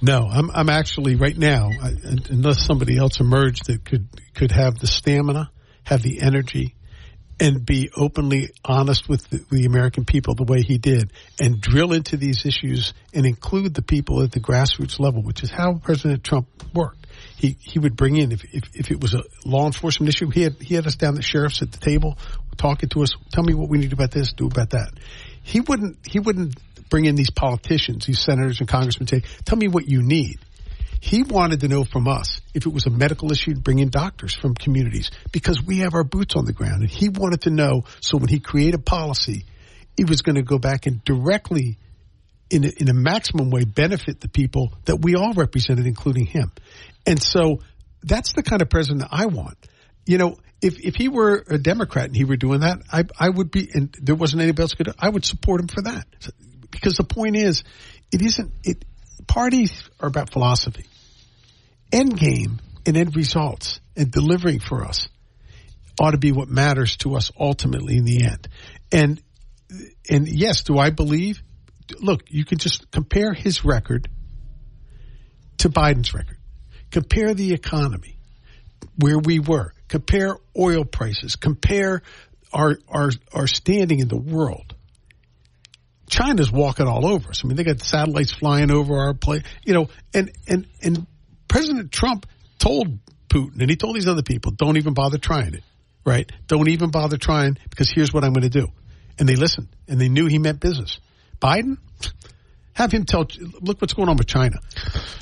No, 0.00 0.28
I'm 0.30 0.50
I'm 0.52 0.68
actually 0.68 1.16
right 1.16 1.36
now, 1.36 1.70
I, 1.70 1.92
unless 2.30 2.64
somebody 2.64 2.96
else 2.96 3.20
emerged 3.20 3.66
that 3.66 3.84
could 3.84 4.08
could 4.34 4.52
have 4.52 4.78
the 4.78 4.86
stamina, 4.86 5.50
have 5.84 6.02
the 6.02 6.20
energy, 6.20 6.76
and 7.40 7.66
be 7.66 7.90
openly 7.96 8.50
honest 8.64 9.08
with 9.08 9.28
the, 9.28 9.44
the 9.50 9.64
American 9.64 10.04
people 10.04 10.34
the 10.34 10.44
way 10.44 10.62
he 10.62 10.78
did, 10.78 11.12
and 11.40 11.60
drill 11.60 11.92
into 11.92 12.16
these 12.16 12.46
issues 12.46 12.94
and 13.12 13.26
include 13.26 13.74
the 13.74 13.82
people 13.82 14.22
at 14.22 14.30
the 14.30 14.40
grassroots 14.40 15.00
level, 15.00 15.22
which 15.22 15.42
is 15.42 15.50
how 15.50 15.74
President 15.74 16.22
Trump 16.22 16.48
worked. 16.72 17.06
He 17.36 17.56
he 17.60 17.80
would 17.80 17.96
bring 17.96 18.16
in 18.16 18.30
if 18.30 18.44
if, 18.52 18.64
if 18.74 18.90
it 18.92 19.00
was 19.00 19.14
a 19.14 19.22
law 19.44 19.66
enforcement 19.66 20.14
issue, 20.14 20.30
he 20.30 20.42
had 20.42 20.54
he 20.60 20.76
had 20.76 20.86
us 20.86 20.94
down 20.94 21.16
the 21.16 21.22
sheriffs 21.22 21.60
at 21.60 21.72
the 21.72 21.78
table 21.78 22.16
talking 22.56 22.88
to 22.90 23.02
us. 23.02 23.10
Tell 23.32 23.44
me 23.44 23.54
what 23.54 23.68
we 23.68 23.78
need 23.78 23.92
about 23.92 24.10
this, 24.10 24.32
do 24.32 24.46
about 24.46 24.70
that. 24.70 24.90
He 25.42 25.60
wouldn't 25.60 26.06
he 26.06 26.20
wouldn't 26.20 26.56
bring 26.88 27.04
in 27.04 27.14
these 27.14 27.30
politicians, 27.30 28.06
these 28.06 28.20
senators 28.20 28.60
and 28.60 28.68
congressmen, 28.68 29.06
say, 29.06 29.22
tell 29.44 29.58
me 29.58 29.68
what 29.68 29.88
you 29.88 30.02
need. 30.02 30.38
He 31.00 31.22
wanted 31.22 31.60
to 31.60 31.68
know 31.68 31.84
from 31.84 32.08
us 32.08 32.40
if 32.54 32.66
it 32.66 32.72
was 32.72 32.86
a 32.86 32.90
medical 32.90 33.30
issue 33.30 33.54
to 33.54 33.60
bring 33.60 33.78
in 33.78 33.88
doctors 33.88 34.34
from 34.34 34.54
communities 34.54 35.10
because 35.30 35.62
we 35.62 35.78
have 35.78 35.94
our 35.94 36.04
boots 36.04 36.34
on 36.34 36.44
the 36.44 36.52
ground. 36.52 36.82
And 36.82 36.90
he 36.90 37.08
wanted 37.08 37.42
to 37.42 37.50
know 37.50 37.84
so 38.00 38.18
when 38.18 38.28
he 38.28 38.40
created 38.40 38.84
policy, 38.84 39.44
it 39.96 40.08
was 40.08 40.22
going 40.22 40.36
to 40.36 40.42
go 40.42 40.58
back 40.58 40.86
and 40.86 41.02
directly, 41.04 41.78
in 42.50 42.64
a, 42.64 42.68
in 42.76 42.88
a 42.88 42.94
maximum 42.94 43.50
way, 43.50 43.64
benefit 43.64 44.20
the 44.20 44.28
people 44.28 44.72
that 44.86 44.96
we 44.96 45.14
all 45.14 45.34
represented, 45.34 45.86
including 45.86 46.26
him. 46.26 46.50
And 47.06 47.22
so 47.22 47.60
that's 48.02 48.32
the 48.32 48.42
kind 48.42 48.62
of 48.62 48.68
president 48.68 49.08
I 49.10 49.26
want. 49.26 49.56
You 50.04 50.18
know, 50.18 50.36
if 50.60 50.80
if 50.80 50.96
he 50.96 51.08
were 51.08 51.44
a 51.48 51.58
Democrat 51.58 52.06
and 52.06 52.16
he 52.16 52.24
were 52.24 52.36
doing 52.36 52.60
that, 52.60 52.78
I 52.92 53.04
I 53.18 53.28
would 53.28 53.50
be, 53.50 53.70
and 53.72 53.94
there 54.00 54.16
wasn't 54.16 54.42
anybody 54.42 54.62
else 54.62 54.74
could. 54.74 54.92
I 54.98 55.08
would 55.08 55.24
support 55.24 55.60
him 55.60 55.68
for 55.68 55.82
that 55.82 56.06
because 56.80 56.96
the 56.96 57.04
point 57.04 57.36
is, 57.36 57.64
it 58.12 58.22
isn't. 58.22 58.52
It 58.64 58.84
parties 59.26 59.88
are 60.00 60.08
about 60.08 60.30
philosophy, 60.32 60.86
end 61.92 62.18
game 62.18 62.60
and 62.86 62.96
end 62.96 63.16
results, 63.16 63.80
and 63.96 64.10
delivering 64.10 64.60
for 64.60 64.84
us 64.84 65.08
ought 66.00 66.12
to 66.12 66.18
be 66.18 66.32
what 66.32 66.48
matters 66.48 66.96
to 66.98 67.16
us 67.16 67.30
ultimately 67.38 67.96
in 67.96 68.04
the 68.04 68.24
end. 68.24 68.48
And 68.92 69.22
and 70.08 70.28
yes, 70.28 70.62
do 70.62 70.78
I 70.78 70.90
believe? 70.90 71.42
Look, 72.00 72.22
you 72.28 72.44
can 72.44 72.58
just 72.58 72.90
compare 72.90 73.32
his 73.32 73.64
record 73.64 74.08
to 75.58 75.68
Biden's 75.68 76.14
record. 76.14 76.36
Compare 76.90 77.34
the 77.34 77.52
economy, 77.52 78.18
where 78.96 79.18
we 79.18 79.38
were. 79.38 79.74
Compare 79.88 80.36
oil 80.58 80.84
prices. 80.84 81.36
Compare 81.36 82.02
our 82.52 82.78
our 82.88 83.10
our 83.32 83.46
standing 83.46 84.00
in 84.00 84.08
the 84.08 84.16
world. 84.16 84.74
China's 86.08 86.50
walking 86.50 86.86
all 86.86 87.06
over 87.06 87.30
us. 87.30 87.42
I 87.44 87.48
mean, 87.48 87.56
they 87.56 87.64
got 87.64 87.80
satellites 87.80 88.32
flying 88.32 88.70
over 88.70 88.98
our 88.98 89.14
place, 89.14 89.42
you 89.64 89.74
know, 89.74 89.88
and, 90.14 90.30
and, 90.46 90.66
and 90.82 91.06
President 91.48 91.92
Trump 91.92 92.26
told 92.58 92.98
Putin 93.28 93.60
and 93.60 93.70
he 93.70 93.76
told 93.76 93.96
these 93.96 94.08
other 94.08 94.22
people, 94.22 94.52
don't 94.52 94.76
even 94.76 94.94
bother 94.94 95.18
trying 95.18 95.54
it, 95.54 95.62
right? 96.04 96.30
Don't 96.46 96.68
even 96.68 96.90
bother 96.90 97.16
trying 97.18 97.58
because 97.70 97.90
here's 97.90 98.12
what 98.12 98.24
I'm 98.24 98.32
going 98.32 98.48
to 98.48 98.60
do. 98.60 98.68
And 99.18 99.28
they 99.28 99.36
listened 99.36 99.68
and 99.86 100.00
they 100.00 100.08
knew 100.08 100.26
he 100.26 100.38
meant 100.38 100.60
business. 100.60 100.98
Biden, 101.40 101.78
have 102.72 102.92
him 102.92 103.04
tell, 103.04 103.26
look 103.60 103.80
what's 103.80 103.94
going 103.94 104.08
on 104.08 104.16
with 104.16 104.28
China. 104.28 104.58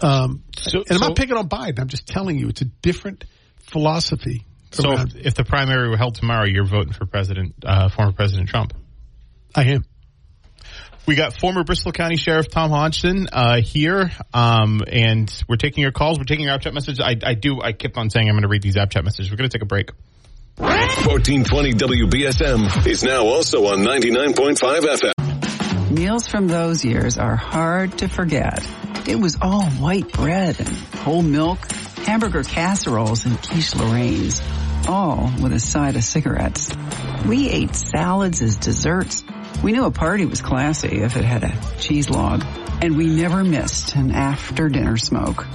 Um, 0.02 0.44
So- 0.56 0.80
and 0.80 0.86
I'm 0.90 0.98
so- 0.98 1.06
not 1.08 1.16
picking 1.16 1.36
on 1.36 1.48
Biden. 1.48 1.80
I'm 1.80 1.88
just 1.88 2.06
telling 2.06 2.38
you 2.38 2.48
it's 2.48 2.60
a 2.60 2.66
different 2.66 3.24
philosophy. 3.58 4.44
So, 4.72 4.92
if, 4.92 5.16
if 5.16 5.34
the 5.34 5.44
primary 5.44 5.88
were 5.88 5.96
held 5.96 6.16
tomorrow, 6.16 6.44
you're 6.44 6.66
voting 6.66 6.92
for 6.92 7.06
President, 7.06 7.54
uh, 7.64 7.88
former 7.88 8.12
President 8.12 8.48
Trump. 8.50 8.74
I 9.54 9.64
am. 9.64 9.84
We 11.06 11.14
got 11.14 11.38
former 11.38 11.62
Bristol 11.62 11.92
County 11.92 12.16
Sheriff 12.16 12.48
Tom 12.48 12.70
Hodgson 12.70 13.28
uh, 13.32 13.60
here, 13.60 14.10
um, 14.34 14.82
and 14.90 15.32
we're 15.48 15.54
taking 15.54 15.82
your 15.82 15.92
calls. 15.92 16.18
We're 16.18 16.24
taking 16.24 16.46
your 16.46 16.54
app 16.54 16.62
chat 16.62 16.74
messages. 16.74 16.98
I, 17.00 17.14
I 17.22 17.34
do. 17.34 17.62
I 17.62 17.72
kept 17.72 17.96
on 17.96 18.10
saying 18.10 18.28
I'm 18.28 18.34
going 18.34 18.42
to 18.42 18.48
read 18.48 18.62
these 18.62 18.76
app 18.76 18.90
chat 18.90 19.04
messages. 19.04 19.30
We're 19.30 19.36
going 19.36 19.48
to 19.48 19.56
take 19.56 19.62
a 19.62 19.66
break. 19.66 19.92
1420 20.56 21.74
WBSM 21.74 22.86
is 22.86 23.04
now 23.04 23.24
also 23.24 23.66
on 23.66 23.80
99.5 23.80 24.56
FM. 24.56 25.90
Meals 25.92 26.26
from 26.26 26.48
those 26.48 26.84
years 26.84 27.18
are 27.18 27.36
hard 27.36 27.98
to 27.98 28.08
forget. 28.08 28.66
It 29.06 29.20
was 29.20 29.38
all 29.40 29.64
white 29.66 30.10
bread 30.12 30.58
and 30.58 30.68
whole 30.68 31.22
milk, 31.22 31.70
hamburger 31.98 32.42
casseroles 32.42 33.26
and 33.26 33.40
quiche 33.40 33.76
Lorraine's, 33.76 34.40
all 34.88 35.30
with 35.42 35.52
a 35.52 35.60
side 35.60 35.96
of 35.96 36.04
cigarettes. 36.04 36.72
We 37.26 37.48
ate 37.50 37.74
salads 37.74 38.42
as 38.42 38.56
desserts. 38.56 39.24
We 39.62 39.72
knew 39.72 39.84
a 39.84 39.90
party 39.90 40.26
was 40.26 40.42
classy 40.42 41.00
if 41.02 41.16
it 41.16 41.24
had 41.24 41.44
a 41.44 41.58
cheese 41.78 42.10
log, 42.10 42.44
and 42.82 42.96
we 42.96 43.06
never 43.06 43.42
missed 43.42 43.94
an 43.96 44.10
after 44.10 44.68
dinner 44.68 44.96
smoke. 44.96 45.46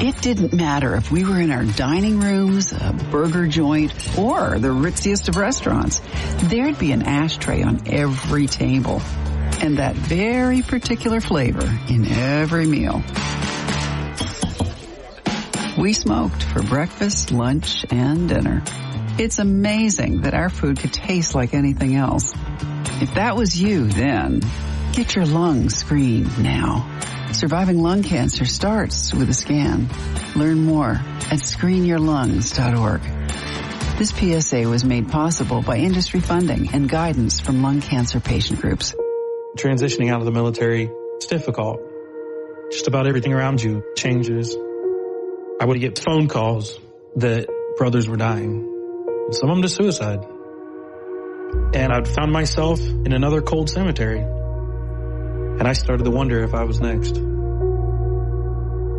It 0.00 0.20
didn't 0.20 0.52
matter 0.52 0.94
if 0.94 1.10
we 1.10 1.24
were 1.24 1.40
in 1.40 1.50
our 1.50 1.64
dining 1.64 2.20
rooms, 2.20 2.72
a 2.72 2.92
burger 3.10 3.48
joint, 3.48 3.92
or 4.16 4.58
the 4.58 4.68
ritziest 4.68 5.28
of 5.28 5.36
restaurants. 5.36 6.00
There'd 6.44 6.78
be 6.78 6.92
an 6.92 7.02
ashtray 7.02 7.62
on 7.62 7.82
every 7.86 8.46
table. 8.46 9.02
And 9.60 9.78
that 9.78 9.96
very 9.96 10.62
particular 10.62 11.20
flavor 11.20 11.66
in 11.88 12.06
every 12.06 12.66
meal. 12.66 13.02
We 15.78 15.92
smoked 15.92 16.42
for 16.42 16.60
breakfast, 16.60 17.30
lunch, 17.30 17.86
and 17.90 18.28
dinner. 18.28 18.64
It's 19.16 19.38
amazing 19.38 20.22
that 20.22 20.34
our 20.34 20.48
food 20.48 20.80
could 20.80 20.92
taste 20.92 21.36
like 21.36 21.54
anything 21.54 21.94
else. 21.94 22.34
If 23.00 23.14
that 23.14 23.36
was 23.36 23.60
you 23.60 23.86
then, 23.86 24.40
get 24.92 25.14
your 25.14 25.24
lungs 25.24 25.76
screened 25.76 26.36
now. 26.42 26.98
Surviving 27.32 27.80
lung 27.80 28.02
cancer 28.02 28.44
starts 28.44 29.14
with 29.14 29.30
a 29.30 29.34
scan. 29.34 29.88
Learn 30.34 30.64
more 30.64 30.90
at 31.30 31.38
screenyourlungs.org. 31.38 33.02
This 33.98 34.10
PSA 34.10 34.68
was 34.68 34.84
made 34.84 35.08
possible 35.10 35.62
by 35.62 35.76
industry 35.76 36.18
funding 36.18 36.70
and 36.72 36.88
guidance 36.88 37.38
from 37.38 37.62
lung 37.62 37.80
cancer 37.80 38.18
patient 38.18 38.60
groups. 38.60 38.96
Transitioning 39.56 40.10
out 40.10 40.18
of 40.18 40.24
the 40.24 40.32
military, 40.32 40.90
it's 41.14 41.26
difficult. 41.26 41.80
Just 42.72 42.88
about 42.88 43.06
everything 43.06 43.32
around 43.32 43.62
you 43.62 43.84
changes. 43.96 44.56
I 45.60 45.64
would 45.64 45.80
get 45.80 45.98
phone 45.98 46.28
calls 46.28 46.78
that 47.16 47.48
brothers 47.76 48.08
were 48.08 48.16
dying, 48.16 48.62
some 49.32 49.50
of 49.50 49.56
them 49.56 49.62
to 49.62 49.68
suicide. 49.68 50.24
And 51.74 51.92
I'd 51.92 52.06
found 52.06 52.30
myself 52.30 52.80
in 52.80 53.12
another 53.12 53.42
cold 53.42 53.68
cemetery. 53.68 54.20
And 54.20 55.66
I 55.66 55.72
started 55.72 56.04
to 56.04 56.10
wonder 56.10 56.44
if 56.44 56.54
I 56.54 56.62
was 56.62 56.80
next. 56.80 57.16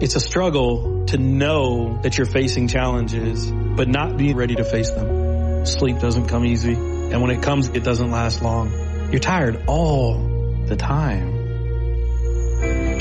It's 0.04 0.17
a 0.17 0.19
struggle 0.19 1.06
to 1.06 1.17
know 1.17 2.02
that 2.04 2.17
you're 2.17 2.26
facing 2.26 2.67
challenges, 2.67 3.50
but 3.50 3.88
not 3.88 4.17
be 4.17 4.34
ready 4.34 4.56
to 4.56 4.65
face 4.65 4.91
them. 4.91 5.65
Sleep 5.65 6.00
doesn't 6.00 6.28
come 6.28 6.45
easy. 6.45 6.74
And 6.74 7.22
when 7.22 7.32
it 7.32 7.41
comes, 7.41 7.69
it 7.69 7.86
doesn't 7.86 8.12
last 8.12 8.41
long. 8.41 8.69
You're 9.12 9.19
tired 9.19 9.63
all 9.67 10.19
the 10.65 10.76
time. 10.76 11.38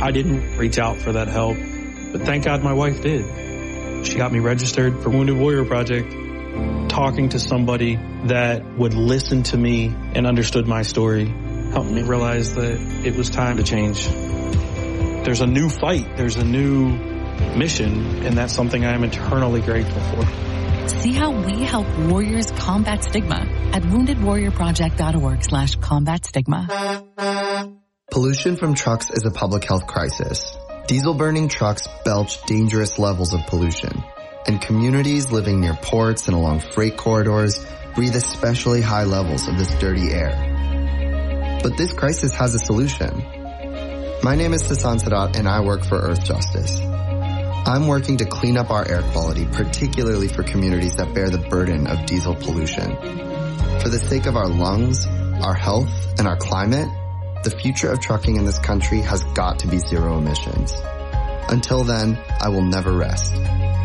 I 0.00 0.12
didn't 0.12 0.58
reach 0.58 0.78
out 0.78 0.98
for 0.98 1.12
that 1.12 1.26
help, 1.26 1.56
but 2.12 2.22
thank 2.22 2.44
God 2.44 2.62
my 2.62 2.72
wife 2.72 3.02
did. 3.02 3.47
She 4.04 4.16
got 4.16 4.32
me 4.32 4.38
registered 4.38 5.02
for 5.02 5.10
Wounded 5.10 5.36
Warrior 5.36 5.64
Project, 5.64 6.10
talking 6.88 7.30
to 7.30 7.38
somebody 7.38 7.96
that 8.24 8.64
would 8.76 8.94
listen 8.94 9.42
to 9.44 9.56
me 9.56 9.94
and 10.14 10.26
understood 10.26 10.66
my 10.66 10.82
story 10.82 11.26
helped 11.72 11.90
me 11.90 12.02
realize 12.02 12.54
that 12.54 12.80
it 13.04 13.14
was 13.14 13.30
time 13.30 13.58
to 13.58 13.62
change. 13.62 14.08
There's 15.24 15.40
a 15.40 15.46
new 15.46 15.68
fight. 15.68 16.16
There's 16.16 16.36
a 16.36 16.44
new 16.44 16.88
mission, 17.56 18.24
and 18.24 18.36
that's 18.36 18.52
something 18.52 18.84
I 18.84 18.92
am 18.92 19.04
eternally 19.04 19.60
grateful 19.60 20.00
for. 20.00 20.88
See 20.88 21.12
how 21.12 21.30
we 21.30 21.62
help 21.62 21.86
warriors 21.98 22.50
combat 22.50 23.04
stigma 23.04 23.46
at 23.72 23.82
woundedwarriorproject.org 23.82 25.44
slash 25.44 25.76
combat 25.76 26.24
stigma. 26.24 26.66
Pollution 28.10 28.56
from 28.56 28.74
trucks 28.74 29.10
is 29.10 29.24
a 29.26 29.30
public 29.30 29.64
health 29.64 29.86
crisis. 29.86 30.57
Diesel 30.88 31.12
burning 31.12 31.48
trucks 31.48 31.86
belch 32.02 32.40
dangerous 32.46 32.98
levels 32.98 33.34
of 33.34 33.44
pollution, 33.46 34.02
and 34.46 34.58
communities 34.58 35.30
living 35.30 35.60
near 35.60 35.74
ports 35.74 36.28
and 36.28 36.34
along 36.34 36.60
freight 36.60 36.96
corridors 36.96 37.62
breathe 37.94 38.16
especially 38.16 38.80
high 38.80 39.04
levels 39.04 39.48
of 39.48 39.58
this 39.58 39.68
dirty 39.80 40.08
air. 40.08 41.60
But 41.62 41.76
this 41.76 41.92
crisis 41.92 42.34
has 42.36 42.54
a 42.54 42.58
solution. 42.58 43.22
My 44.22 44.34
name 44.34 44.54
is 44.54 44.62
Sasan 44.62 44.98
Saadat 44.98 45.36
and 45.36 45.46
I 45.46 45.60
work 45.60 45.84
for 45.84 45.98
Earth 45.98 46.24
Justice. 46.24 46.80
I'm 46.80 47.86
working 47.86 48.16
to 48.16 48.24
clean 48.24 48.56
up 48.56 48.70
our 48.70 48.88
air 48.88 49.02
quality, 49.12 49.44
particularly 49.44 50.28
for 50.28 50.42
communities 50.42 50.96
that 50.96 51.12
bear 51.12 51.28
the 51.28 51.36
burden 51.36 51.86
of 51.86 52.06
diesel 52.06 52.34
pollution. 52.34 52.96
For 53.82 53.90
the 53.90 54.02
sake 54.02 54.24
of 54.24 54.36
our 54.36 54.48
lungs, 54.48 55.06
our 55.42 55.52
health, 55.52 55.90
and 56.18 56.26
our 56.26 56.38
climate, 56.38 56.88
the 57.44 57.50
future 57.50 57.90
of 57.90 58.00
trucking 58.00 58.36
in 58.36 58.44
this 58.44 58.58
country 58.58 59.00
has 59.00 59.22
got 59.34 59.60
to 59.60 59.68
be 59.68 59.78
zero 59.78 60.18
emissions. 60.18 60.72
Until 61.48 61.84
then, 61.84 62.18
I 62.40 62.48
will 62.48 62.64
never 62.64 62.92
rest. 62.92 63.34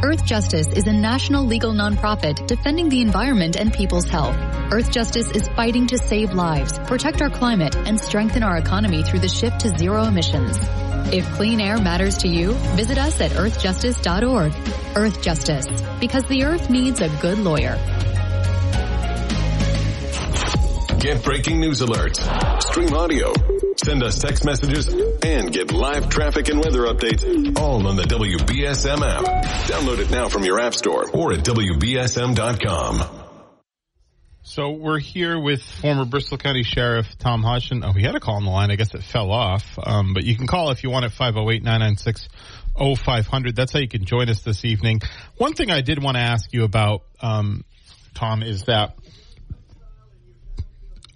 Earth 0.03 0.25
Justice 0.25 0.67
is 0.67 0.85
a 0.85 0.91
national 0.91 1.45
legal 1.45 1.71
nonprofit 1.71 2.45
defending 2.45 2.89
the 2.89 3.01
environment 3.01 3.55
and 3.55 3.73
people's 3.73 4.09
health. 4.09 4.35
Earth 4.73 4.91
Justice 4.91 5.31
is 5.31 5.47
fighting 5.49 5.87
to 5.87 5.97
save 5.97 6.33
lives, 6.33 6.77
protect 6.79 7.21
our 7.21 7.29
climate, 7.29 7.75
and 7.75 7.99
strengthen 7.99 8.43
our 8.43 8.57
economy 8.57 9.03
through 9.03 9.19
the 9.19 9.29
shift 9.29 9.61
to 9.61 9.69
zero 9.77 10.03
emissions. 10.03 10.57
If 11.13 11.25
clean 11.35 11.61
air 11.61 11.77
matters 11.77 12.17
to 12.19 12.27
you, 12.27 12.53
visit 12.75 12.97
us 12.97 13.21
at 13.21 13.31
earthjustice.org. 13.31 14.53
Earth 14.97 15.21
Justice, 15.21 15.67
because 15.99 16.25
the 16.25 16.43
earth 16.43 16.69
needs 16.69 16.99
a 16.99 17.09
good 17.21 17.37
lawyer. 17.37 17.77
Get 21.03 21.21
breaking 21.21 21.59
news 21.59 21.81
alerts, 21.81 22.23
stream 22.63 22.93
audio, 22.93 23.33
send 23.83 24.01
us 24.03 24.19
text 24.19 24.45
messages, 24.45 24.87
and 24.87 25.51
get 25.51 25.73
live 25.73 26.07
traffic 26.07 26.47
and 26.47 26.63
weather 26.63 26.83
updates 26.83 27.59
all 27.59 27.85
on 27.85 27.97
the 27.97 28.03
WBSM 28.03 29.01
app. 29.01 29.25
Download 29.67 29.99
it 29.99 30.09
now 30.11 30.29
from 30.29 30.45
your 30.45 30.61
app 30.61 30.73
store 30.73 31.09
or 31.09 31.33
at 31.33 31.39
WBSM.com. 31.39 33.03
So 34.43 34.69
we're 34.69 34.99
here 34.99 35.37
with 35.37 35.61
former 35.61 36.05
Bristol 36.05 36.37
County 36.37 36.63
Sheriff 36.63 37.17
Tom 37.19 37.43
Hodgson. 37.43 37.83
Oh, 37.83 37.91
we 37.93 38.03
had 38.03 38.15
a 38.15 38.21
call 38.21 38.35
on 38.35 38.45
the 38.45 38.51
line. 38.51 38.71
I 38.71 38.77
guess 38.77 38.93
it 38.93 39.03
fell 39.03 39.29
off. 39.29 39.77
Um, 39.83 40.13
but 40.13 40.23
you 40.23 40.37
can 40.37 40.47
call 40.47 40.71
if 40.71 40.85
you 40.85 40.89
want 40.89 41.03
at 41.03 41.11
508-996-0500. 41.11 43.55
That's 43.55 43.73
how 43.73 43.79
you 43.79 43.89
can 43.89 44.05
join 44.05 44.29
us 44.29 44.41
this 44.43 44.63
evening. 44.63 45.01
One 45.35 45.53
thing 45.53 45.69
I 45.69 45.81
did 45.81 46.01
want 46.01 46.15
to 46.15 46.23
ask 46.23 46.53
you 46.53 46.63
about, 46.63 47.01
um, 47.21 47.65
Tom, 48.13 48.41
is 48.41 48.63
that 48.67 48.95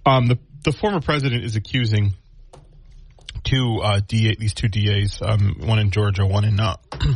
um, 0.07 0.27
the 0.27 0.39
the 0.63 0.71
former 0.71 1.01
president 1.01 1.43
is 1.43 1.55
accusing 1.55 2.13
two 3.43 3.79
uh, 3.81 4.01
DA, 4.05 4.35
these 4.37 4.53
two 4.53 4.67
DAs, 4.67 5.19
um, 5.21 5.55
one 5.59 5.79
in 5.79 5.91
Georgia, 5.91 6.25
one 6.25 6.45
in 6.45 6.59
uh, 6.59 6.75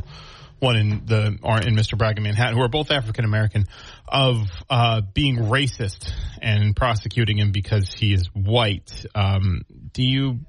one 0.60 0.76
in 0.76 1.06
the 1.06 1.26
in 1.28 1.76
Mr. 1.76 1.98
Bragg 1.98 2.18
in 2.18 2.24
Manhattan, 2.24 2.56
who 2.56 2.64
are 2.64 2.70
both 2.70 2.92
African 2.92 3.26
American, 3.26 3.66
of 4.08 4.48
uh, 4.70 5.02
being 5.14 5.38
racist 5.38 6.12
and 6.42 6.76
prosecuting 6.76 7.38
him 7.38 7.52
because 7.52 7.92
he 7.92 8.14
is 8.14 8.28
white. 8.34 9.06
Um, 9.16 9.64
do 9.94 10.04
you 10.04 10.40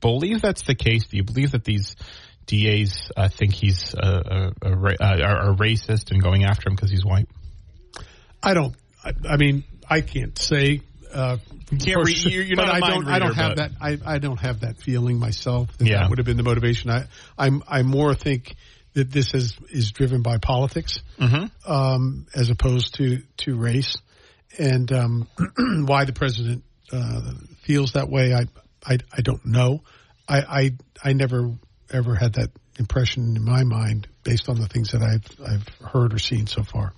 believe 0.00 0.40
that's 0.40 0.62
the 0.62 0.74
case? 0.74 1.06
Do 1.08 1.16
you 1.16 1.24
believe 1.24 1.52
that 1.52 1.64
these 1.64 1.96
DAs 2.46 3.10
uh, 3.16 3.28
think 3.28 3.54
he's 3.54 3.94
a, 3.94 4.52
a, 4.62 4.70
a, 4.70 5.22
are 5.22 5.54
racist 5.56 6.10
and 6.10 6.22
going 6.22 6.44
after 6.44 6.68
him 6.68 6.76
because 6.76 6.90
he's 6.90 7.04
white? 7.04 7.28
I 8.42 8.54
don't. 8.54 8.74
I, 9.04 9.12
I 9.30 9.36
mean, 9.36 9.64
I 9.88 10.00
can't 10.00 10.38
say 10.38 10.82
uh, 11.14 11.36
can't 11.70 12.04
read. 12.04 12.24
You're, 12.24 12.56
not 12.56 12.68
I 12.68 12.80
don't. 12.80 13.04
mind 13.04 13.08
I 13.14 13.18
don't 13.18 13.34
have 13.34 13.56
but- 13.56 13.56
that. 13.56 13.70
I, 13.80 14.14
I 14.14 14.18
don't 14.18 14.40
have 14.40 14.60
that 14.60 14.78
feeling 14.78 15.18
myself. 15.18 15.68
That, 15.78 15.86
Yeah. 15.86 15.98
that 16.00 16.10
would 16.10 16.18
have 16.18 16.26
been 16.26 16.36
the 16.36 16.42
motivation. 16.42 16.90
I 16.90 17.04
I'm 17.38 17.62
I 17.68 17.82
more 17.82 18.14
think 18.14 18.54
that 18.94 19.10
this 19.10 19.34
is 19.34 19.56
is 19.70 19.92
driven 19.92 20.22
by 20.22 20.38
politics 20.38 21.00
Mm-hmm. 21.18 21.70
um, 21.72 22.26
as 22.34 22.50
opposed 22.50 22.94
to 22.96 23.22
to 23.38 23.56
race, 23.56 23.96
and 24.58 24.90
um, 24.92 25.28
why 25.86 26.04
the 26.04 26.12
president 26.12 26.64
uh, 26.92 27.32
feels 27.62 27.92
that 27.92 28.08
way. 28.08 28.34
I 28.34 28.46
I, 28.86 28.98
I 29.16 29.20
don't 29.22 29.44
know. 29.46 29.82
I, 30.28 30.40
I 30.40 30.70
I 31.02 31.12
never 31.12 31.52
ever 31.92 32.14
had 32.14 32.34
that 32.34 32.50
impression 32.78 33.36
in 33.36 33.44
my 33.44 33.62
mind 33.62 34.08
based 34.24 34.48
on 34.48 34.60
the 34.60 34.66
things 34.66 34.90
that 34.92 35.02
I've 35.02 35.46
I've 35.46 35.68
heard 35.90 36.12
or 36.14 36.18
seen 36.18 36.46
so 36.46 36.62
far. 36.62 36.92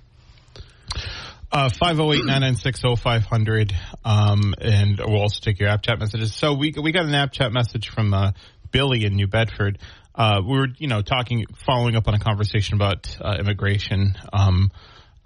Uh, 1.52 1.68
508-996-0500, 1.68 3.72
um, 4.04 4.52
and 4.60 4.98
we'll 4.98 5.22
also 5.22 5.38
take 5.40 5.60
your 5.60 5.68
app 5.68 5.80
chat 5.80 5.98
messages. 5.98 6.34
So 6.34 6.54
we, 6.54 6.74
we 6.76 6.90
got 6.90 7.04
an 7.04 7.14
app 7.14 7.32
chat 7.32 7.52
message 7.52 7.88
from, 7.88 8.12
uh, 8.12 8.32
Billy 8.72 9.04
in 9.04 9.14
New 9.14 9.28
Bedford. 9.28 9.78
Uh, 10.14 10.42
we 10.44 10.58
were, 10.58 10.66
you 10.76 10.88
know, 10.88 11.02
talking, 11.02 11.46
following 11.64 11.94
up 11.94 12.08
on 12.08 12.14
a 12.14 12.18
conversation 12.18 12.74
about, 12.74 13.16
uh, 13.20 13.36
immigration. 13.38 14.16
Um, 14.32 14.72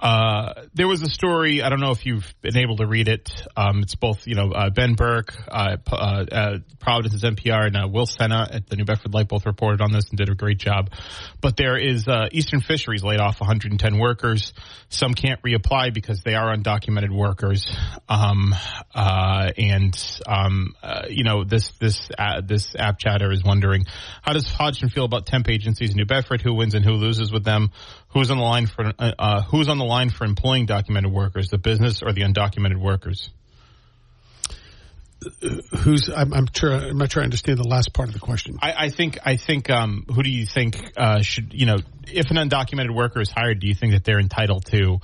Uh, 0.01 0.55
there 0.72 0.88
was 0.88 1.03
a 1.03 1.11
story. 1.11 1.62
I 1.62 1.68
don't 1.68 1.80
know 1.80 1.90
if 1.90 2.07
you've 2.07 2.32
been 2.40 2.57
able 2.57 2.78
to 2.78 2.86
read 2.86 3.07
it. 3.07 3.30
Um, 3.55 3.82
it's 3.82 3.94
both, 3.94 4.26
you 4.26 4.34
know, 4.34 4.51
uh, 4.51 4.70
Ben 4.70 4.94
Berke, 4.94 5.34
uh, 5.46 5.76
uh, 5.92 5.94
uh 5.94 6.59
Providence's 6.78 7.22
NPR, 7.22 7.66
and 7.66 7.76
uh, 7.76 7.86
Will 7.86 8.07
Sennott 8.07 8.55
at 8.55 8.66
the 8.66 8.76
New 8.76 8.86
Bedford 8.86 9.12
Light 9.12 9.28
both 9.28 9.44
reported 9.44 9.82
on 9.82 9.92
this 9.92 10.09
and 10.09 10.16
did 10.16 10.30
a 10.30 10.34
great 10.34 10.57
job. 10.57 10.90
But 11.42 11.59
there 11.59 11.76
is 11.76 12.09
Eastern 12.32 12.61
Fisheries 12.61 13.05
laid 13.05 13.20
off 13.20 13.40
110 13.40 13.98
workers. 13.98 14.55
Some 14.88 15.12
can't 15.12 15.40
reapply 15.42 15.92
because 15.92 16.22
they 16.22 16.34
are 16.34 16.57
undocumented 16.57 17.11
workers. 17.11 17.66
Um, 18.09 18.55
uh 18.94 19.51
and 19.59 20.20
um, 20.26 20.74
you 21.11 21.24
know, 21.24 21.44
this 21.44 21.72
this 21.78 22.09
this 22.44 22.74
app 22.78 22.98
chatter 22.98 23.30
is 23.30 23.44
wondering 23.44 23.84
how 24.22 24.32
does 24.32 24.51
Hodgson 24.51 24.88
feel 24.88 25.05
about 25.05 25.26
temp 25.26 25.48
agencies 25.51 25.90
in 25.90 25.96
New 25.96 26.07
Bedford? 26.07 26.40
Who 26.40 26.55
wins 26.55 26.74
and 26.74 26.84
who 26.84 26.92
loses 26.92 27.30
with 27.30 27.44
them? 27.44 27.70
Who's 28.12 28.30
on 28.30 28.38
the 28.38 28.44
line 28.44 28.66
for 28.66 28.92
who's 29.50 29.68
on 29.68 29.78
the 29.78 29.84
line 29.84 30.11
for 30.11 30.24
employing 30.24 30.66
documented 30.66 31.12
workers, 31.12 31.48
the 31.48 31.58
business 31.58 32.02
or 32.02 32.12
the 32.12 32.22
undocumented 32.22 32.80
workers? 32.80 33.30
Who's? 35.80 36.08
I'm, 36.08 36.32
I'm 36.32 36.46
sure. 36.54 36.72
I'm 36.72 36.96
not 36.96 37.12
sure 37.12 37.22
I 37.22 37.24
understand 37.24 37.58
the 37.58 37.68
last 37.68 37.92
part 37.92 38.08
of 38.08 38.14
the 38.14 38.20
question. 38.20 38.58
I, 38.62 38.86
I 38.86 38.88
think. 38.88 39.18
I 39.24 39.36
think. 39.36 39.68
Um, 39.68 40.06
who 40.08 40.22
do 40.22 40.30
you 40.30 40.46
think 40.46 40.92
uh, 40.96 41.20
should? 41.20 41.52
You 41.52 41.66
know, 41.66 41.76
if 42.06 42.30
an 42.30 42.36
undocumented 42.36 42.94
worker 42.94 43.20
is 43.20 43.30
hired, 43.30 43.61
do 43.61 43.68
you 43.68 43.74
think 43.74 43.92
that 43.92 44.02
they're 44.02 44.18
entitled 44.18 44.64
to 44.66 45.00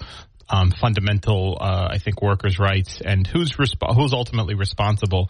um, 0.48 0.70
fundamental, 0.70 1.58
uh, 1.60 1.88
I 1.90 1.98
think, 1.98 2.22
workers' 2.22 2.58
rights, 2.58 3.00
and 3.04 3.26
who's 3.26 3.52
resp- 3.52 3.94
who's 3.94 4.12
ultimately 4.12 4.54
responsible 4.54 5.28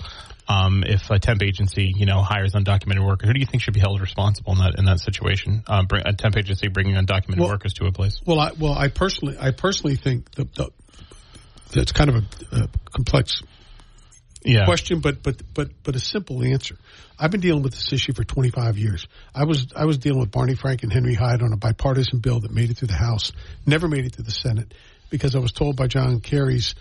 um, 0.48 0.84
if 0.86 1.10
a 1.10 1.18
temp 1.18 1.42
agency, 1.42 1.92
you 1.94 2.06
know, 2.06 2.22
hires 2.22 2.52
undocumented 2.52 3.06
workers? 3.06 3.28
Who 3.28 3.34
do 3.34 3.40
you 3.40 3.46
think 3.46 3.62
should 3.62 3.74
be 3.74 3.80
held 3.80 4.00
responsible 4.00 4.52
in 4.52 4.58
that 4.58 4.74
in 4.78 4.84
that 4.84 5.00
situation? 5.00 5.64
Uh, 5.66 5.84
bring, 5.84 6.02
a 6.04 6.12
temp 6.12 6.36
agency 6.36 6.68
bringing 6.68 6.94
undocumented 6.94 7.38
well, 7.38 7.48
workers 7.48 7.74
to 7.74 7.86
a 7.86 7.92
place. 7.92 8.20
Well, 8.24 8.40
I, 8.40 8.52
well, 8.58 8.72
I 8.72 8.88
personally, 8.88 9.36
I 9.40 9.50
personally 9.50 9.96
think 9.96 10.30
that 10.32 10.54
the, 10.54 10.70
that's 11.72 11.92
kind 11.92 12.10
of 12.10 12.16
a, 12.16 12.56
a 12.56 12.68
complex 12.92 13.42
yeah. 14.44 14.64
question, 14.64 15.00
but 15.00 15.22
but 15.22 15.42
but 15.54 15.70
but 15.82 15.96
a 15.96 16.00
simple 16.00 16.42
answer. 16.42 16.76
I've 17.18 17.30
been 17.30 17.40
dealing 17.40 17.62
with 17.62 17.72
this 17.72 17.92
issue 17.92 18.12
for 18.12 18.24
25 18.24 18.76
years. 18.76 19.08
I 19.34 19.44
was 19.44 19.68
I 19.74 19.86
was 19.86 19.98
dealing 19.98 20.20
with 20.20 20.30
Barney 20.30 20.54
Frank 20.54 20.82
and 20.82 20.92
Henry 20.92 21.14
Hyde 21.14 21.42
on 21.42 21.52
a 21.52 21.56
bipartisan 21.56 22.20
bill 22.20 22.40
that 22.40 22.52
made 22.52 22.70
it 22.70 22.76
through 22.76 22.88
the 22.88 22.94
House, 22.94 23.32
never 23.64 23.88
made 23.88 24.04
it 24.04 24.14
to 24.14 24.22
the 24.22 24.30
Senate 24.30 24.72
because 25.10 25.34
I 25.34 25.38
was 25.38 25.52
told 25.52 25.76
by 25.76 25.86
John 25.86 26.20
Kerry's 26.20 26.74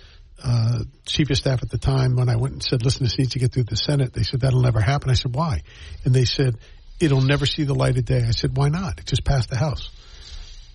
uh, 0.43 0.79
chief 1.05 1.29
of 1.29 1.37
staff 1.37 1.63
at 1.63 1.69
the 1.69 1.77
time 1.77 2.15
when 2.15 2.29
I 2.29 2.35
went 2.35 2.53
and 2.53 2.63
said, 2.63 2.83
listen, 2.83 3.03
this 3.03 3.17
needs 3.17 3.31
to 3.31 3.39
get 3.39 3.53
through 3.53 3.63
the 3.63 3.77
Senate. 3.77 4.13
They 4.13 4.23
said, 4.23 4.41
that'll 4.41 4.61
never 4.61 4.81
happen. 4.81 5.09
I 5.09 5.13
said, 5.13 5.33
why? 5.33 5.61
And 6.03 6.13
they 6.13 6.25
said, 6.25 6.57
it'll 6.99 7.21
never 7.21 7.45
see 7.45 7.63
the 7.63 7.75
light 7.75 7.97
of 7.97 8.05
day. 8.05 8.23
I 8.25 8.31
said, 8.31 8.55
why 8.55 8.69
not? 8.69 8.99
It 8.99 9.05
just 9.05 9.23
passed 9.23 9.49
the 9.49 9.57
House. 9.57 9.89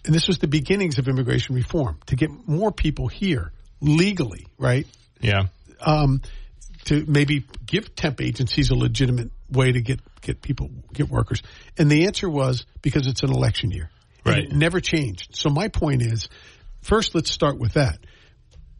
And 0.04 0.14
this 0.14 0.28
was 0.28 0.38
the 0.38 0.48
beginnings 0.48 0.98
of 0.98 1.08
immigration 1.08 1.54
reform 1.54 1.98
to 2.06 2.16
get 2.16 2.30
more 2.48 2.72
people 2.72 3.08
here 3.08 3.52
legally, 3.80 4.46
right? 4.58 4.86
Yeah. 5.20 5.48
Um, 5.84 6.22
to 6.86 7.04
maybe 7.06 7.44
give 7.66 7.94
temp 7.94 8.20
agencies 8.20 8.70
a 8.70 8.74
legitimate 8.74 9.30
way 9.50 9.72
to 9.72 9.80
get, 9.82 10.00
get 10.22 10.40
people, 10.40 10.70
get 10.92 11.10
workers. 11.10 11.42
And 11.76 11.90
the 11.90 12.06
answer 12.06 12.28
was 12.30 12.64
because 12.80 13.06
it's 13.06 13.22
an 13.22 13.30
election 13.30 13.70
year. 13.70 13.90
Right. 14.24 14.44
it 14.44 14.52
never 14.52 14.80
changed. 14.80 15.34
So 15.34 15.48
my 15.48 15.68
point 15.68 16.02
is, 16.02 16.28
first 16.82 17.14
let's 17.14 17.30
start 17.30 17.58
with 17.58 17.74
that. 17.74 17.98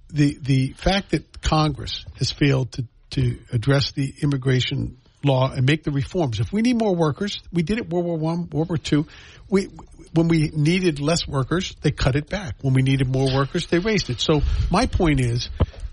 The 0.09 0.39
the 0.41 0.73
fact 0.73 1.11
that 1.11 1.41
Congress 1.43 2.05
has 2.19 2.31
failed 2.31 2.73
to 2.73 2.87
to 3.11 3.39
address 3.53 3.93
the 3.93 4.15
immigration 4.23 4.99
law 5.25 5.53
and 5.53 5.67
make 5.67 5.85
the 5.85 5.91
reforms. 5.91 6.41
If 6.41 6.53
we 6.53 6.63
need 6.63 6.77
more 6.77 6.95
workers, 6.95 7.43
we 7.53 7.63
did 7.63 7.79
it 7.79 7.89
World 7.91 8.07
War 8.07 8.17
One, 8.17 8.49
World 8.51 8.69
War 8.69 8.79
Two. 8.79 9.07
We 9.49 9.69
when 10.15 10.29
we 10.29 10.51
needed 10.53 11.01
less 11.01 11.27
workers, 11.27 11.77
they 11.83 11.91
cut 11.91 12.17
it 12.17 12.29
back. 12.29 12.57
When 12.63 12.75
we 12.75 12.83
needed 12.83 13.09
more 13.09 13.33
workers, 13.33 13.67
they 13.67 13.79
raised 13.79 14.11
it. 14.11 14.21
So 14.21 14.41
my 14.71 14.87
point 14.87 15.21
is, 15.21 15.49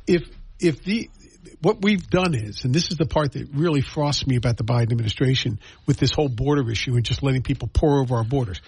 if 0.07 0.23
if 0.59 0.83
the 0.83 1.09
what 1.61 1.81
we've 1.81 2.07
done 2.09 2.35
is, 2.35 2.65
and 2.65 2.73
this 2.73 2.91
is 2.91 2.97
the 2.97 3.05
part 3.05 3.33
that 3.33 3.49
really 3.53 3.81
frosts 3.81 4.27
me 4.27 4.35
about 4.35 4.57
the 4.57 4.63
Biden 4.63 4.91
administration 4.91 5.59
with 5.85 5.97
this 5.97 6.11
whole 6.11 6.29
border 6.29 6.69
issue 6.69 6.95
and 6.95 7.03
just 7.03 7.23
letting 7.23 7.41
people 7.41 7.69
pour 7.71 7.99
over 7.99 8.15
our 8.15 8.23
borders. 8.23 8.61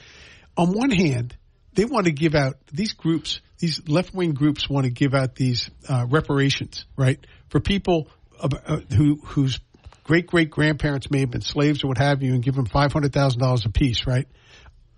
On 0.57 0.71
one 0.71 0.89
hand, 0.89 1.35
they 1.73 1.85
want 1.85 2.05
to 2.05 2.11
give 2.11 2.35
out 2.35 2.55
these 2.71 2.93
groups, 2.93 3.41
these 3.59 3.87
left 3.87 4.13
wing 4.13 4.33
groups 4.33 4.69
want 4.69 4.85
to 4.85 4.91
give 4.91 5.13
out 5.13 5.35
these 5.35 5.69
uh, 5.87 6.05
reparations, 6.09 6.85
right, 6.97 7.25
for 7.49 7.59
people 7.59 8.09
uh, 8.39 8.79
who 8.95 9.15
whose 9.17 9.59
great 10.03 10.27
great 10.27 10.49
grandparents 10.49 11.11
may 11.11 11.19
have 11.21 11.31
been 11.31 11.41
slaves 11.41 11.83
or 11.83 11.87
what 11.87 11.97
have 11.97 12.23
you, 12.23 12.33
and 12.33 12.43
give 12.43 12.55
them 12.55 12.65
five 12.65 12.91
hundred 12.91 13.13
thousand 13.13 13.39
dollars 13.39 13.65
a 13.65 13.69
piece, 13.69 14.07
right? 14.07 14.27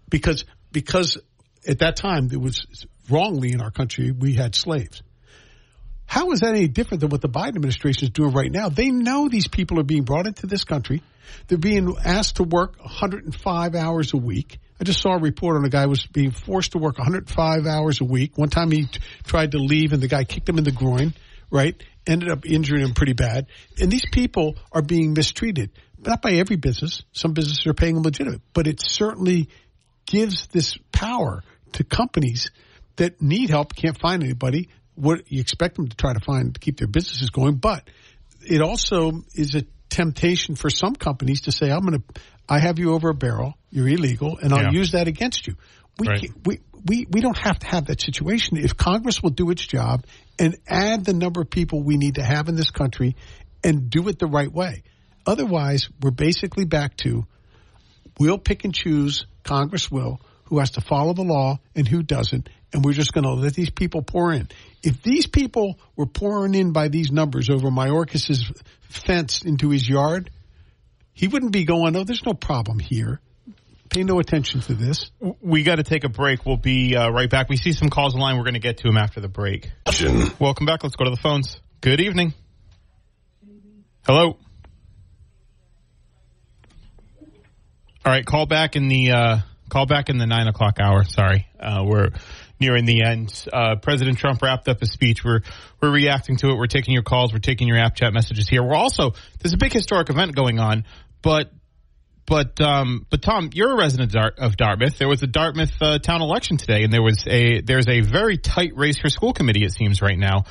Because 0.10 0.46
because 0.72 1.18
at 1.68 1.80
that 1.80 1.96
time 1.96 2.28
there 2.28 2.40
was 2.40 2.66
wrongly 3.10 3.52
in 3.52 3.62
our 3.62 3.72
country 3.72 4.12
we 4.12 4.34
had 4.34 4.56
slaves. 4.56 5.02
How 6.06 6.32
is 6.32 6.42
that 6.42 6.50
any 6.50 6.68
different 6.68 7.00
than 7.00 7.10
what 7.10 7.22
the 7.22 7.30
Biden 7.30 7.56
administration 7.56 8.04
is 8.04 8.10
doing 8.10 8.34
right 8.34 8.52
now? 8.52 8.68
They 8.68 8.90
know 8.90 9.30
these 9.30 9.48
people 9.48 9.80
are 9.80 9.84
being 9.84 10.04
brought 10.04 10.28
into 10.28 10.46
this 10.46 10.66
country. 10.66 11.02
They're 11.48 11.58
being 11.58 11.96
asked 12.04 12.36
to 12.36 12.44
work 12.44 12.78
105 12.80 13.76
hours 13.76 14.14
a 14.14 14.18
week. 14.18 14.60
I 14.82 14.84
just 14.84 15.00
saw 15.00 15.14
a 15.14 15.20
report 15.20 15.58
on 15.58 15.64
a 15.64 15.70
guy 15.70 15.84
who 15.84 15.90
was 15.90 16.08
being 16.08 16.32
forced 16.32 16.72
to 16.72 16.80
work 16.80 16.98
105 16.98 17.68
hours 17.68 18.02
a 18.02 18.04
week. 18.04 18.36
One 18.36 18.50
time 18.50 18.72
he 18.72 18.88
t- 18.88 19.00
tried 19.24 19.52
to 19.52 19.60
leave 19.60 19.94
and 19.94 20.02
the 20.02 20.08
guy 20.08 20.24
kicked 20.24 20.50
him 20.50 20.58
in 20.58 20.64
the 20.64 20.72
groin, 20.72 21.14
right? 21.52 21.80
Ended 22.08 22.30
up 22.30 22.48
injuring 22.48 22.82
him 22.82 22.96
pretty 22.96 23.14
bad. 23.14 23.46
And 23.80 23.92
these 23.92 24.06
people 24.12 24.56
are 24.72 24.82
being 24.82 25.14
mistreated. 25.14 25.70
Not 26.00 26.24
by 26.24 26.32
every 26.34 26.56
business. 26.56 27.04
Some 27.12 27.34
businesses 27.34 27.68
are 27.68 27.76
paying 27.76 27.94
them 27.94 28.02
legitimate, 28.02 28.42
but 28.54 28.66
it 28.66 28.82
certainly 28.82 29.50
gives 30.08 30.48
this 30.48 30.76
power 30.92 31.44
to 31.74 31.84
companies 31.84 32.50
that 32.96 33.22
need 33.22 33.52
help, 33.52 33.76
can't 33.76 34.00
find 34.02 34.24
anybody. 34.24 34.70
What 34.96 35.32
you 35.32 35.42
expect 35.42 35.76
them 35.76 35.90
to 35.90 35.96
try 35.96 36.14
to 36.14 36.20
find 36.26 36.56
to 36.56 36.60
keep 36.60 36.78
their 36.78 36.88
businesses 36.88 37.30
going, 37.30 37.58
but 37.58 37.88
it 38.42 38.62
also 38.62 39.22
is 39.36 39.54
a 39.54 39.64
temptation 39.92 40.56
for 40.56 40.70
some 40.72 40.96
companies 40.96 41.42
to 41.42 41.52
say, 41.52 41.70
"I'm 41.70 41.82
going 41.82 42.00
to 42.00 42.22
I 42.48 42.60
have 42.60 42.80
you 42.80 42.94
over 42.94 43.10
a 43.10 43.14
barrel. 43.14 43.54
You're 43.70 43.88
illegal, 43.88 44.38
and 44.38 44.54
I'll 44.54 44.64
yeah. 44.64 44.72
use 44.72 44.92
that 44.92 45.08
against 45.08 45.48
you. 45.48 45.56
We, 45.98 46.08
right. 46.08 46.30
we 46.46 46.60
we 46.86 47.06
we 47.10 47.22
don't 47.22 47.38
have 47.38 47.60
to 47.60 47.68
have 47.68 47.86
that 47.88 48.02
situation. 48.02 48.58
If 48.58 48.76
Congress 48.76 49.22
will 49.22 49.30
do 49.30 49.50
its 49.52 49.66
job 49.66 50.06
and 50.40 50.58
add 50.68 51.06
the 51.06 51.14
number 51.14 51.42
of 51.42 51.50
people 51.50 51.84
we 51.84 51.98
need 51.98 52.16
to 52.16 52.24
have 52.24 52.50
in 52.50 52.56
this 52.56 52.72
country, 52.72 53.16
and 53.64 53.90
do 53.90 54.08
it 54.08 54.20
the 54.20 54.28
right 54.28 54.52
way, 54.52 54.84
otherwise 55.26 55.88
we're 56.02 56.12
basically 56.12 56.66
back 56.66 56.98
to 56.98 57.26
we'll 58.20 58.38
pick 58.38 58.64
and 58.66 58.74
choose. 58.74 59.26
Congress 59.44 59.90
will 59.90 60.20
who 60.46 60.60
has 60.60 60.72
to 60.72 60.82
follow 60.82 61.14
the 61.14 61.24
law 61.24 61.58
and 61.76 61.88
who 61.88 62.04
doesn't, 62.04 62.50
and 62.74 62.84
we're 62.84 62.94
just 62.94 63.14
going 63.14 63.24
to 63.24 63.34
let 63.34 63.54
these 63.54 63.70
people 63.70 64.02
pour 64.02 64.34
in. 64.34 64.50
If 64.84 65.02
these 65.02 65.26
people 65.26 65.80
were 65.96 66.06
pouring 66.06 66.56
in 66.56 66.74
by 66.74 66.90
these 66.90 67.10
numbers 67.10 67.50
over 67.50 67.70
Mayorkas's 67.72 68.52
fence 68.82 69.44
into 69.44 69.70
his 69.70 69.88
yard, 69.88 70.30
he 71.14 71.28
wouldn't 71.28 71.52
be 71.52 71.66
going, 71.66 71.96
oh, 71.96 72.04
there's 72.04 72.26
no 72.26 72.34
problem 72.34 72.80
here. 72.80 73.20
Pay 73.90 74.04
no 74.04 74.20
attention 74.20 74.62
to 74.62 74.74
this. 74.74 75.12
We 75.42 75.64
got 75.64 75.76
to 75.76 75.84
take 75.84 76.06
a 76.06 76.10
break. 76.10 76.46
We'll 76.46 76.56
be 76.56 76.96
uh, 76.96 77.10
right 77.10 77.30
back. 77.30 77.50
We 77.50 77.58
see 77.58 77.74
some 77.74 77.90
calls 77.90 78.16
online. 78.16 78.38
We're 78.38 78.46
going 78.46 78.54
to 78.54 78.60
get 78.62 78.78
to 78.78 78.84
them 78.88 78.98
after 78.98 79.20
the 79.20 79.28
break. 79.28 79.70
Welcome 80.40 80.66
back. 80.66 80.84
Let's 80.84 80.96
go 80.96 81.04
to 81.04 81.12
the 81.12 81.20
phones. 81.22 81.60
Good 81.82 82.00
evening. 82.00 82.34
Hello. 84.06 84.38
All 88.04 88.12
right, 88.12 88.26
call 88.26 88.48
back 88.48 88.76
in 88.76 88.88
the 88.88 89.12
uh, 89.12 89.38
call 89.70 89.86
back 89.86 90.10
in 90.10 90.18
the 90.18 90.26
nine 90.26 90.48
o'clock 90.48 90.78
hour. 90.80 91.04
Sorry, 91.04 91.48
uh, 91.60 91.84
we're 91.86 92.10
nearing 92.62 92.86
the 92.86 93.04
end. 93.04 93.46
Uh, 93.52 93.76
President 93.76 94.18
Trump 94.18 94.42
wrapped 94.42 94.70
up 94.70 94.80
his 94.80 94.92
speech. 94.92 95.26
We're 95.26 95.42
we're 95.82 95.92
reacting 95.92 96.38
to 96.38 96.50
it. 96.50 96.56
We're 96.56 96.68
taking 96.68 96.94
your 96.94 97.04
calls. 97.04 97.34
We're 97.34 97.40
taking 97.40 97.68
your 97.68 97.78
app 97.78 97.96
chat 97.96 98.14
messages 98.14 98.48
here. 98.48 98.64
We're 98.64 98.76
also 98.76 99.12
there's 99.40 99.54
a 99.54 99.58
big 99.58 99.74
historic 99.74 100.10
event 100.10 100.34
going 100.36 100.60
on, 100.60 100.86
but 101.22 101.52
but 102.26 102.62
um, 102.62 103.06
but 103.10 103.22
Tom, 103.22 103.50
you're 103.52 103.74
a 103.74 103.78
resident 103.78 104.16
of 104.16 104.56
Dartmouth. 104.56 104.98
There 104.98 105.10
was 105.10 105.22
a 105.24 105.28
Dartmouth 105.28 105.74
uh, 105.82 106.00
town 106.00 106.22
election 106.22 106.56
today, 106.56 106.84
and 106.84 106.94
there 106.94 107.04
was 107.04 107.26
a 107.28 107.60
there's 107.62 107.90
a 107.90 108.00
very 108.00 108.38
tight 108.38 108.72
race 108.78 109.00
for 109.00 109.10
school 109.10 109.34
committee. 109.34 109.66
It 109.66 109.74
seems 109.74 110.02
right 110.02 110.18
now. 110.18 110.46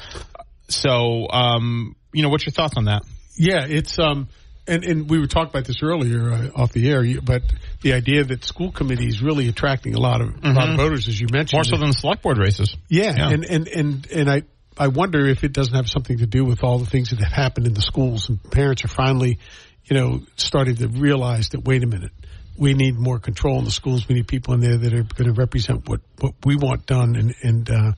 So 0.69 1.29
um, 1.31 1.97
you 2.13 2.23
know, 2.23 2.29
what's 2.29 2.45
your 2.45 2.53
thoughts 2.53 2.75
on 2.77 2.85
that? 2.85 3.03
Yeah, 3.37 3.65
it's 3.67 3.99
um, 3.99 4.29
and, 4.67 4.85
and 4.85 5.11
we 5.11 5.19
were 5.19 5.27
talking 5.27 5.51
about 5.51 5.65
this 5.65 5.83
earlier 5.83 6.33
uh, 6.33 6.49
off 6.55 6.73
the 6.73 6.89
air, 6.91 7.05
but 7.23 7.43
the 7.83 7.93
idea 7.95 8.25
that 8.25 8.45
school 8.45 8.71
committee 8.71 9.09
is 9.09 9.23
really 9.23 9.49
attracting 9.49 9.95
a 9.95 10.01
lot 10.01 10.21
of 10.21 10.29
mm-hmm. 10.29 10.47
a 10.47 10.53
lot 10.53 10.65
of 10.65 10.69
mm-hmm. 10.71 10.77
voters, 10.77 11.09
as 11.09 11.21
you 11.21 11.27
mentioned, 11.33 11.59
more 11.59 11.65
so 11.65 11.77
than 11.77 11.89
the 11.89 11.97
select 11.97 12.23
board 12.23 12.39
races. 12.39 12.77
Yeah, 12.89 13.15
yeah, 13.17 13.31
and 13.31 13.45
and 13.45 13.69
and 13.69 14.07
and 14.11 14.31
I 14.31 14.43
I 14.77 14.89
wonder 14.89 15.27
if 15.27 15.45
it 15.45 15.53
doesn't 15.53 15.75
have 15.75 15.89
something 15.89 16.19
to 16.19 16.27
do 16.27 16.45
with 16.45 16.63
all 16.63 16.79
the 16.79 16.87
things 16.87 17.11
that 17.11 17.21
have 17.21 17.33
happened 17.33 17.67
in 17.67 17.75
the 17.75 17.83
schools, 17.83 18.29
and 18.29 18.43
parents 18.51 18.85
are 18.85 18.89
finally, 18.89 19.39
you 19.85 19.97
know, 19.97 20.23
starting 20.37 20.77
to 20.77 20.89
realize 20.89 21.51
that 21.51 21.65
wait 21.65 21.83
a 21.83 21.87
minute, 21.87 22.13
we 22.57 22.75
need 22.75 22.97
more 22.97 23.19
control 23.19 23.59
in 23.59 23.65
the 23.65 23.71
schools. 23.71 24.07
We 24.09 24.15
need 24.15 24.29
people 24.29 24.55
in 24.55 24.61
there 24.61 24.77
that 24.77 24.93
are 24.93 25.03
going 25.03 25.33
to 25.33 25.33
represent 25.33 25.89
what 25.89 26.01
what 26.19 26.35
we 26.45 26.57
want 26.57 26.87
done. 26.87 27.17
And 27.17 27.35
and 27.43 27.71
uh, 27.71 27.93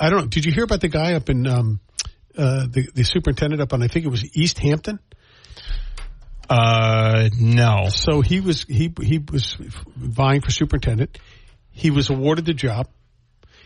I 0.00 0.10
don't 0.10 0.20
know. 0.20 0.26
Did 0.26 0.44
you 0.44 0.52
hear 0.52 0.64
about 0.64 0.80
the 0.80 0.88
guy 0.88 1.14
up 1.14 1.30
in 1.30 1.46
um, 1.46 1.80
uh, 2.36 2.66
the 2.68 2.88
the 2.94 3.04
superintendent 3.04 3.62
up 3.62 3.72
on 3.72 3.82
I 3.82 3.88
think 3.88 4.04
it 4.04 4.10
was 4.10 4.24
Easthampton? 4.36 4.98
Uh, 6.48 7.28
no. 7.38 7.88
So 7.88 8.20
he 8.20 8.40
was 8.40 8.64
he 8.64 8.92
he 9.00 9.18
was 9.18 9.56
vying 9.96 10.40
for 10.42 10.50
superintendent. 10.50 11.18
He 11.70 11.90
was 11.90 12.10
awarded 12.10 12.44
the 12.46 12.54
job. 12.54 12.88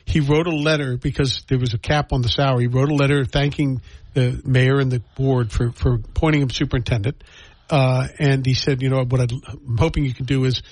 he 0.09 0.21
wrote 0.21 0.47
a 0.47 0.55
letter 0.55 0.97
because 0.97 1.43
there 1.49 1.59
was 1.59 1.75
a 1.75 1.79
cap 1.79 2.13
on 2.13 2.23
the 2.23 2.29
salary. 2.29 2.63
He 2.63 2.69
wrote 2.69 2.89
a 2.89 2.95
letter 2.95 3.25
thanking 3.27 3.83
the 4.15 4.41
mayor 4.45 4.79
and 4.81 4.91
the 4.91 5.01
board 5.17 5.53
for, 5.53 5.71
for 5.73 5.95
appointing 5.97 6.41
him 6.41 6.51
superintendent. 6.51 7.23
Uh, 7.69 8.09
and 8.19 8.47
he 8.47 8.55
said, 8.55 8.81
you 8.81 8.89
know, 8.89 9.05
what 9.05 9.21
I'm 9.21 9.77
hoping 9.79 10.05
you 10.07 10.15
can 10.15 10.25
do 10.25 10.45
is, 10.45 10.63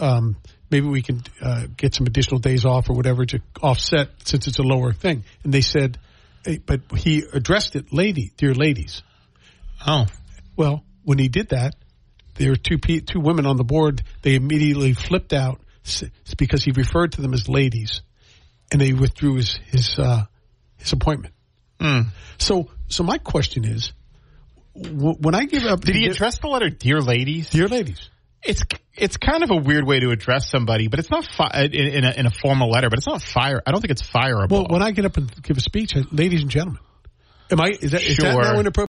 um, 0.00 0.36
maybe 0.70 0.86
we 0.86 1.02
can, 1.02 1.22
uh, 1.42 1.66
get 1.76 1.94
some 1.94 2.06
additional 2.06 2.40
days 2.40 2.64
off 2.64 2.88
or 2.88 2.94
whatever 2.94 3.26
to 3.26 3.40
offset 3.62 4.08
since 4.24 4.48
it's 4.48 4.58
a 4.58 4.62
lower 4.62 4.94
thing. 4.94 5.24
And 5.44 5.52
they 5.52 5.60
said, 5.60 5.98
hey, 6.42 6.56
but 6.64 6.80
he 6.96 7.22
addressed 7.34 7.76
it, 7.76 7.92
lady, 7.92 8.32
dear 8.38 8.54
ladies. 8.54 9.02
Oh, 9.86 10.06
Well, 10.56 10.82
when 11.06 11.18
he 11.18 11.28
did 11.28 11.50
that, 11.50 11.74
there 12.34 12.50
were 12.50 12.56
two 12.56 12.78
pe- 12.78 13.00
two 13.00 13.20
women 13.20 13.46
on 13.46 13.56
the 13.56 13.64
board. 13.64 14.02
They 14.22 14.34
immediately 14.34 14.92
flipped 14.92 15.32
out 15.32 15.60
because 16.36 16.64
he 16.64 16.72
referred 16.72 17.12
to 17.12 17.22
them 17.22 17.32
as 17.32 17.48
ladies, 17.48 18.02
and 18.72 18.80
they 18.80 18.92
withdrew 18.92 19.36
his 19.36 19.58
his 19.70 19.98
uh, 19.98 20.24
his 20.76 20.92
appointment. 20.92 21.32
Hmm. 21.80 22.00
So, 22.38 22.68
so 22.88 23.04
my 23.04 23.18
question 23.18 23.64
is, 23.64 23.92
w- 24.74 25.16
when 25.20 25.34
I 25.34 25.44
give 25.44 25.62
up, 25.64 25.80
did 25.80 25.94
he 25.94 26.06
address 26.08 26.38
the 26.38 26.48
letter, 26.48 26.68
dear 26.70 27.00
ladies? 27.00 27.50
dear 27.50 27.68
ladies? 27.68 28.10
It's 28.42 28.62
it's 28.94 29.16
kind 29.16 29.42
of 29.44 29.50
a 29.50 29.56
weird 29.56 29.86
way 29.86 30.00
to 30.00 30.10
address 30.10 30.50
somebody, 30.50 30.88
but 30.88 30.98
it's 30.98 31.10
not 31.10 31.24
fi- 31.24 31.50
uh, 31.54 31.62
in, 31.64 31.72
in, 31.72 32.04
a, 32.04 32.10
in 32.12 32.26
a 32.26 32.30
formal 32.30 32.70
letter. 32.70 32.90
But 32.90 32.98
it's 32.98 33.06
not 33.06 33.22
fire. 33.22 33.62
I 33.64 33.70
don't 33.70 33.80
think 33.80 33.92
it's 33.92 34.02
fireable. 34.02 34.50
Well, 34.50 34.66
when 34.68 34.82
I 34.82 34.90
get 34.90 35.04
up 35.04 35.16
and 35.16 35.30
give 35.42 35.56
a 35.56 35.60
speech, 35.60 35.96
I, 35.96 36.02
ladies 36.10 36.42
and 36.42 36.50
gentlemen, 36.50 36.80
am 37.50 37.60
I 37.60 37.68
is 37.80 37.92
that 37.92 38.02
Sure. 38.02 38.42
now 38.42 38.58
inappropriate? 38.58 38.84